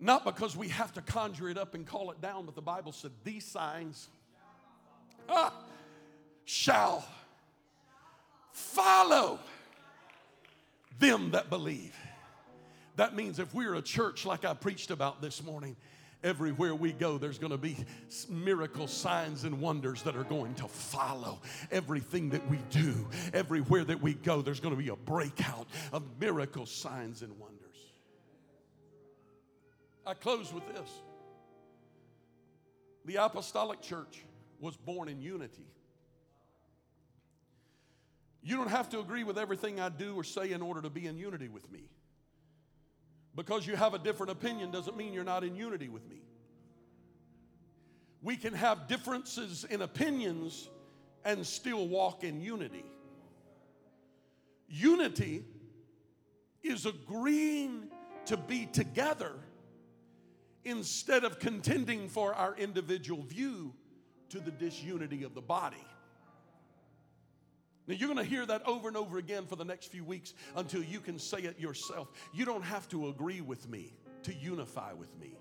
Not 0.00 0.24
because 0.24 0.56
we 0.56 0.68
have 0.68 0.92
to 0.94 1.02
conjure 1.02 1.48
it 1.48 1.58
up 1.58 1.74
and 1.74 1.86
call 1.86 2.10
it 2.10 2.20
down, 2.20 2.46
but 2.46 2.54
the 2.54 2.62
Bible 2.62 2.92
said 2.92 3.10
these 3.22 3.44
signs 3.44 4.08
ah, 5.28 5.52
shall 6.44 7.04
follow 8.52 9.38
them 10.98 11.32
that 11.32 11.50
believe. 11.50 11.94
That 12.96 13.16
means 13.16 13.38
if 13.38 13.52
we're 13.54 13.74
a 13.74 13.82
church 13.82 14.24
like 14.24 14.44
I 14.44 14.54
preached 14.54 14.90
about 14.90 15.20
this 15.20 15.42
morning, 15.42 15.76
everywhere 16.22 16.74
we 16.74 16.92
go, 16.92 17.18
there's 17.18 17.38
going 17.38 17.52
to 17.52 17.58
be 17.58 17.76
miracle 18.28 18.86
signs 18.86 19.44
and 19.44 19.60
wonders 19.60 20.02
that 20.02 20.16
are 20.16 20.24
going 20.24 20.54
to 20.54 20.68
follow 20.68 21.40
everything 21.70 22.30
that 22.30 22.48
we 22.48 22.58
do. 22.70 23.06
Everywhere 23.32 23.84
that 23.84 24.00
we 24.00 24.14
go, 24.14 24.42
there's 24.42 24.60
going 24.60 24.74
to 24.74 24.80
be 24.80 24.88
a 24.88 24.96
breakout 24.96 25.66
of 25.92 26.02
miracle 26.20 26.66
signs 26.66 27.22
and 27.22 27.38
wonders. 27.38 27.60
I 30.06 30.14
close 30.14 30.52
with 30.52 30.66
this 30.74 30.90
the 33.04 33.16
apostolic 33.16 33.82
church 33.82 34.24
was 34.60 34.76
born 34.76 35.08
in 35.08 35.20
unity. 35.20 35.66
You 38.44 38.56
don't 38.56 38.68
have 38.68 38.90
to 38.90 39.00
agree 39.00 39.24
with 39.24 39.38
everything 39.38 39.80
I 39.80 39.88
do 39.88 40.14
or 40.14 40.22
say 40.22 40.52
in 40.52 40.60
order 40.60 40.82
to 40.82 40.90
be 40.90 41.06
in 41.06 41.16
unity 41.16 41.48
with 41.48 41.70
me. 41.72 41.88
Because 43.34 43.66
you 43.66 43.74
have 43.74 43.94
a 43.94 43.98
different 43.98 44.30
opinion 44.30 44.70
doesn't 44.70 44.96
mean 44.96 45.14
you're 45.14 45.24
not 45.24 45.44
in 45.44 45.56
unity 45.56 45.88
with 45.88 46.06
me. 46.08 46.20
We 48.22 48.36
can 48.36 48.52
have 48.52 48.86
differences 48.86 49.64
in 49.64 49.80
opinions 49.80 50.68
and 51.24 51.44
still 51.46 51.88
walk 51.88 52.22
in 52.22 52.42
unity. 52.42 52.84
Unity 54.68 55.42
is 56.62 56.84
agreeing 56.84 57.88
to 58.26 58.36
be 58.36 58.66
together 58.66 59.32
instead 60.64 61.24
of 61.24 61.38
contending 61.38 62.08
for 62.08 62.34
our 62.34 62.54
individual 62.56 63.22
view 63.22 63.72
to 64.28 64.38
the 64.38 64.50
disunity 64.50 65.22
of 65.22 65.34
the 65.34 65.40
body. 65.40 65.84
Now, 67.86 67.94
you're 67.94 68.08
going 68.08 68.24
to 68.24 68.24
hear 68.24 68.46
that 68.46 68.66
over 68.66 68.88
and 68.88 68.96
over 68.96 69.18
again 69.18 69.46
for 69.46 69.56
the 69.56 69.64
next 69.64 69.90
few 69.90 70.04
weeks 70.04 70.32
until 70.56 70.82
you 70.82 71.00
can 71.00 71.18
say 71.18 71.38
it 71.38 71.60
yourself. 71.60 72.08
You 72.32 72.44
don't 72.44 72.64
have 72.64 72.88
to 72.90 73.08
agree 73.08 73.42
with 73.42 73.68
me 73.68 73.92
to 74.22 74.34
unify 74.34 74.94
with 74.94 75.14
me. 75.20 75.36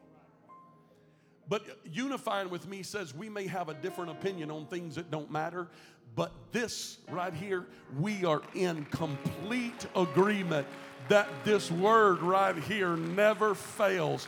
But 1.48 1.64
unifying 1.86 2.50
with 2.50 2.68
me 2.68 2.84
says 2.84 3.14
we 3.14 3.30
may 3.30 3.48
have 3.48 3.70
a 3.70 3.74
different 3.74 4.12
opinion 4.12 4.52
on 4.52 4.66
things 4.66 4.96
that 4.96 5.12
don't 5.12 5.32
matter, 5.32 5.68
but 6.16 6.32
this 6.52 7.00
right 7.10 7.34
here, 7.34 7.66
we 8.00 8.24
are 8.24 8.42
in 8.54 8.86
complete 8.86 9.88
agreement 9.96 10.68
that 11.10 11.28
this 11.44 11.72
word 11.72 12.22
right 12.22 12.58
here 12.58 12.96
never 12.96 13.56
fails. 13.56 14.28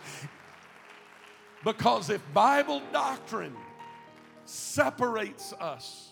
Because 1.64 2.10
if 2.10 2.22
Bible 2.34 2.82
doctrine 2.92 3.56
separates 4.46 5.54
us, 5.54 6.12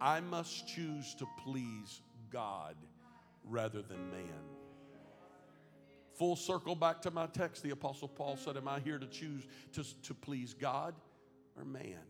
I 0.00 0.20
must 0.20 0.66
choose 0.66 1.14
to 1.16 1.26
please 1.44 2.00
God 2.30 2.76
rather 3.44 3.82
than 3.82 4.10
man. 4.10 4.42
Full 6.14 6.36
circle 6.36 6.74
back 6.74 7.00
to 7.02 7.10
my 7.10 7.26
text, 7.26 7.62
the 7.62 7.70
Apostle 7.70 8.08
Paul 8.08 8.36
said, 8.36 8.56
Am 8.56 8.68
I 8.68 8.80
here 8.80 8.98
to 8.98 9.06
choose 9.06 9.46
to, 9.72 9.84
to 10.02 10.14
please 10.14 10.54
God 10.54 10.94
or 11.56 11.64
man? 11.64 12.00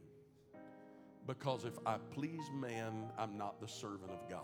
Because 1.26 1.64
if 1.64 1.78
I 1.86 1.96
please 2.12 2.42
man, 2.52 3.10
I'm 3.18 3.38
not 3.38 3.60
the 3.60 3.68
servant 3.68 4.10
of 4.10 4.28
God. 4.28 4.40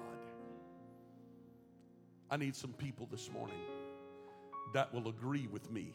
I 2.30 2.36
need 2.36 2.56
some 2.56 2.72
people 2.72 3.08
this 3.10 3.30
morning 3.32 3.58
that 4.72 4.92
will 4.92 5.08
agree 5.08 5.46
with 5.46 5.70
me 5.70 5.94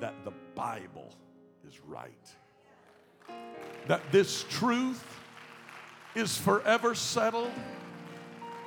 that 0.00 0.14
the 0.24 0.32
Bible 0.54 1.14
is 1.66 1.80
right. 1.80 2.28
That 3.86 4.02
this 4.10 4.44
truth 4.50 5.04
is 6.14 6.36
forever 6.36 6.94
settled 6.94 7.52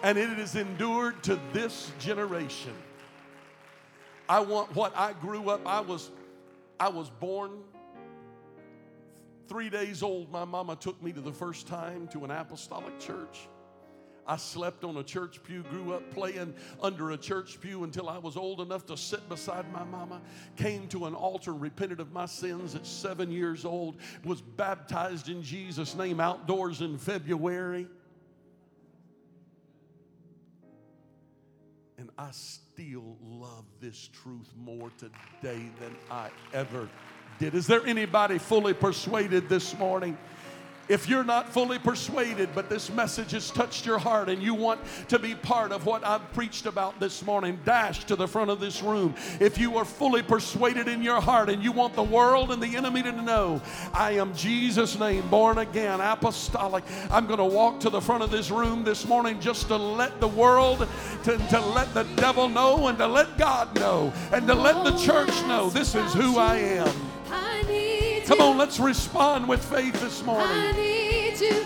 and 0.04 0.18
it 0.18 0.38
is 0.38 0.56
endured 0.56 1.24
to 1.24 1.40
this 1.54 1.92
generation. 2.00 2.74
I 4.30 4.42
want 4.42 4.76
what 4.76 4.96
I 4.96 5.14
grew 5.14 5.50
up, 5.50 5.62
I 5.66 5.82
was, 5.82 6.12
I 6.80 6.90
was 6.90 7.10
born 7.10 7.52
three 9.48 9.70
days 9.70 10.04
old. 10.04 10.32
My 10.32 10.46
mama 10.46 10.76
took 10.76 11.02
me 11.02 11.14
to 11.14 11.22
the 11.22 11.32
first 11.32 11.68
time 11.68 12.08
to 12.10 12.26
an 12.26 12.32
apostolic 12.32 13.00
church. 13.00 13.48
I 14.28 14.36
slept 14.36 14.84
on 14.84 14.98
a 14.98 15.04
church 15.04 15.42
pew, 15.44 15.64
grew 15.64 15.94
up 15.94 16.12
playing 16.14 16.54
under 16.82 17.12
a 17.12 17.18
church 17.18 17.62
pew 17.62 17.86
until 17.86 18.10
I 18.10 18.18
was 18.18 18.36
old 18.36 18.60
enough 18.60 18.86
to 18.88 18.98
sit 18.98 19.28
beside 19.30 19.72
my 19.72 19.86
mama. 19.86 20.22
Came 20.58 20.88
to 20.90 21.06
an 21.06 21.16
altar 21.16 21.54
repented 21.54 22.02
of 22.02 22.12
my 22.12 22.26
sins 22.26 22.76
at 22.76 22.86
seven 22.86 23.32
years 23.32 23.64
old. 23.64 23.98
Was 24.26 24.42
baptized 24.42 25.30
in 25.30 25.42
Jesus' 25.42 25.96
name 25.96 26.20
outdoors 26.20 26.82
in 26.82 26.98
February. 26.98 27.88
And 31.98 32.10
I 32.18 32.30
still 32.32 33.18
love 33.24 33.66
this 33.80 34.10
truth 34.22 34.54
more 34.58 34.92
today 35.00 35.70
than 35.80 35.96
I 36.12 36.30
ever 36.54 36.90
did. 37.40 37.56
Is 37.56 37.66
there 37.66 37.86
anybody 37.86 38.38
fully 38.38 38.74
persuaded 38.74 39.48
this 39.48 39.78
morning? 39.78 40.18
If 40.90 41.10
you're 41.10 41.24
not 41.24 41.50
fully 41.50 41.80
persuaded, 41.80 42.50
but 42.56 42.70
this 42.70 42.90
message 42.90 43.32
has 43.32 43.52
touched 43.52 43.86
your 43.86 44.00
heart 44.00 44.30
and 44.30 44.42
you 44.42 44.54
want 44.54 44.80
to 45.10 45.20
be 45.20 45.36
part 45.36 45.72
of 45.72 45.86
what 45.86 46.06
I've 46.06 46.32
preached 46.34 46.66
about 46.66 47.00
this 47.00 47.26
morning, 47.26 47.60
dash 47.66 48.06
to 48.06 48.16
the 48.16 48.28
front 48.28 48.50
of 48.50 48.60
this 48.60 48.82
room. 48.82 49.16
If 49.40 49.58
you 49.58 49.78
are 49.78 49.86
fully 49.86 50.22
persuaded 50.22 50.88
in 50.88 51.02
your 51.02 51.20
heart 51.20 51.50
and 51.50 51.64
you 51.64 51.72
want 51.72 51.96
the 51.96 52.04
world 52.04 52.52
and 52.52 52.62
the 52.62 52.76
enemy 52.78 53.04
to 53.04 53.12
know, 53.12 53.62
I 53.94 54.12
am 54.14 54.34
Jesus' 54.34 54.98
name, 54.98 55.28
born 55.30 55.58
again, 55.58 56.00
apostolic. 56.00 56.84
I'm 57.12 57.28
going 57.28 57.40
to 57.40 57.46
walk 57.46 57.80
to 57.82 57.90
the 57.90 58.02
front 58.02 58.24
of 58.24 58.32
this 58.32 58.50
room 58.50 58.84
this 58.84 59.06
morning 59.06 59.40
just 59.40 59.68
to 59.68 59.76
let 59.76 60.20
the 60.22 60.28
world, 60.28 60.88
to, 61.24 61.38
to 61.38 61.60
let 61.60 61.94
the 61.94 62.04
devil 62.16 62.48
know, 62.48 62.88
and 62.88 62.98
to 62.98 63.08
let 63.08 63.38
God 63.38 63.76
know, 63.76 64.14
and 64.32 64.48
to 64.48 64.56
let 64.56 64.84
the 64.84 64.98
church 64.98 65.30
know 65.48 65.70
this 65.70 65.96
is 65.96 66.14
who 66.14 66.38
I 66.38 66.58
am. 66.58 67.07
Come 68.28 68.42
on, 68.42 68.58
let's 68.58 68.78
respond 68.78 69.48
with 69.48 69.64
faith 69.64 70.02
this 70.02 70.22
morning. 70.22 70.46
I 70.50 70.74
need 70.74 71.40
you. 71.40 71.66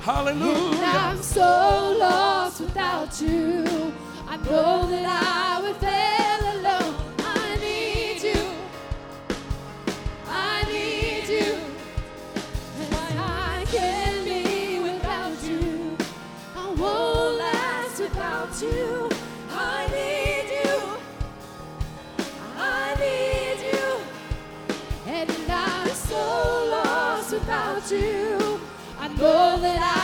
Hallelujah. 0.00 0.82
I'm 0.82 1.22
so 1.22 1.96
lost 2.00 2.62
without 2.62 3.20
you. 3.20 3.92
I 4.26 4.38
know 4.38 4.88
that 4.88 5.04
I 5.04 5.60
would 5.60 5.76
fail 5.76 6.40
alone. 6.54 6.94
I 7.18 7.56
need 7.60 8.22
you. 8.22 8.42
I 10.26 10.64
need 10.72 11.28
you. 11.28 11.58
And 12.80 13.18
I 13.18 13.66
can't 13.66 14.24
be 14.24 14.80
without 14.80 15.42
you. 15.44 15.94
I 16.56 16.70
won't 16.70 17.36
last 17.36 18.00
without 18.00 18.62
you. 18.62 19.05
Lost. 27.92 28.60
I 28.98 29.08
know 29.08 29.58
that 29.60 29.80
I 29.80 29.95